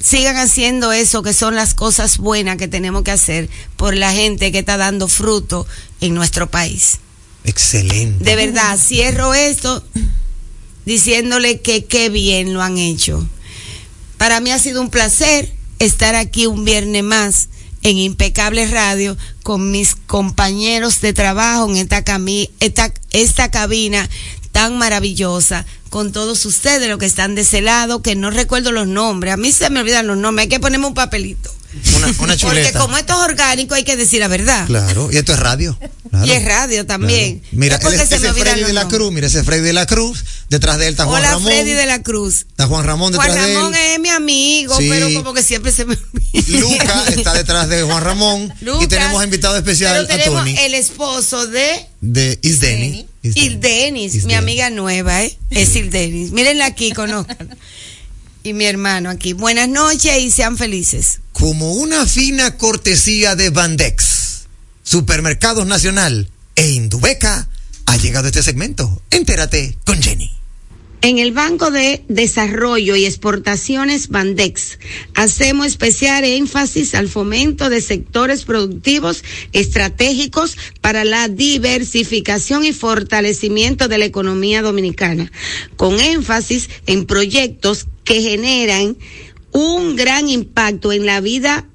Sigan 0.01 0.37
haciendo 0.37 0.93
eso, 0.93 1.23
que 1.23 1.35
son 1.35 1.55
las 1.55 1.75
cosas 1.75 2.19
buenas 2.19 2.57
que 2.57 2.69
tenemos 2.69 3.03
que 3.03 3.11
hacer 3.11 3.49
por 3.77 3.95
la 3.95 4.13
gente 4.13 4.53
que 4.53 4.61
está 4.61 4.77
dando 4.77 5.09
fruto 5.09 5.67
en 6.01 6.15
nuestro 6.15 6.51
país. 6.51 6.99
Excelente. 7.45 8.25
De 8.25 8.37
verdad, 8.37 8.79
cierro 8.79 9.35
esto 9.35 9.85
diciéndole 10.87 11.61
que 11.61 11.85
qué 11.85 12.09
bien 12.09 12.55
lo 12.55 12.63
han 12.63 12.79
hecho. 12.79 13.27
Para 14.17 14.41
mí 14.41 14.51
ha 14.51 14.59
sido 14.59 14.81
un 14.81 14.91
placer 14.91 15.53
estar 15.79 16.15
aquí 16.15 16.47
un 16.47 16.65
viernes 16.65 17.05
más 17.05 17.49
en 17.83 17.99
Impecable 17.99 18.67
Radio 18.67 19.17
con 19.43 19.71
mis 19.71 19.95
compañeros 19.95 21.01
de 21.01 21.13
trabajo 21.13 21.69
en 21.71 21.77
esta, 21.77 22.05
esta, 22.61 22.93
esta 23.11 23.51
cabina 23.51 24.09
tan 24.59 24.77
maravillosa, 24.77 25.65
con 25.89 26.11
todos 26.11 26.45
ustedes 26.45 26.89
los 26.89 26.99
que 26.99 27.07
están 27.07 27.37
de 27.37 27.43
ese 27.43 27.61
lado, 27.61 28.03
que 28.03 28.17
no 28.17 28.29
recuerdo 28.33 28.73
los 28.73 28.89
nombres, 28.89 29.33
a 29.33 29.37
mí 29.37 29.53
se 29.53 29.71
me 29.71 29.79
olvidan 29.79 30.09
los 30.09 30.17
nombres, 30.17 30.47
hay 30.47 30.49
que 30.49 30.59
ponerme 30.59 30.89
un 30.89 30.95
papelito. 30.95 31.55
Una, 31.97 32.07
una 32.09 32.15
Porque 32.17 32.37
chuleta. 32.39 32.79
como 32.81 32.97
esto 32.97 33.13
es 33.13 33.19
orgánico 33.31 33.75
hay 33.77 33.85
que 33.85 33.97
decir 33.97 34.19
la 34.19 34.27
verdad. 34.27 34.67
Claro, 34.67 35.11
y 35.13 35.17
esto 35.19 35.33
es 35.35 35.39
radio. 35.39 35.79
Claro. 36.11 36.27
Y 36.27 36.31
es 36.33 36.45
radio 36.45 36.87
también. 36.87 37.39
Claro. 37.39 37.57
Mira, 37.57 37.77
él- 37.77 37.83
me 37.99 38.03
ese 38.03 38.17
olvidan 38.17 38.35
Freddy 38.35 38.65
de 38.65 38.73
la. 38.73 38.89
Cruz, 38.89 39.13
mira 39.13 39.27
ese 39.29 39.45
Freddy 39.45 39.61
de 39.63 39.73
la 39.75 39.87
Cruz, 39.87 40.25
detrás 40.49 40.79
de 40.79 40.87
él 40.89 40.93
está 40.95 41.05
Juan 41.05 41.21
Hola 41.21 41.31
Ramón. 41.33 41.53
Freddy 41.53 41.73
de 41.73 41.87
la 41.87 42.03
Cruz. 42.03 42.47
Está 42.51 42.67
Juan 42.67 42.85
Ramón 42.85 43.13
detrás 43.13 43.29
Juan 43.33 43.55
Ramón 43.55 43.73
de 43.73 43.87
él. 43.87 43.93
es 43.95 44.01
mi 44.01 44.09
amigo, 44.09 44.77
Sí. 44.79 44.89
pero 44.91 45.13
como 45.15 45.35
que 45.35 45.43
siempre 45.45 45.71
se 45.71 45.85
me 45.85 45.95
olvida. 45.95 46.59
Luca 46.59 47.05
está 47.15 47.35
detrás 47.35 47.69
de 47.69 47.83
Juan 47.83 48.03
Ramón. 48.03 48.53
y 48.61 48.65
Lucas, 48.65 48.89
tenemos 48.89 49.23
invitado 49.23 49.57
especial 49.57 50.05
a 50.05 50.07
tenemos 50.09 50.41
Tony 50.41 50.57
el 50.59 50.75
esposo 50.75 51.47
de 51.47 51.87
de 52.01 52.39
Isdeni. 52.43 53.07
Ildenis, 53.23 54.25
mi 54.25 54.35
amiga 54.35 54.71
nueva, 54.71 55.25
¿eh? 55.25 55.37
Es 55.51 55.75
Ildenis. 55.77 56.31
Mírenla 56.33 56.67
aquí, 56.67 56.93
conozcan. 56.93 57.57
Y 58.45 58.53
mi 58.53 58.65
hermano 58.65 59.11
aquí. 59.11 59.33
Buenas 59.33 59.69
noches 59.69 60.17
y 60.21 60.31
sean 60.31 60.57
felices. 60.57 61.21
Como 61.33 61.73
una 61.75 62.07
fina 62.07 62.57
cortesía 62.57 63.37
de 63.37 63.51
Bandex, 63.51 64.47
Supermercados 64.83 65.67
Nacional 65.67 66.31
e 66.55 66.71
Indubeca, 66.71 67.49
ha 67.87 67.97
llegado 67.97 68.29
este 68.29 68.43
segmento. 68.43 69.03
Entérate 69.11 69.77
con 69.85 70.01
Jenny. 70.03 70.38
En 71.01 71.19
el 71.19 71.31
Banco 71.31 71.71
de 71.71 72.03
Desarrollo 72.09 72.97
y 72.97 73.05
Exportaciones 73.05 74.09
Bandex 74.09 74.81
hacemos 75.15 75.67
especial 75.69 76.25
énfasis 76.25 76.95
al 76.97 77.09
fomento 77.09 77.71
de 77.71 77.81
sectores 77.81 78.45
productivos 78.45 79.23
estratégicos 79.53 80.57
para 80.81 81.05
la 81.05 81.29
diversificación 81.29 82.65
y 82.65 82.73
fortalecimiento 82.73 83.87
de 83.87 83.99
la 83.99 84.07
economía 84.07 84.61
dominicana, 84.61 85.31
con 85.77 86.01
énfasis 86.01 86.69
en 86.87 87.07
proyectos 87.07 87.87
que 88.03 88.21
generan 88.21 88.97
un 89.53 89.95
gran 89.95 90.29
impacto 90.29 90.93
en 90.93 91.07
la 91.07 91.21
vida 91.21 91.69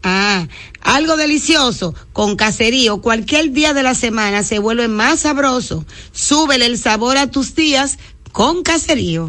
Ah, 0.02 0.46
algo 0.80 1.16
delicioso 1.16 1.94
con 2.12 2.36
caserío 2.36 3.02
cualquier 3.02 3.50
día 3.50 3.74
de 3.74 3.82
la 3.82 3.94
semana 3.94 4.42
se 4.42 4.58
vuelve 4.58 4.88
más 4.88 5.20
sabroso. 5.20 5.84
Súbele 6.12 6.64
el 6.64 6.78
sabor 6.78 7.18
a 7.18 7.30
tus 7.30 7.54
días 7.54 7.98
con 8.32 8.62
caserío. 8.62 9.28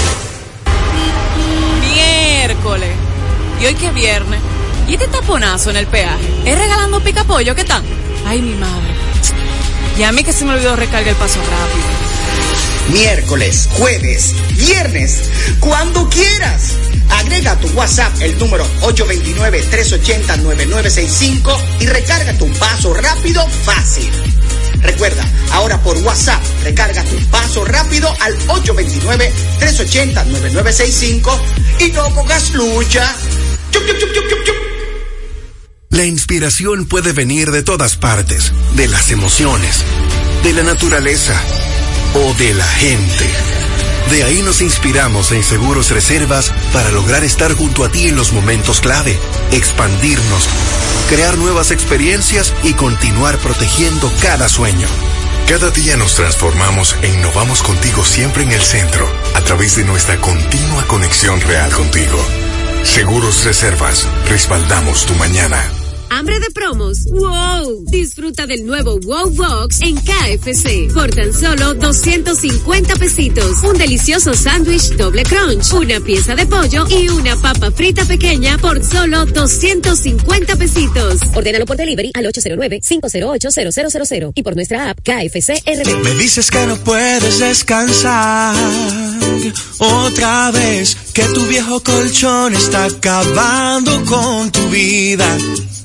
Y 3.59 3.65
hoy 3.65 3.75
que 3.75 3.87
es 3.87 3.93
viernes. 3.93 4.39
¿Y 4.87 4.93
este 4.93 5.05
taponazo 5.07 5.71
en 5.71 5.75
el 5.75 5.87
peaje? 5.87 6.23
¿Es 6.45 6.57
regalando 6.57 7.03
pica 7.03 7.25
pollo? 7.25 7.53
¿Qué 7.53 7.65
tal? 7.65 7.83
Ay, 8.25 8.41
mi 8.41 8.55
madre. 8.55 8.93
Y 9.97 10.03
a 10.03 10.13
mí 10.13 10.23
que 10.23 10.31
se 10.31 10.45
me 10.45 10.53
olvidó 10.53 10.77
recargar 10.77 11.09
el 11.09 11.15
paso 11.15 11.41
rápido. 11.41 11.83
Miércoles, 12.93 13.67
jueves, 13.73 14.33
viernes, 14.55 15.29
cuando 15.59 16.07
quieras. 16.07 16.75
Agrega 17.09 17.51
a 17.51 17.59
tu 17.59 17.67
WhatsApp 17.69 18.13
el 18.21 18.37
número 18.39 18.65
829-380-9965 18.83 21.57
y 21.81 21.87
recarga 21.87 22.37
tu 22.37 22.47
paso 22.53 22.93
rápido 22.93 23.45
fácil. 23.65 24.09
Recuerda, 24.83 25.27
ahora 25.51 25.81
por 25.81 25.97
WhatsApp, 25.97 26.41
recarga 26.63 27.03
tu 27.03 27.17
paso 27.27 27.65
rápido 27.65 28.15
al 28.19 28.35
829-380-9965 28.47 31.39
y 31.79 31.91
no 31.91 32.11
pongas 32.13 32.51
lucha. 32.51 33.15
Chup, 33.71 33.83
chup, 33.85 34.13
chup. 34.13 34.21
La 35.91 36.05
inspiración 36.05 36.85
puede 36.85 37.11
venir 37.11 37.51
de 37.51 37.63
todas 37.63 37.97
partes, 37.97 38.53
de 38.75 38.87
las 38.87 39.11
emociones, 39.11 39.83
de 40.41 40.53
la 40.53 40.63
naturaleza 40.63 41.37
o 42.15 42.33
de 42.35 42.53
la 42.53 42.65
gente. 42.65 43.25
De 44.09 44.23
ahí 44.23 44.41
nos 44.41 44.61
inspiramos 44.61 45.33
en 45.33 45.43
Seguros 45.43 45.89
Reservas 45.89 46.49
para 46.71 46.91
lograr 46.91 47.25
estar 47.25 47.53
junto 47.53 47.83
a 47.83 47.91
ti 47.91 48.07
en 48.07 48.15
los 48.15 48.31
momentos 48.31 48.79
clave, 48.79 49.19
expandirnos, 49.51 50.47
crear 51.11 51.37
nuevas 51.37 51.71
experiencias 51.71 52.53
y 52.63 52.73
continuar 52.73 53.37
protegiendo 53.39 54.09
cada 54.21 54.47
sueño. 54.47 54.87
Cada 55.45 55.69
día 55.69 55.97
nos 55.97 56.15
transformamos 56.15 56.95
e 57.01 57.09
innovamos 57.09 57.61
contigo 57.61 58.05
siempre 58.05 58.43
en 58.43 58.53
el 58.53 58.61
centro, 58.61 59.11
a 59.35 59.41
través 59.41 59.75
de 59.75 59.83
nuestra 59.83 60.15
continua 60.21 60.87
conexión 60.87 61.41
real 61.41 61.69
contigo. 61.73 62.17
Seguros 62.83 63.43
Reservas, 63.43 64.07
respaldamos 64.29 65.05
tu 65.05 65.13
mañana. 65.15 65.80
¿Hambre 66.13 66.41
de 66.41 66.51
promos? 66.51 67.05
¡Wow! 67.05 67.85
Disfruta 67.89 68.45
del 68.45 68.65
nuevo 68.65 68.99
Wow 68.99 69.29
Box 69.29 69.79
en 69.81 69.95
KFC 69.95 70.91
por 70.93 71.09
tan 71.09 71.33
solo 71.33 71.73
250 71.73 72.97
pesitos. 72.97 73.63
Un 73.63 73.77
delicioso 73.77 74.33
sándwich 74.33 74.97
doble 74.97 75.23
crunch, 75.23 75.71
una 75.71 76.01
pieza 76.01 76.35
de 76.35 76.45
pollo 76.45 76.85
y 76.89 77.07
una 77.07 77.37
papa 77.37 77.71
frita 77.71 78.03
pequeña 78.03 78.57
por 78.57 78.83
solo 78.83 79.25
250 79.25 80.57
pesitos. 80.57 81.21
Ordénalo 81.33 81.65
por 81.65 81.77
delivery 81.77 82.11
al 82.13 82.25
809-508-0000 82.25 84.33
y 84.35 84.43
por 84.43 84.57
nuestra 84.57 84.89
app 84.89 84.99
KFC 84.99 85.63
RD. 85.65 86.03
Me 86.03 86.13
dices 86.15 86.51
que 86.51 86.67
no 86.67 86.75
puedes 86.83 87.39
descansar 87.39 88.53
otra 89.79 90.51
vez, 90.51 90.97
que 91.13 91.23
tu 91.23 91.47
viejo 91.47 91.81
colchón 91.81 92.53
está 92.53 92.83
acabando 92.83 94.03
con 94.03 94.51
tu 94.51 94.67
vida. 94.67 95.37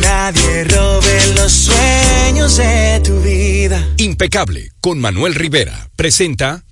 Nadie 0.00 0.64
robe 0.64 1.34
los 1.36 1.52
sueños 1.52 2.56
de 2.56 3.00
tu 3.04 3.20
vida. 3.20 3.86
Impecable 3.98 4.72
con 4.80 4.98
Manuel 4.98 5.34
Rivera. 5.34 5.90
Presenta 5.96 6.64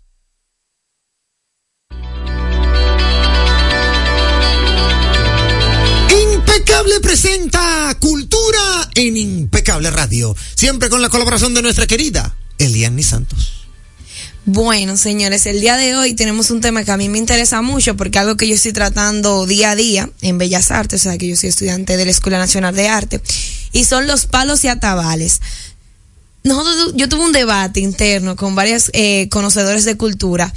Impecable 6.10 7.00
presenta 7.00 7.96
Cultura 8.00 8.90
en 8.94 9.16
Impecable 9.16 9.90
Radio. 9.90 10.34
Siempre 10.54 10.88
con 10.88 11.02
la 11.02 11.08
colaboración 11.08 11.54
de 11.54 11.62
nuestra 11.62 11.86
querida 11.86 12.34
Eliani 12.58 13.02
Santos. 13.02 13.67
Bueno, 14.44 14.96
señores, 14.96 15.44
el 15.46 15.60
día 15.60 15.76
de 15.76 15.94
hoy 15.94 16.14
tenemos 16.14 16.50
un 16.50 16.60
tema 16.60 16.82
que 16.84 16.90
a 16.90 16.96
mí 16.96 17.08
me 17.08 17.18
interesa 17.18 17.60
mucho 17.60 17.96
porque 17.96 18.18
algo 18.18 18.36
que 18.36 18.48
yo 18.48 18.54
estoy 18.54 18.72
tratando 18.72 19.46
día 19.46 19.72
a 19.72 19.76
día 19.76 20.10
en 20.22 20.38
Bellas 20.38 20.70
Artes, 20.70 21.02
o 21.02 21.04
sea, 21.04 21.18
que 21.18 21.28
yo 21.28 21.36
soy 21.36 21.50
estudiante 21.50 21.96
de 21.96 22.04
la 22.04 22.10
Escuela 22.10 22.38
Nacional 22.38 22.74
de 22.74 22.88
Arte, 22.88 23.20
y 23.72 23.84
son 23.84 24.06
los 24.06 24.26
palos 24.26 24.64
y 24.64 24.68
atabales. 24.68 25.40
Nosotros, 26.44 26.94
yo 26.94 27.08
tuve 27.08 27.24
un 27.24 27.32
debate 27.32 27.80
interno 27.80 28.36
con 28.36 28.54
varios 28.54 28.90
eh, 28.94 29.28
conocedores 29.28 29.84
de 29.84 29.96
cultura 29.96 30.52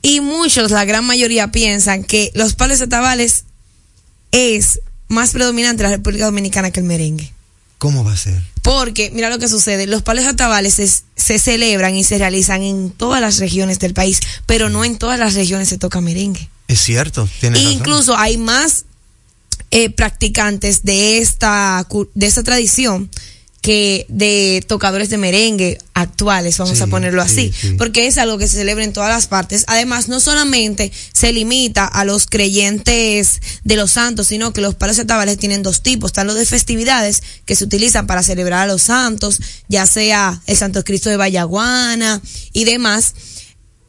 y 0.00 0.20
muchos, 0.20 0.70
la 0.70 0.84
gran 0.84 1.04
mayoría, 1.04 1.50
piensan 1.50 2.04
que 2.04 2.30
los 2.34 2.54
palos 2.54 2.80
y 2.80 2.84
atabales 2.84 3.44
es 4.30 4.80
más 5.08 5.32
predominante 5.32 5.82
en 5.82 5.90
la 5.90 5.96
República 5.96 6.26
Dominicana 6.26 6.70
que 6.70 6.80
el 6.80 6.86
merengue. 6.86 7.35
¿Cómo 7.78 8.04
va 8.04 8.12
a 8.12 8.16
ser? 8.16 8.42
Porque, 8.62 9.10
mira 9.10 9.28
lo 9.28 9.38
que 9.38 9.48
sucede, 9.48 9.86
los 9.86 10.02
palos 10.02 10.24
atabales 10.24 10.78
es- 10.78 11.04
se 11.14 11.38
celebran 11.38 11.94
y 11.94 12.04
se 12.04 12.18
realizan 12.18 12.62
en 12.62 12.90
todas 12.90 13.20
las 13.20 13.38
regiones 13.38 13.78
del 13.78 13.92
país, 13.94 14.20
pero 14.46 14.68
no 14.70 14.84
en 14.84 14.96
todas 14.98 15.18
las 15.18 15.34
regiones 15.34 15.68
se 15.68 15.78
toca 15.78 16.00
merengue. 16.00 16.48
Es 16.68 16.80
cierto, 16.80 17.28
razón. 17.42 17.72
Incluso 17.72 18.16
hay 18.16 18.38
más 18.38 18.84
eh, 19.70 19.90
practicantes 19.90 20.84
de 20.84 21.18
esta, 21.18 21.86
de 22.14 22.26
esta 22.26 22.42
tradición 22.44 23.10
que 23.66 24.06
de 24.08 24.64
tocadores 24.68 25.10
de 25.10 25.18
merengue 25.18 25.78
actuales, 25.92 26.56
vamos 26.56 26.76
Sí, 26.78 26.84
a 26.84 26.86
ponerlo 26.86 27.20
sí, 27.26 27.50
así, 27.50 27.68
sí. 27.70 27.74
porque 27.76 28.06
es 28.06 28.16
algo 28.16 28.38
que 28.38 28.46
se 28.46 28.58
celebra 28.58 28.84
en 28.84 28.92
todas 28.92 29.10
las 29.10 29.26
partes. 29.26 29.64
Además, 29.66 30.06
no 30.06 30.20
solamente 30.20 30.92
se 31.12 31.32
limita 31.32 31.84
a 31.84 32.04
los 32.04 32.28
creyentes 32.28 33.40
de 33.64 33.74
los 33.74 33.90
santos, 33.90 34.28
sino 34.28 34.52
que 34.52 34.60
los 34.60 34.76
palos 34.76 35.00
atabales 35.00 35.38
tienen 35.38 35.64
dos 35.64 35.82
tipos. 35.82 36.10
Están 36.10 36.28
los 36.28 36.36
de 36.36 36.46
festividades 36.46 37.24
que 37.44 37.56
se 37.56 37.64
utilizan 37.64 38.06
para 38.06 38.22
celebrar 38.22 38.60
a 38.68 38.72
los 38.72 38.82
santos, 38.82 39.40
ya 39.68 39.84
sea 39.86 40.40
el 40.46 40.56
Santo 40.56 40.84
Cristo 40.84 41.10
de 41.10 41.16
Vallaguana 41.16 42.22
y 42.52 42.66
demás. 42.66 43.14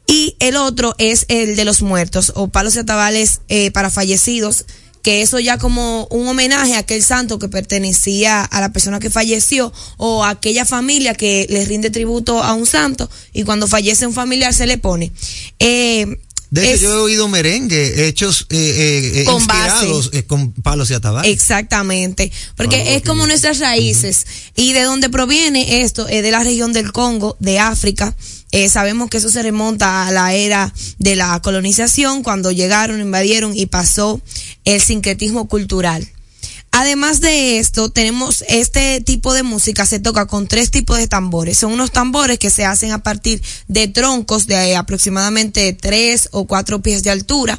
Y 0.08 0.34
el 0.40 0.56
otro 0.56 0.96
es 0.98 1.24
el 1.28 1.54
de 1.54 1.64
los 1.64 1.82
muertos 1.82 2.32
o 2.34 2.48
palos 2.48 2.74
y 2.74 2.80
atabales 2.80 3.42
eh, 3.48 3.70
para 3.70 3.90
fallecidos, 3.90 4.64
que 5.02 5.22
eso 5.22 5.38
ya 5.38 5.58
como 5.58 6.06
un 6.10 6.26
homenaje 6.28 6.74
a 6.74 6.78
aquel 6.80 7.02
santo 7.02 7.38
que 7.38 7.48
pertenecía 7.48 8.42
a 8.44 8.60
la 8.60 8.72
persona 8.72 8.98
que 9.00 9.10
falleció 9.10 9.72
o 9.96 10.24
a 10.24 10.30
aquella 10.30 10.64
familia 10.64 11.14
que 11.14 11.46
le 11.48 11.64
rinde 11.64 11.90
tributo 11.90 12.42
a 12.42 12.54
un 12.54 12.66
santo 12.66 13.08
y 13.32 13.44
cuando 13.44 13.66
fallece 13.68 14.06
un 14.06 14.12
familiar 14.14 14.52
se 14.54 14.66
le 14.66 14.78
pone. 14.78 15.12
Eh, 15.58 16.06
De 16.50 16.62
hecho, 16.64 16.74
es- 16.74 16.80
yo 16.80 16.92
he 16.94 16.96
oído 16.96 17.28
merengue 17.28 18.08
hechos 18.08 18.46
eh, 18.50 18.56
eh, 18.56 19.20
eh, 19.20 19.24
Con 19.24 19.34
inspirados 19.36 20.10
eh, 20.14 20.22
con 20.24 20.52
palos 20.52 20.90
y 20.90 20.94
atabales. 20.94 21.30
Exactamente, 21.30 22.32
porque 22.56 22.96
es 22.96 23.02
como 23.02 23.26
nuestras 23.26 23.58
raíces 23.58 24.26
y 24.56 24.72
de 24.72 24.82
donde 24.82 25.10
proviene 25.10 25.82
esto 25.82 26.08
es 26.08 26.22
de 26.22 26.30
la 26.30 26.42
región 26.42 26.72
del 26.72 26.92
Congo, 26.92 27.36
de 27.40 27.58
África. 27.58 28.14
Eh, 28.50 28.68
sabemos 28.68 29.10
que 29.10 29.18
eso 29.18 29.28
se 29.28 29.42
remonta 29.42 30.06
a 30.06 30.10
la 30.10 30.34
era 30.34 30.72
de 30.98 31.16
la 31.16 31.40
colonización, 31.40 32.22
cuando 32.22 32.50
llegaron, 32.50 33.00
invadieron 33.00 33.56
y 33.56 33.66
pasó 33.66 34.20
el 34.64 34.80
sincretismo 34.80 35.48
cultural. 35.48 36.08
Además 36.70 37.20
de 37.20 37.58
esto, 37.58 37.90
tenemos 37.90 38.44
este 38.48 39.00
tipo 39.00 39.32
de 39.32 39.42
música 39.42 39.86
se 39.86 40.00
toca 40.00 40.26
con 40.26 40.46
tres 40.46 40.70
tipos 40.70 40.98
de 40.98 41.08
tambores. 41.08 41.58
Son 41.58 41.72
unos 41.72 41.90
tambores 41.90 42.38
que 42.38 42.50
se 42.50 42.64
hacen 42.64 42.92
a 42.92 43.02
partir 43.02 43.42
de 43.68 43.88
troncos 43.88 44.46
de 44.46 44.76
aproximadamente 44.76 45.72
tres 45.72 46.28
o 46.30 46.46
cuatro 46.46 46.80
pies 46.80 47.02
de 47.02 47.10
altura. 47.10 47.58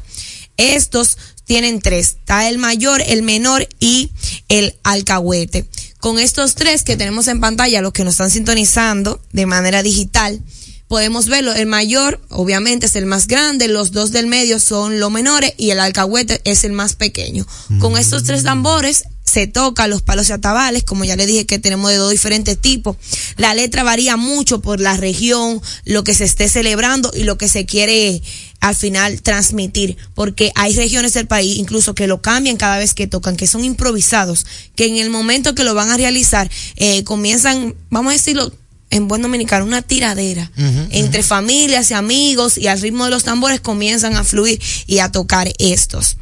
Estos 0.58 1.18
tienen 1.46 1.82
tres. 1.82 2.18
Está 2.20 2.48
el 2.50 2.60
mayor, 2.60 3.02
el 3.06 3.24
menor 3.24 3.68
y 3.80 4.12
el 4.48 4.76
alcahuete. 4.84 5.66
Con 6.00 6.18
estos 6.18 6.56
tres 6.56 6.84
que 6.84 6.95
tenemos 6.95 7.28
en 7.28 7.41
pantalla, 7.41 7.82
los 7.82 7.91
que 7.91 8.04
nos 8.04 8.14
están 8.14 8.32
sintonizando 8.32 9.22
de 9.34 9.45
manera 9.45 9.84
digital, 9.84 10.41
podemos 10.88 11.28
verlo. 11.28 11.54
El 11.54 11.68
mayor, 11.68 12.22
obviamente, 12.30 12.86
es 12.86 12.95
el 12.95 13.06
más 13.06 13.28
grande, 13.28 13.68
los 13.68 13.91
dos 13.91 14.12
del 14.12 14.28
medio 14.28 14.60
son 14.60 15.00
los 15.00 15.12
menores 15.12 15.54
y 15.58 15.72
el 15.72 15.80
alcahuete 15.80 16.41
es 16.45 16.64
el 16.64 16.72
más 16.72 16.95
pequeño. 16.95 17.45
Con 17.80 17.97
estos 17.97 18.24
tres 18.24 18.43
tambores 18.43 19.04
se 19.24 19.45
toca 19.45 19.88
los 19.88 20.02
palos 20.02 20.30
y 20.30 20.32
atabales, 20.32 20.84
como 20.84 21.06
ya 21.06 21.16
le 21.16 21.28
dije 21.28 21.45
que 21.45 21.60
tenemos 21.60 21.91
de 21.91 21.97
dos 21.97 22.12
diferentes 22.12 22.58
tipos. 22.58 22.97
La 23.38 23.54
letra 23.54 23.84
varía 23.84 24.18
mucho 24.18 24.60
por 24.62 24.80
la 24.80 24.97
región, 24.97 25.62
lo 25.86 26.04
que 26.04 26.16
se 26.16 26.24
esté 26.24 26.50
celebrando 26.50 27.12
y 27.14 27.24
lo 27.24 27.38
que 27.38 27.47
se 27.47 27.66
quiere 27.66 28.24
al 28.60 28.76
final 28.76 29.22
transmitir, 29.22 29.97
porque 30.16 30.51
hay 30.55 30.76
regiones 30.76 31.14
del 31.14 31.28
país 31.28 31.57
incluso 31.57 31.95
que 31.95 32.07
lo 32.07 32.22
cambian 32.22 32.57
cada 32.57 32.78
vez 32.78 32.93
que 32.93 33.07
tocan, 33.07 33.36
que 33.36 33.47
son 33.47 33.64
improvisados, 33.64 34.45
que 34.76 34.86
en 34.86 34.97
el 34.97 35.10
momento 35.10 35.55
que 35.55 35.64
lo 35.64 35.74
van 35.76 35.89
a 35.89 35.97
realizar 35.97 36.49
eh, 36.76 37.03
comienzan, 37.03 37.76
vamos 37.89 38.12
a 38.12 38.14
decirlo, 38.14 38.51
en 38.91 39.07
buen 39.07 39.22
dominicano, 39.22 39.66
una 39.66 39.84
tiradera 39.84 40.51
entre 40.89 41.22
familias 41.22 41.91
y 41.91 41.93
amigos 41.93 42.57
y 42.57 42.68
al 42.68 42.82
ritmo 42.82 43.05
de 43.05 43.12
los 43.12 43.24
tambores 43.24 43.60
comienzan 43.60 44.16
a 44.16 44.24
fluir 44.24 44.60
y 44.88 44.99
a 44.99 45.12
tocar 45.12 45.51
estos. 45.60 46.18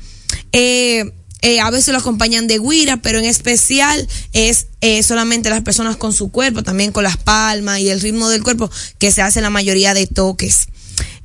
Eh, 0.51 1.13
eh, 1.41 1.59
a 1.59 1.69
veces 1.69 1.93
lo 1.93 1.99
acompañan 1.99 2.47
de 2.47 2.57
guira, 2.57 2.97
pero 2.97 3.19
en 3.19 3.25
especial 3.25 4.07
es 4.33 4.67
eh, 4.81 5.03
solamente 5.03 5.49
las 5.49 5.61
personas 5.61 5.95
con 5.95 6.11
su 6.11 6.29
cuerpo, 6.29 6.63
también 6.63 6.91
con 6.91 7.03
las 7.03 7.17
palmas 7.17 7.79
y 7.79 7.89
el 7.89 8.01
ritmo 8.01 8.27
del 8.29 8.43
cuerpo 8.43 8.71
que 8.97 9.11
se 9.11 9.21
hace 9.21 9.41
la 9.41 9.49
mayoría 9.49 9.93
de 9.93 10.07
toques. 10.07 10.67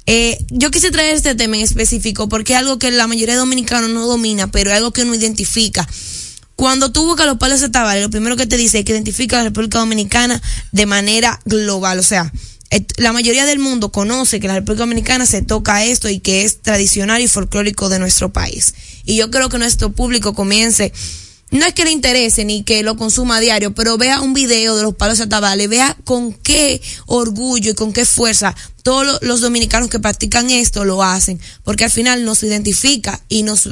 Eh, 0.07 0.45
yo 0.51 0.71
quise 0.71 0.91
traer 0.91 1.15
este 1.15 1.35
tema 1.35 1.57
en 1.57 1.63
específico 1.63 2.29
porque 2.29 2.55
es 2.55 2.59
algo 2.59 2.79
que 2.79 2.91
la 2.91 3.07
mayoría 3.07 3.35
de 3.35 3.41
dominicanos 3.41 3.91
no 3.91 4.07
domina, 4.07 4.51
pero 4.51 4.71
es 4.71 4.77
algo 4.77 4.93
que 4.93 5.03
uno 5.03 5.15
identifica. 5.15 5.89
Cuando 6.57 6.93
tú 6.93 7.07
buscas 7.07 7.27
los 7.27 7.39
palos 7.39 7.61
de 7.61 7.69
tabales, 7.69 8.03
lo 8.03 8.11
primero 8.11 8.37
que 8.37 8.47
te 8.47 8.57
dice 8.57 8.81
es 8.81 8.85
que 8.85 8.93
identifica 8.93 9.37
a 9.37 9.41
la 9.41 9.49
República 9.49 9.79
Dominicana 9.79 10.41
de 10.71 10.87
manera 10.87 11.41
global. 11.45 11.99
O 11.99 12.03
sea, 12.03 12.33
la 12.97 13.13
mayoría 13.13 13.47
del 13.47 13.59
mundo 13.59 13.93
conoce 13.93 14.41
que 14.41 14.49
la 14.49 14.55
República 14.55 14.83
Dominicana 14.83 15.27
se 15.27 15.43
toca 15.43 15.85
esto 15.85 16.09
y 16.09 16.21
que 16.21 16.45
es 16.45 16.63
tradicional 16.63 17.21
y 17.21 17.29
folclórico 17.29 17.89
de 17.89 17.99
nuestro 17.99 18.33
país. 18.33 18.75
Y 19.05 19.17
yo 19.17 19.31
creo 19.31 19.49
que 19.49 19.59
nuestro 19.59 19.93
público 19.93 20.35
comience, 20.35 20.93
no 21.53 21.65
es 21.65 21.73
que 21.75 21.85
le 21.85 21.91
interese 21.93 22.45
ni 22.45 22.65
que 22.65 22.83
lo 22.83 22.97
consuma 22.97 23.37
a 23.37 23.41
diario, 23.41 23.75
pero 23.75 23.97
vea 23.99 24.21
un 24.21 24.35
video 24.35 24.75
de 24.77 24.83
los 24.83 24.95
palos 24.97 25.19
de 25.19 25.27
tabales, 25.29 25.69
vea 25.69 25.97
con 26.05 26.33
qué 26.33 26.83
orgullo 27.07 27.71
y 27.71 27.75
con 27.75 27.93
qué 27.93 28.05
fuerza 28.07 28.55
todos 28.83 29.07
lo- 29.07 29.19
los 29.23 29.41
dominicanos 29.41 29.89
que 29.89 30.01
practican 30.01 30.51
esto 30.51 30.85
lo 30.85 31.03
hacen, 31.03 31.41
porque 31.63 31.85
al 31.85 31.91
final 31.91 32.25
nos 32.25 32.43
identifica 32.43 33.21
y 33.29 33.43
nos, 33.45 33.69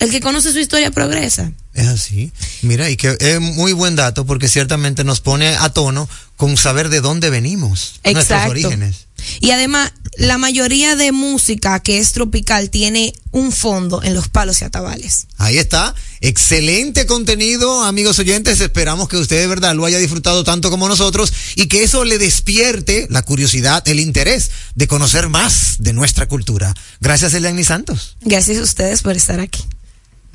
el 0.00 0.10
que 0.10 0.20
conoce 0.20 0.52
su 0.52 0.58
historia 0.58 0.90
progresa. 0.90 1.52
Es 1.72 1.86
así. 1.86 2.32
Mira, 2.62 2.90
y 2.90 2.96
que 2.96 3.16
es 3.20 3.40
muy 3.40 3.72
buen 3.72 3.94
dato 3.96 4.26
porque 4.26 4.48
ciertamente 4.48 5.04
nos 5.04 5.20
pone 5.20 5.56
a 5.56 5.70
tono 5.70 6.08
con 6.36 6.56
saber 6.56 6.88
de 6.88 7.00
dónde 7.00 7.30
venimos, 7.30 8.00
nuestros 8.04 8.24
Exacto. 8.24 8.50
orígenes. 8.50 9.06
Y 9.40 9.50
además, 9.50 9.92
la 10.16 10.38
mayoría 10.38 10.96
de 10.96 11.12
música 11.12 11.80
que 11.80 11.98
es 11.98 12.12
tropical 12.12 12.70
tiene 12.70 13.12
un 13.30 13.52
fondo 13.52 14.02
en 14.02 14.14
los 14.14 14.28
palos 14.28 14.60
y 14.60 14.64
atabales. 14.64 15.26
Ahí 15.38 15.58
está. 15.58 15.94
Excelente 16.20 17.06
contenido, 17.06 17.84
amigos 17.84 18.18
oyentes. 18.18 18.60
Esperamos 18.60 19.08
que 19.08 19.16
usted 19.16 19.40
de 19.40 19.46
verdad 19.46 19.74
lo 19.74 19.84
haya 19.84 19.98
disfrutado 19.98 20.44
tanto 20.44 20.70
como 20.70 20.88
nosotros 20.88 21.32
y 21.54 21.66
que 21.66 21.82
eso 21.82 22.04
le 22.04 22.18
despierte 22.18 23.06
la 23.08 23.22
curiosidad, 23.22 23.86
el 23.88 24.00
interés 24.00 24.50
de 24.74 24.86
conocer 24.86 25.28
más 25.28 25.76
de 25.78 25.92
nuestra 25.92 26.28
cultura. 26.28 26.74
Gracias, 27.00 27.32
Eliani 27.34 27.64
Santos. 27.64 28.16
Gracias 28.20 28.58
a 28.58 28.62
ustedes 28.62 29.02
por 29.02 29.16
estar 29.16 29.40
aquí. 29.40 29.64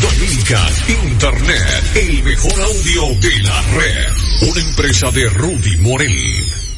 Dominican 0.00 0.72
Internet, 0.88 1.84
el 1.96 2.22
mejor 2.22 2.58
audio 2.62 3.14
de 3.20 3.40
la 3.40 3.60
red. 3.72 4.06
Una 4.48 4.60
empresa 4.60 5.10
de 5.10 5.28
Rudy 5.28 5.76
Morel. 5.76 6.73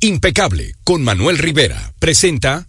Impecable 0.00 0.76
con 0.84 1.02
Manuel 1.02 1.38
Rivera. 1.38 1.92
Presenta 1.98 2.67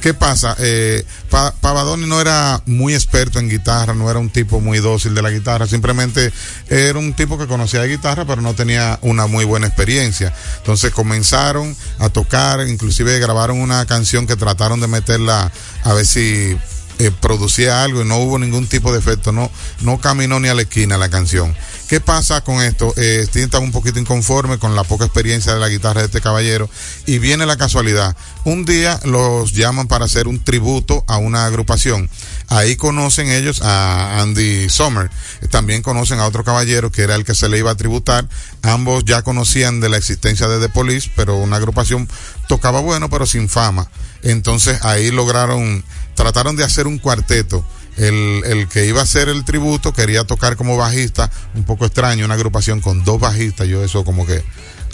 ¿Qué 0.04 0.12
pasa? 0.12 0.54
Eh, 0.58 1.02
Pa- 1.30 1.54
Pavadoni 1.62 2.06
no 2.06 2.20
era 2.20 2.60
muy 2.66 2.92
experto 2.92 3.38
en 3.38 3.48
guitarra, 3.48 3.94
no 3.94 4.10
era 4.10 4.18
un 4.18 4.28
tipo 4.28 4.60
muy 4.60 4.78
dócil 4.78 5.14
de 5.14 5.22
la 5.22 5.30
guitarra, 5.30 5.66
simplemente 5.66 6.30
era 6.68 6.98
un 6.98 7.14
tipo 7.14 7.38
que 7.38 7.46
conocía 7.46 7.82
guitarra, 7.84 8.26
pero 8.26 8.42
no 8.42 8.52
tenía 8.52 8.98
una 9.00 9.26
muy 9.26 9.46
buena 9.46 9.66
experiencia. 9.66 10.34
Entonces 10.58 10.92
comenzaron 10.92 11.74
a 12.00 12.10
tocar, 12.10 12.68
inclusive 12.68 13.18
grabaron 13.18 13.62
una 13.62 13.86
canción 13.86 14.26
que 14.26 14.36
trataron 14.36 14.78
de 14.78 14.88
meterla 14.88 15.50
a 15.84 15.92
ver 15.94 16.04
si 16.04 16.54
eh, 16.98 17.10
producía 17.22 17.82
algo 17.82 18.02
y 18.02 18.04
no 18.04 18.18
hubo 18.18 18.38
ningún 18.38 18.66
tipo 18.66 18.92
de 18.92 18.98
efecto, 18.98 19.32
no, 19.32 19.50
no 19.80 20.00
caminó 20.00 20.38
ni 20.38 20.48
a 20.50 20.54
la 20.54 20.60
esquina 20.62 20.98
la 20.98 21.08
canción. 21.08 21.56
¿Qué 21.88 22.00
pasa 22.00 22.40
con 22.40 22.62
esto? 22.62 22.94
Eh, 22.96 23.26
estaba 23.34 23.62
un 23.62 23.70
poquito 23.70 23.98
inconforme 23.98 24.58
con 24.58 24.74
la 24.74 24.84
poca 24.84 25.04
experiencia 25.04 25.52
de 25.52 25.60
la 25.60 25.68
guitarra 25.68 26.00
de 26.00 26.06
este 26.06 26.22
caballero 26.22 26.70
y 27.04 27.18
viene 27.18 27.44
la 27.44 27.58
casualidad. 27.58 28.16
Un 28.44 28.64
día 28.64 28.98
los 29.04 29.52
llaman 29.52 29.86
para 29.86 30.06
hacer 30.06 30.26
un 30.26 30.42
tributo 30.42 31.04
a 31.06 31.18
una 31.18 31.44
agrupación. 31.44 32.08
Ahí 32.48 32.76
conocen 32.76 33.30
ellos 33.30 33.60
a 33.62 34.22
Andy 34.22 34.70
Sommer. 34.70 35.10
También 35.50 35.82
conocen 35.82 36.20
a 36.20 36.26
otro 36.26 36.42
caballero 36.42 36.90
que 36.90 37.02
era 37.02 37.16
el 37.16 37.24
que 37.24 37.34
se 37.34 37.50
le 37.50 37.58
iba 37.58 37.72
a 37.72 37.76
tributar. 37.76 38.26
Ambos 38.62 39.04
ya 39.04 39.20
conocían 39.20 39.80
de 39.80 39.90
la 39.90 39.98
existencia 39.98 40.48
de 40.48 40.60
The 40.60 40.70
Police, 40.70 41.10
pero 41.14 41.36
una 41.36 41.56
agrupación 41.56 42.08
tocaba 42.48 42.80
bueno, 42.80 43.10
pero 43.10 43.26
sin 43.26 43.50
fama. 43.50 43.90
Entonces 44.22 44.82
ahí 44.84 45.10
lograron, 45.10 45.84
trataron 46.14 46.56
de 46.56 46.64
hacer 46.64 46.86
un 46.86 46.98
cuarteto. 46.98 47.62
El, 47.96 48.42
el 48.44 48.68
que 48.68 48.86
iba 48.86 49.00
a 49.00 49.04
hacer 49.04 49.28
el 49.28 49.44
tributo 49.44 49.92
quería 49.92 50.24
tocar 50.24 50.56
como 50.56 50.76
bajista, 50.76 51.30
un 51.54 51.64
poco 51.64 51.86
extraño, 51.86 52.24
una 52.24 52.34
agrupación 52.34 52.80
con 52.80 53.04
dos 53.04 53.20
bajistas, 53.20 53.68
yo 53.68 53.84
eso 53.84 54.04
como 54.04 54.26
que, 54.26 54.42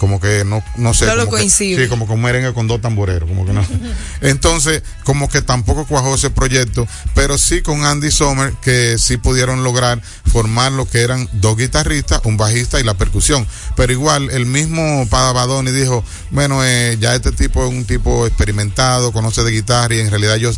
como 0.01 0.19
que 0.19 0.47
no, 0.47 0.65
no 0.77 0.95
sé. 0.95 1.05
No 1.05 1.15
lo 1.15 1.29
que- 1.29 1.43
sí, 1.77 1.89
como 1.89 2.07
con 2.07 2.23
merengue 2.23 2.55
con 2.55 2.67
dos 2.67 2.81
tamboreros, 2.81 3.29
como 3.29 3.45
que 3.45 3.53
no. 3.53 3.63
Entonces, 4.23 4.83
como 5.05 5.29
que 5.29 5.43
tampoco 5.43 5.87
cuajó 5.87 6.15
ese 6.15 6.31
proyecto, 6.31 6.89
pero 7.15 7.37
sí 7.37 7.61
con 7.61 7.85
Andy 7.85 8.11
Sommer, 8.11 8.55
que 8.63 8.97
sí 8.99 9.19
pudieron 9.19 9.63
lograr 9.63 10.01
formar 10.25 10.73
lo 10.73 10.89
que 10.89 11.03
eran 11.03 11.29
dos 11.35 11.59
guitarristas, 11.59 12.23
un 12.25 12.39
bajista 12.39 12.81
y 12.81 12.83
la 12.83 12.95
percusión. 12.95 13.47
Pero 13.77 13.93
igual, 13.93 14.31
el 14.31 14.47
mismo 14.47 15.07
Padavadoni 15.11 15.71
dijo, 15.71 16.03
bueno, 16.31 16.65
eh, 16.65 16.97
ya 16.99 17.15
este 17.15 17.33
tipo 17.33 17.67
es 17.67 17.71
un 17.71 17.85
tipo 17.85 18.27
experimentado, 18.27 19.13
conoce 19.13 19.43
de 19.43 19.51
guitarra 19.51 19.97
y 19.97 20.01
en 20.01 20.09
realidad 20.09 20.37
yo, 20.37 20.51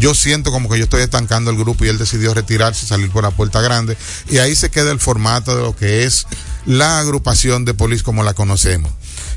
yo 0.00 0.14
siento 0.14 0.50
como 0.50 0.68
que 0.68 0.78
yo 0.78 0.84
estoy 0.84 1.02
estancando 1.02 1.52
el 1.52 1.56
grupo 1.56 1.84
y 1.84 1.88
él 1.88 1.98
decidió 1.98 2.34
retirarse, 2.34 2.88
salir 2.88 3.08
por 3.12 3.22
la 3.22 3.30
puerta 3.30 3.60
grande 3.60 3.96
y 4.28 4.38
ahí 4.38 4.56
se 4.56 4.68
queda 4.68 4.90
el 4.90 4.98
formato 4.98 5.54
de 5.54 5.62
lo 5.62 5.76
que 5.76 6.02
es 6.02 6.26
la 6.66 7.00
agrupación 7.00 7.64
de 7.64 7.74
Police 7.74 8.02
como 8.02 8.22
la 8.22 8.34
conocemos. 8.34 8.92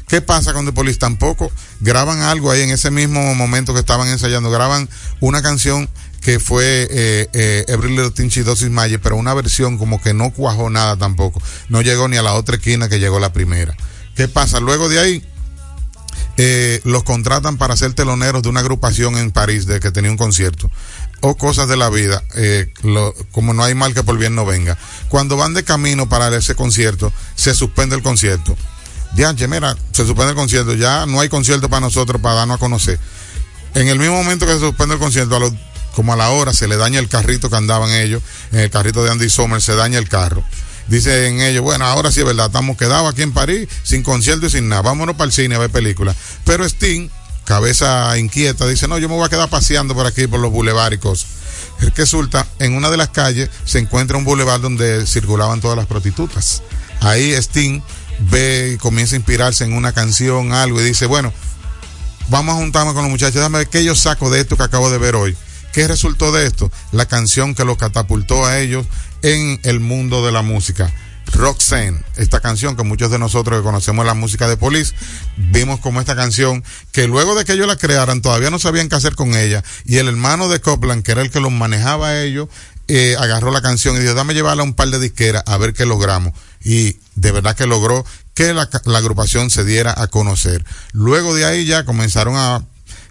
¿Qué 0.07 0.21
pasa 0.21 0.53
con 0.53 0.65
The 0.65 0.73
Police? 0.73 0.99
Tampoco 0.99 1.51
graban 1.79 2.21
algo 2.21 2.51
ahí 2.51 2.61
en 2.61 2.69
ese 2.69 2.91
mismo 2.91 3.33
momento 3.35 3.73
que 3.73 3.79
estaban 3.79 4.07
ensayando, 4.07 4.51
graban 4.51 4.89
una 5.21 5.41
canción 5.41 5.89
que 6.21 6.39
fue 6.39 6.87
eh, 6.89 7.29
eh, 7.33 7.65
Every 7.67 7.89
Little 7.89 8.11
Thing 8.11 8.29
She 8.29 8.43
Does 8.43 8.63
pero 9.01 9.17
una 9.17 9.33
versión 9.33 9.77
como 9.77 10.01
que 10.01 10.13
no 10.13 10.31
cuajó 10.31 10.69
nada 10.69 10.97
tampoco. 10.97 11.41
No 11.69 11.81
llegó 11.81 12.07
ni 12.07 12.17
a 12.17 12.21
la 12.21 12.33
otra 12.33 12.55
esquina 12.55 12.87
que 12.89 12.99
llegó 12.99 13.19
la 13.19 13.33
primera. 13.33 13.75
¿Qué 14.15 14.27
pasa? 14.27 14.59
Luego 14.59 14.87
de 14.87 14.99
ahí, 14.99 15.25
eh, 16.37 16.81
los 16.83 17.03
contratan 17.03 17.57
para 17.57 17.75
ser 17.75 17.93
teloneros 17.93 18.41
de 18.43 18.49
una 18.49 18.61
agrupación 18.61 19.17
en 19.17 19.31
París 19.31 19.65
de 19.65 19.79
que 19.79 19.91
tenía 19.91 20.11
un 20.11 20.17
concierto 20.17 20.71
o 21.25 21.35
cosas 21.37 21.69
de 21.69 21.77
la 21.77 21.89
vida, 21.89 22.21
eh, 22.35 22.67
como 23.31 23.53
no 23.53 23.63
hay 23.63 23.73
mal 23.75 23.93
que 23.93 24.03
por 24.03 24.17
bien 24.17 24.35
no 24.35 24.45
venga. 24.45 24.77
Cuando 25.07 25.37
van 25.37 25.53
de 25.53 25.63
camino 25.63 26.09
para 26.09 26.35
ese 26.35 26.53
concierto, 26.53 27.13
se 27.35 27.55
suspende 27.55 27.95
el 27.95 28.03
concierto. 28.03 28.57
Dianche, 29.13 29.47
mira, 29.47 29.77
se 29.93 30.05
suspende 30.05 30.31
el 30.31 30.35
concierto, 30.35 30.73
ya 30.73 31.05
no 31.05 31.21
hay 31.21 31.29
concierto 31.29 31.69
para 31.69 31.79
nosotros 31.79 32.21
para 32.21 32.35
darnos 32.35 32.57
a 32.57 32.59
conocer. 32.59 32.99
En 33.73 33.87
el 33.87 33.99
mismo 33.99 34.15
momento 34.15 34.45
que 34.45 34.51
se 34.51 34.59
suspende 34.59 34.95
el 34.95 34.99
concierto, 34.99 35.39
como 35.95 36.11
a 36.11 36.17
la 36.17 36.29
hora, 36.31 36.51
se 36.51 36.67
le 36.67 36.75
daña 36.75 36.99
el 36.99 37.07
carrito 37.07 37.49
que 37.49 37.55
andaban 37.55 37.91
ellos, 37.93 38.21
en 38.51 38.59
el 38.59 38.69
carrito 38.69 39.01
de 39.01 39.11
Andy 39.11 39.29
Sommer 39.29 39.61
se 39.61 39.75
daña 39.75 39.99
el 39.99 40.09
carro. 40.09 40.43
Dicen 40.89 41.39
ellos, 41.39 41.63
bueno, 41.63 41.85
ahora 41.85 42.11
sí 42.11 42.19
es 42.19 42.25
verdad, 42.25 42.47
estamos 42.47 42.75
quedados 42.75 43.09
aquí 43.09 43.21
en 43.21 43.31
París, 43.31 43.69
sin 43.83 44.03
concierto 44.03 44.47
y 44.47 44.49
sin 44.49 44.67
nada, 44.67 44.81
vámonos 44.81 45.15
para 45.15 45.27
el 45.27 45.31
cine 45.31 45.55
a 45.55 45.59
ver 45.59 45.69
películas. 45.69 46.17
Pero 46.43 46.65
Sting, 46.65 47.07
cabeza 47.45 48.17
inquieta, 48.17 48.67
dice, 48.67 48.87
no, 48.87 48.97
yo 48.97 49.09
me 49.09 49.15
voy 49.15 49.25
a 49.25 49.29
quedar 49.29 49.49
paseando 49.49 49.93
por 49.93 50.05
aquí, 50.05 50.27
por 50.27 50.39
los 50.39 50.51
bulevares 50.51 50.97
y 50.97 51.01
cosas. 51.01 51.29
Resulta, 51.95 52.47
en 52.59 52.75
una 52.75 52.89
de 52.89 52.97
las 52.97 53.09
calles 53.09 53.49
se 53.65 53.79
encuentra 53.79 54.17
un 54.17 54.23
bulevar 54.23 54.61
donde 54.61 55.05
circulaban 55.05 55.61
todas 55.61 55.77
las 55.77 55.85
prostitutas. 55.85 56.61
Ahí 57.01 57.33
Sting 57.33 57.81
ve 58.19 58.73
y 58.75 58.77
comienza 58.77 59.15
a 59.15 59.17
inspirarse 59.17 59.63
en 59.63 59.73
una 59.73 59.91
canción, 59.91 60.53
algo, 60.53 60.81
y 60.81 60.85
dice, 60.85 61.05
bueno, 61.05 61.33
vamos 62.29 62.55
a 62.55 62.59
juntarme 62.59 62.93
con 62.93 63.03
los 63.03 63.11
muchachos, 63.11 63.35
déjame 63.35 63.59
ver 63.59 63.67
qué 63.67 63.83
yo 63.83 63.95
saco 63.95 64.29
de 64.29 64.41
esto 64.41 64.55
que 64.55 64.63
acabo 64.63 64.89
de 64.89 64.97
ver 64.97 65.15
hoy. 65.15 65.35
¿Qué 65.73 65.87
resultó 65.87 66.31
de 66.31 66.45
esto? 66.45 66.71
La 66.91 67.07
canción 67.07 67.55
que 67.55 67.65
los 67.65 67.77
catapultó 67.77 68.45
a 68.45 68.59
ellos 68.59 68.85
en 69.23 69.59
el 69.63 69.79
mundo 69.79 70.23
de 70.25 70.31
la 70.31 70.43
música. 70.43 70.93
Roxanne, 71.33 71.99
esta 72.15 72.39
canción 72.39 72.75
que 72.75 72.83
muchos 72.83 73.11
de 73.11 73.19
nosotros 73.19 73.59
que 73.59 73.63
conocemos 73.63 74.05
la 74.05 74.13
música 74.13 74.47
de 74.47 74.57
Police, 74.57 74.93
vimos 75.37 75.79
como 75.79 75.99
esta 75.99 76.15
canción 76.15 76.63
que 76.91 77.07
luego 77.07 77.35
de 77.35 77.45
que 77.45 77.53
ellos 77.53 77.67
la 77.67 77.75
crearan 77.75 78.21
todavía 78.21 78.49
no 78.49 78.59
sabían 78.59 78.89
qué 78.89 78.95
hacer 78.95 79.15
con 79.15 79.35
ella 79.35 79.63
y 79.85 79.97
el 79.97 80.07
hermano 80.07 80.47
de 80.47 80.61
Copland, 80.61 81.03
que 81.03 81.11
era 81.11 81.21
el 81.21 81.31
que 81.31 81.39
los 81.39 81.51
manejaba 81.51 82.09
a 82.09 82.21
ellos, 82.21 82.47
eh, 82.87 83.15
agarró 83.19 83.51
la 83.51 83.61
canción 83.61 83.95
y 83.95 83.99
dijo, 83.99 84.13
dame 84.13 84.33
llevarla 84.33 84.61
a 84.61 84.65
un 84.65 84.73
par 84.73 84.89
de 84.89 84.99
disqueras 84.99 85.43
a 85.45 85.57
ver 85.57 85.73
qué 85.73 85.85
logramos. 85.85 86.33
Y 86.63 86.97
de 87.15 87.31
verdad 87.31 87.55
que 87.55 87.65
logró 87.65 88.05
que 88.33 88.53
la, 88.53 88.69
la 88.85 88.97
agrupación 88.97 89.49
se 89.49 89.63
diera 89.63 89.93
a 89.95 90.07
conocer. 90.07 90.65
Luego 90.91 91.35
de 91.35 91.45
ahí 91.45 91.65
ya 91.65 91.85
comenzaron 91.85 92.35
a 92.35 92.63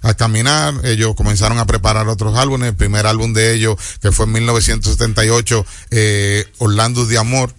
a 0.02 0.14
caminar, 0.14 0.74
ellos 0.84 1.14
comenzaron 1.14 1.58
a 1.58 1.66
preparar 1.66 2.08
otros 2.08 2.36
álbumes, 2.36 2.70
el 2.70 2.74
primer 2.74 3.06
álbum 3.06 3.32
de 3.32 3.54
ellos, 3.54 3.76
que 4.00 4.10
fue 4.10 4.26
en 4.26 4.32
1978, 4.32 5.64
eh, 5.90 6.44
Orlando 6.58 7.06
de 7.06 7.18
Amor, 7.18 7.54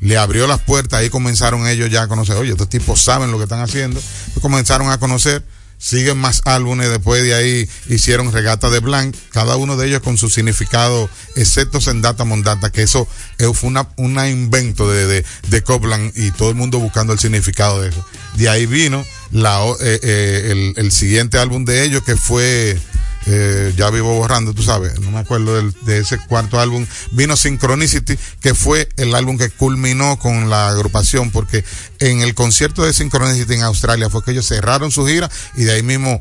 le 0.00 0.16
abrió 0.16 0.46
las 0.46 0.60
puertas, 0.60 1.00
ahí 1.00 1.10
comenzaron 1.10 1.66
ellos 1.66 1.90
ya 1.90 2.02
a 2.02 2.08
conocer, 2.08 2.36
oye, 2.36 2.52
estos 2.52 2.68
tipos 2.68 3.02
saben 3.02 3.30
lo 3.30 3.38
que 3.38 3.44
están 3.44 3.60
haciendo, 3.60 4.00
y 4.36 4.40
comenzaron 4.40 4.90
a 4.90 4.98
conocer, 4.98 5.44
siguen 5.78 6.16
más 6.18 6.40
álbumes, 6.46 6.88
después 6.88 7.22
de 7.22 7.34
ahí 7.34 7.68
hicieron 7.88 8.32
Regata 8.32 8.70
de 8.70 8.80
Blanc, 8.80 9.14
cada 9.30 9.56
uno 9.56 9.76
de 9.76 9.86
ellos 9.88 10.00
con 10.00 10.16
su 10.16 10.30
significado, 10.30 11.08
excepto 11.34 11.80
Sendata 11.80 12.24
Mondata, 12.24 12.70
que 12.70 12.82
eso 12.82 13.06
eh, 13.38 13.50
fue 13.52 13.68
una, 13.68 13.88
una 13.96 14.28
invento 14.28 14.90
de, 14.90 15.06
de, 15.06 15.24
de 15.48 15.62
Copland 15.62 16.12
y 16.16 16.30
todo 16.30 16.48
el 16.48 16.54
mundo 16.56 16.78
buscando 16.78 17.12
el 17.12 17.18
significado 17.18 17.82
de 17.82 17.90
eso. 17.90 18.06
De 18.36 18.48
ahí 18.48 18.64
vino 18.64 19.04
la, 19.32 19.62
eh, 19.80 20.00
eh, 20.02 20.48
el, 20.50 20.84
el 20.84 20.92
siguiente 20.92 21.38
álbum 21.38 21.66
de 21.66 21.84
ellos 21.84 22.02
que 22.04 22.16
fue 22.16 22.78
eh, 23.26 23.72
ya 23.76 23.90
vivo 23.90 24.14
borrando, 24.14 24.54
tú 24.54 24.62
sabes, 24.62 25.00
no 25.00 25.10
me 25.10 25.18
acuerdo 25.18 25.56
del- 25.56 25.74
de 25.82 25.98
ese 25.98 26.18
cuarto 26.18 26.60
álbum, 26.60 26.86
vino 27.12 27.36
Synchronicity, 27.36 28.16
que 28.40 28.54
fue 28.54 28.88
el 28.96 29.14
álbum 29.14 29.36
que 29.36 29.50
culminó 29.50 30.18
con 30.18 30.48
la 30.48 30.68
agrupación, 30.68 31.30
porque 31.30 31.64
en 31.98 32.20
el 32.22 32.34
concierto 32.34 32.84
de 32.84 32.92
Synchronicity 32.92 33.54
en 33.54 33.62
Australia 33.62 34.10
fue 34.10 34.22
que 34.22 34.30
ellos 34.30 34.46
cerraron 34.46 34.90
su 34.90 35.06
gira 35.06 35.30
y 35.56 35.64
de 35.64 35.72
ahí 35.72 35.82
mismo 35.82 36.20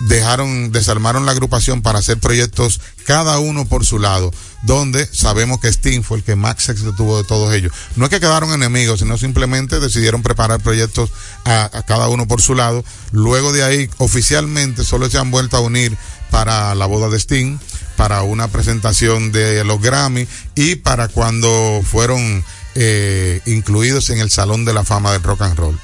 dejaron, 0.00 0.72
desarmaron 0.72 1.24
la 1.24 1.32
agrupación 1.32 1.80
para 1.80 2.00
hacer 2.00 2.18
proyectos 2.18 2.80
cada 3.06 3.38
uno 3.38 3.64
por 3.66 3.86
su 3.86 3.98
lado, 3.98 4.30
donde 4.62 5.06
sabemos 5.06 5.58
que 5.60 5.68
Sting 5.68 6.02
fue 6.02 6.18
el 6.18 6.24
que 6.24 6.36
más 6.36 6.68
éxito 6.68 6.92
tuvo 6.94 7.16
de 7.16 7.24
todos 7.24 7.54
ellos. 7.54 7.72
No 7.94 8.04
es 8.04 8.10
que 8.10 8.20
quedaron 8.20 8.52
enemigos, 8.52 8.98
sino 9.00 9.16
simplemente 9.16 9.80
decidieron 9.80 10.22
preparar 10.22 10.60
proyectos 10.60 11.10
a, 11.44 11.70
a 11.72 11.82
cada 11.84 12.08
uno 12.08 12.26
por 12.28 12.42
su 12.42 12.54
lado. 12.54 12.84
Luego 13.12 13.52
de 13.52 13.62
ahí, 13.64 13.88
oficialmente, 13.96 14.84
solo 14.84 15.08
se 15.08 15.16
han 15.18 15.30
vuelto 15.30 15.56
a 15.56 15.60
unir 15.60 15.96
para 16.30 16.74
la 16.74 16.86
boda 16.86 17.08
de 17.08 17.18
Sting, 17.18 17.58
para 17.96 18.22
una 18.22 18.48
presentación 18.48 19.32
de 19.32 19.64
los 19.64 19.80
Grammy 19.80 20.26
y 20.54 20.76
para 20.76 21.08
cuando 21.08 21.82
fueron 21.84 22.44
eh, 22.74 23.40
incluidos 23.46 24.10
en 24.10 24.18
el 24.18 24.30
Salón 24.30 24.64
de 24.64 24.74
la 24.74 24.84
Fama 24.84 25.12
del 25.12 25.22
Rock 25.22 25.42
and 25.42 25.56
Roll. 25.56 25.78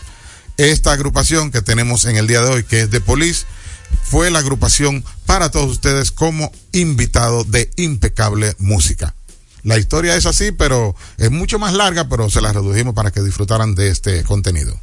Esta 0.59 0.93
agrupación 0.93 1.51
que 1.51 1.63
tenemos 1.63 2.05
en 2.05 2.17
el 2.17 2.27
día 2.27 2.43
de 2.43 2.51
hoy, 2.51 2.65
que 2.65 2.83
es 2.83 2.91
de 2.91 3.01
Police, 3.01 3.47
fue 4.03 4.31
la 4.31 4.41
agrupación 4.41 5.05
para 5.27 5.51
todos 5.51 5.71
ustedes 5.71 6.13
como 6.13 6.53
invitado 6.73 7.45
de 7.45 7.71
impecable 7.77 8.55
música. 8.59 9.15
La 9.65 9.79
historia 9.79 10.17
es 10.17 10.27
así, 10.27 10.53
pero 10.53 10.95
es 11.19 11.31
mucho 11.31 11.59
más 11.59 11.73
larga, 11.73 12.09
pero 12.09 12.29
se 12.29 12.41
la 12.41 12.53
redujimos 12.53 12.95
para 12.95 13.11
que 13.11 13.23
disfrutaran 13.23 13.75
de 13.75 13.89
este 13.89 14.25
contenido. 14.25 14.79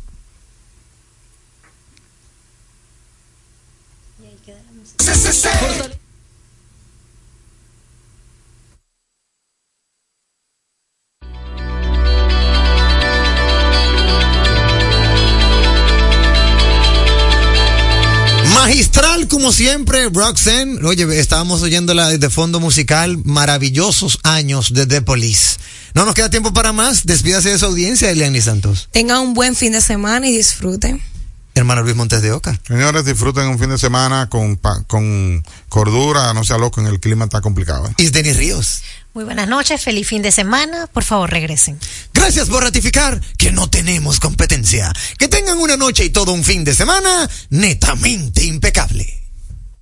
Magistral 18.54 19.28
como 19.28 19.52
siempre, 19.52 20.10
Roxanne. 20.10 20.86
Oye, 20.86 21.20
estábamos 21.20 21.62
oyéndola 21.62 22.10
de 22.10 22.30
fondo 22.30 22.60
musical, 22.60 23.18
maravillosos 23.24 24.20
años 24.24 24.74
de 24.74 24.86
The 24.86 25.02
Police. 25.02 25.58
No 25.94 26.06
nos 26.06 26.14
queda 26.14 26.30
tiempo 26.30 26.54
para 26.54 26.74
más. 26.74 27.06
Despídase 27.06 27.50
de 27.50 27.58
su 27.58 27.66
audiencia, 27.66 28.12
Eliani 28.12 28.42
Santos. 28.42 28.90
Tengan 28.92 29.22
un 29.22 29.34
buen 29.34 29.56
fin 29.56 29.72
de 29.72 29.82
semana 29.82 30.28
y 30.28 30.36
disfruten. 30.36 31.02
Hermano 31.60 31.84
Luis 31.84 31.96
Montes 31.96 32.22
de 32.22 32.32
Oca. 32.32 32.60
Señores, 32.68 33.06
disfruten 33.06 33.48
un 33.48 33.60
fin 33.60 33.70
de 33.70 33.78
semana 33.78 34.30
con, 34.30 34.56
con 34.88 35.44
cordura, 35.70 36.34
no 36.34 36.44
sea 36.44 36.58
loco, 36.58 36.82
en 36.82 36.88
el 36.88 37.00
clima 37.00 37.26
está 37.26 37.42
complicado. 37.42 37.88
¿eh? 37.88 37.94
Y 37.98 38.10
Denis 38.10 38.38
Ríos. 38.38 38.82
Muy 39.14 39.24
buenas 39.24 39.48
noches, 39.48 39.82
feliz 39.82 40.08
fin 40.08 40.22
de 40.22 40.32
semana. 40.32 40.88
Por 40.88 41.04
favor, 41.04 41.30
regresen. 41.30 41.80
Gracias 42.14 42.48
por 42.48 42.64
ratificar 42.64 43.20
que 43.38 43.52
no 43.52 43.70
tenemos 43.70 44.20
competencia. 44.20 44.92
Que 45.18 45.28
tengan 45.28 45.58
una 45.58 45.78
noche 45.78 46.06
y 46.06 46.10
todo 46.10 46.32
un 46.32 46.44
fin 46.44 46.64
de 46.64 46.76
semana 46.76 47.30
netamente 47.50 48.46
impecable. 48.46 49.20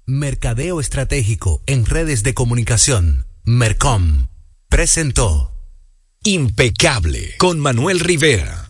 Mercadeo 0.06 0.80
Estratégico 0.80 1.62
en 1.66 1.86
redes 1.86 2.24
de 2.24 2.34
comunicación. 2.34 3.28
Mercom. 3.44 4.28
Presentó. 4.70 5.54
Impecable 6.24 7.36
con 7.38 7.60
Manuel 7.60 8.00
Rivera. 8.00 8.67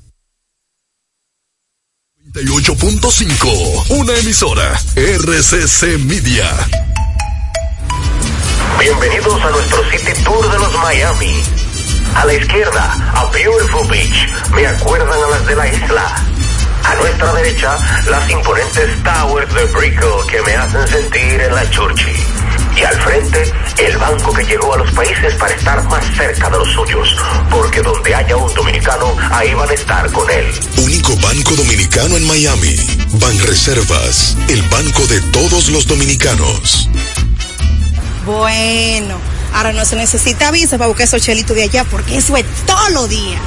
98.5, 2.34 3.90
una 3.90 4.14
emisora 4.14 4.78
RCC 4.96 5.98
Media. 6.00 6.46
Bienvenidos 8.80 9.42
a 9.42 9.50
nuestro 9.50 9.90
City 9.90 10.24
Tour 10.24 10.52
de 10.52 10.60
los 10.60 10.74
Miami. 10.80 11.42
A 12.16 12.26
la 12.26 12.34
izquierda, 12.34 13.14
a 13.16 13.26
Beautiful 13.32 13.88
Beach. 13.88 14.28
Me 14.54 14.68
acuerdan 14.68 15.10
a 15.10 15.28
las 15.30 15.48
de 15.48 15.56
la 15.56 15.68
isla. 15.68 16.16
A 16.84 16.96
nuestra 16.96 17.34
derecha, 17.34 17.78
las 18.10 18.30
imponentes 18.30 19.04
towers 19.04 19.54
de 19.54 19.66
Brickell 19.66 20.28
que 20.30 20.42
me 20.42 20.54
hacen 20.54 20.88
sentir 20.88 21.42
en 21.42 21.56
la 21.56 21.70
Churchill. 21.70 22.37
Y 22.78 22.84
al 22.84 23.02
frente, 23.02 23.54
el 23.80 23.98
banco 23.98 24.32
que 24.34 24.44
llegó 24.44 24.74
a 24.74 24.78
los 24.78 24.92
países 24.92 25.34
para 25.36 25.54
estar 25.54 25.84
más 25.86 26.06
cerca 26.16 26.50
de 26.50 26.58
los 26.60 26.72
suyos. 26.74 27.16
Porque 27.50 27.82
donde 27.82 28.14
haya 28.14 28.38
un 28.38 28.54
dominicano, 28.54 29.16
ahí 29.32 29.54
van 29.56 29.70
a 29.70 29.74
estar 29.74 30.12
con 30.12 30.30
él. 30.30 30.46
Único 30.78 31.16
banco 31.18 31.56
dominicano 31.56 32.18
en 32.18 32.28
Miami. 32.28 32.76
Banreservas, 33.14 34.38
el 34.50 34.62
banco 34.64 35.08
de 35.08 35.22
todos 35.32 35.70
los 35.70 35.88
dominicanos. 35.88 36.90
Bueno, 38.28 39.18
ahora 39.54 39.74
no 39.74 39.84
se 39.86 39.96
necesita 39.96 40.52
visa 40.52 40.78
para 40.78 40.90
buscar 40.90 41.08
esos 41.08 41.22
chelitos 41.22 41.56
de 41.56 41.64
allá 41.64 41.84
porque 41.86 42.18
eso 42.18 42.38
es 42.38 42.46
todo 42.68 42.90
lo 42.90 43.08
día. 43.08 43.40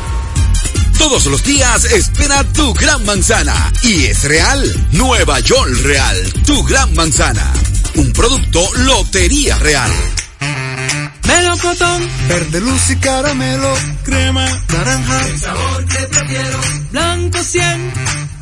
Todos 0.98 1.26
los 1.26 1.42
días 1.44 1.84
espera 1.84 2.44
tu 2.52 2.74
gran 2.74 3.04
manzana. 3.06 3.72
Y 3.82 4.06
es 4.06 4.24
real. 4.24 4.88
Nueva 4.92 5.40
York 5.40 5.70
Real. 5.82 6.32
Tu 6.44 6.62
gran 6.64 6.92
manzana. 6.94 7.52
Un 7.94 8.12
producto 8.12 8.62
Lotería 8.76 9.56
Real. 9.58 9.90
Melocotón, 11.26 12.08
verde 12.28 12.60
luz 12.60 12.90
y 12.90 12.96
caramelo, 12.96 13.74
crema, 14.04 14.46
naranja, 14.68 15.26
el 15.28 15.38
sabor 15.38 15.84
que 15.86 15.98
prefiero, 16.06 16.60
blanco 16.90 17.42
100 17.42 17.92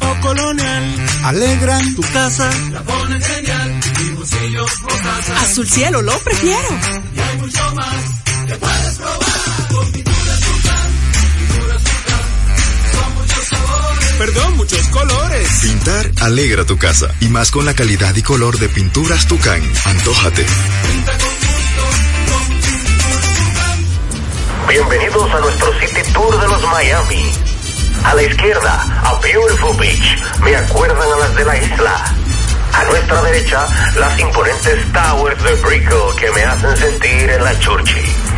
o 0.01 0.21
colonial, 0.21 0.95
alegran. 1.25 1.95
Tu 1.95 2.03
casa, 2.13 2.51
la 2.73 2.83
ponen 2.83 3.21
genial, 3.21 3.81
y 4.01 4.11
bolsillos 4.13 4.81
rosa, 4.81 5.41
Azul 5.43 5.69
cielo, 5.69 6.03
lo 6.03 6.19
prefiero. 6.21 6.69
y 7.15 7.21
hay 7.21 7.37
mucho 7.39 7.75
más 7.75 8.05
que 8.47 8.55
puedes 8.55 8.95
probar 8.97 10.08
Perdón, 14.19 14.57
muchos 14.57 14.89
colores. 14.89 15.49
Pintar 15.63 16.11
alegra 16.23 16.65
tu 16.65 16.77
casa 16.77 17.15
y 17.21 17.29
más 17.29 17.53
con 17.53 17.65
la 17.65 17.75
calidad 17.75 18.17
y 18.17 18.23
color 18.23 18.59
de 18.59 18.69
pinturas 18.69 19.29
Tucán. 19.29 19.63
Antójate. 19.85 20.45
Bienvenidos 24.69 25.31
a 25.33 25.39
nuestro 25.39 25.73
City 25.79 26.03
Tour 26.13 26.41
de 26.41 26.49
los 26.49 26.63
Miami. 26.65 27.31
A 28.03 28.15
la 28.17 28.23
izquierda, 28.25 29.03
a 29.05 29.21
Beautiful 29.21 29.77
Beach. 29.77 30.19
Me 30.43 30.57
acuerdan 30.57 31.13
a 31.13 31.17
las 31.17 31.37
de 31.37 31.45
la 31.45 31.57
isla. 31.57 32.05
A 32.73 32.85
nuestra 32.87 33.23
derecha, 33.23 33.69
las 34.01 34.19
imponentes 34.19 34.93
towers 34.93 35.43
de 35.45 35.55
Brickell 35.55 36.17
que 36.19 36.31
me 36.33 36.43
hacen 36.43 36.77
sentir 36.77 37.31
en 37.31 37.45
la 37.45 37.57
Churchill. 37.61 38.38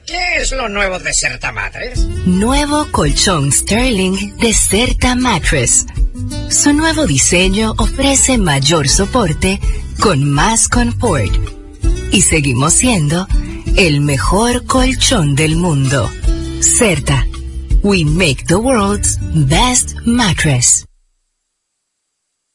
¿Qué 0.06 0.42
es 0.42 0.52
lo 0.52 0.68
nuevo 0.68 1.00
de 1.00 1.14
Certa 1.14 1.52
Matres? 1.52 2.00
Nuevo 2.26 2.88
colchón 2.92 3.52
Sterling 3.52 4.36
de 4.38 4.54
Certa 4.54 5.16
Mattress. 5.16 5.86
Su 6.50 6.74
nuevo 6.74 7.08
diseño 7.08 7.74
ofrece 7.78 8.38
mayor 8.38 8.90
soporte 8.90 9.60
con 10.00 10.30
más 10.30 10.68
confort. 10.68 11.32
Y 12.12 12.22
seguimos 12.22 12.74
siendo 12.74 13.28
el 13.76 14.02
mejor 14.02 14.66
colchón 14.66 15.36
del 15.36 15.56
mundo. 15.56 16.12
Certa. 16.60 17.26
We 17.84 18.06
make 18.06 18.48
the 18.48 18.62
world's 18.62 19.18
best 19.18 19.96
mattress. 20.06 20.86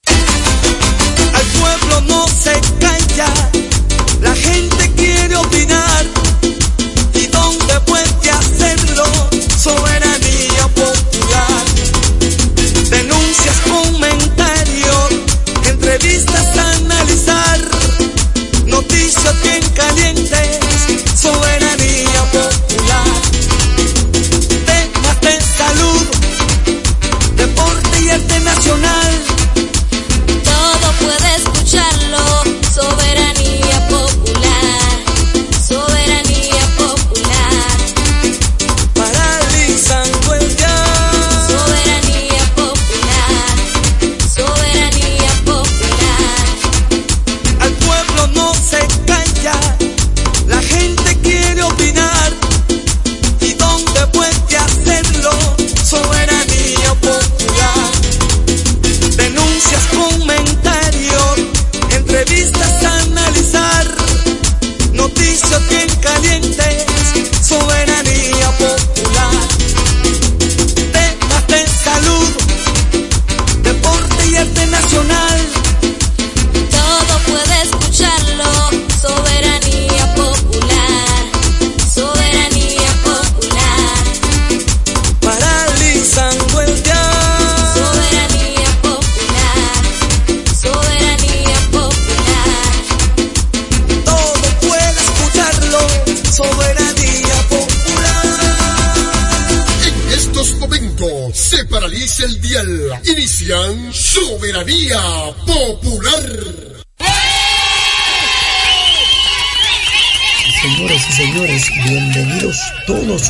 Al 0.07 1.47
pueblo 1.61 2.01
no 2.09 2.27
se 2.29 2.59
calla, 2.81 3.29
la 4.23 4.35
gente 4.35 4.91
quiere 4.97 5.37
opinar. 5.37 6.07
¿Y 7.13 7.27
dónde 7.27 7.81
puede 7.87 8.31
hacerlo? 8.31 9.05
Soberanía 9.59 10.67
popular. 10.75 11.65
Denuncias, 12.89 13.57
comentarios, 13.69 15.11
entrevistas 15.67 16.57
a 16.57 16.71
analizar. 16.73 17.61
Noticias 18.65 19.43
bien 19.43 19.63
calientes, 19.75 20.58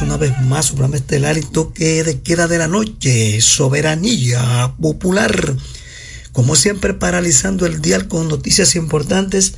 una 0.03 0.17
vez 0.17 0.39
más 0.43 0.67
su 0.67 0.75
programa 0.75 0.97
estelar 0.97 1.39
y 1.39 1.43
toque 1.43 2.05
de 2.05 2.21
queda 2.21 2.47
de 2.47 2.59
la 2.59 2.69
noche, 2.69 3.41
Soberanía 3.41 4.75
Popular. 4.81 5.57
Como 6.33 6.57
siempre, 6.57 6.95
paralizando 6.95 7.67
el 7.67 7.81
dial 7.81 8.07
con 8.07 8.29
noticias 8.29 8.77
importantes 8.77 9.55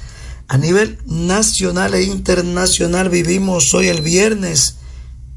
a 0.49 0.57
nivel 0.57 0.99
nacional 1.07 1.95
e 1.95 2.05
internacional. 2.05 3.11
Vivimos 3.11 3.75
hoy 3.75 3.89
el 3.89 4.03
viernes, 4.03 4.77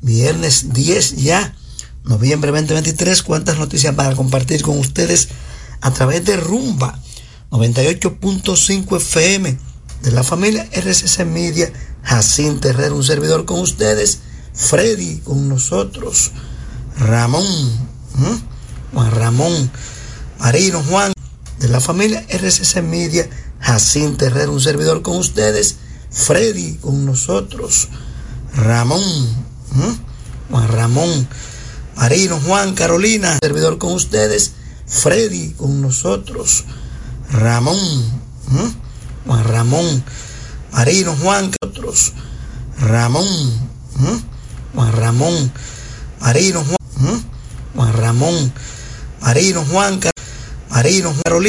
viernes 0.01 0.73
10 0.73 1.17
ya, 1.17 1.55
noviembre 2.03 2.51
2023. 2.51 3.23
Cuántas 3.23 3.57
noticias 3.57 3.95
para 3.95 4.15
compartir 4.15 4.61
con 4.61 4.77
ustedes 4.77 5.29
a 5.81 5.91
través 5.91 6.23
de 6.23 6.37
Rumba 6.37 6.99
98.5 7.51 8.97
FM 8.97 9.57
de 10.01 10.11
la 10.11 10.23
familia 10.23 10.67
RCC 10.71 11.25
Media. 11.25 11.73
Jacinto 12.03 12.69
Herrera, 12.69 12.93
un 12.93 13.03
servidor 13.03 13.45
con 13.45 13.59
ustedes. 13.59 14.19
Freddy 14.53 15.19
con 15.19 15.49
nosotros. 15.49 16.31
Ramón. 16.97 17.45
Juan 18.93 19.11
Ramón, 19.11 19.71
Marino 20.39 20.83
Juan, 20.83 21.13
de 21.59 21.67
la 21.67 21.79
familia 21.79 22.25
RCC 22.29 22.81
Media. 22.81 23.29
Jacinto 23.59 24.25
Herrera, 24.25 24.51
un 24.51 24.61
servidor 24.61 25.01
con 25.01 25.17
ustedes. 25.17 25.77
Freddy 26.11 26.75
con 26.75 27.05
nosotros. 27.05 27.87
Ramón. 28.55 29.01
Juan 30.49 30.67
Ramón, 30.67 31.27
Marino 31.95 32.39
Juan, 32.39 32.75
Carolina, 32.75 33.39
servidor 33.41 33.79
con 33.79 33.93
ustedes. 33.93 34.51
Freddy 34.85 35.53
con 35.53 35.81
nosotros. 35.81 36.65
Ramón. 37.31 37.79
Juan 39.25 39.43
Ramón, 39.45 40.03
Marino 40.71 41.15
Juan, 41.15 41.51
otros. 41.65 42.13
Ramón. 42.79 43.25
Juan 44.73 44.91
Ramón, 44.91 45.51
Marino 46.19 46.63
Juan, 46.63 46.77
¿m? 46.99 47.23
Juan 47.75 47.93
Ramón, 47.93 48.53
Marino 49.21 49.63
Juan, 49.65 49.99
Marino 50.69 51.13
Carolina. 51.23 51.43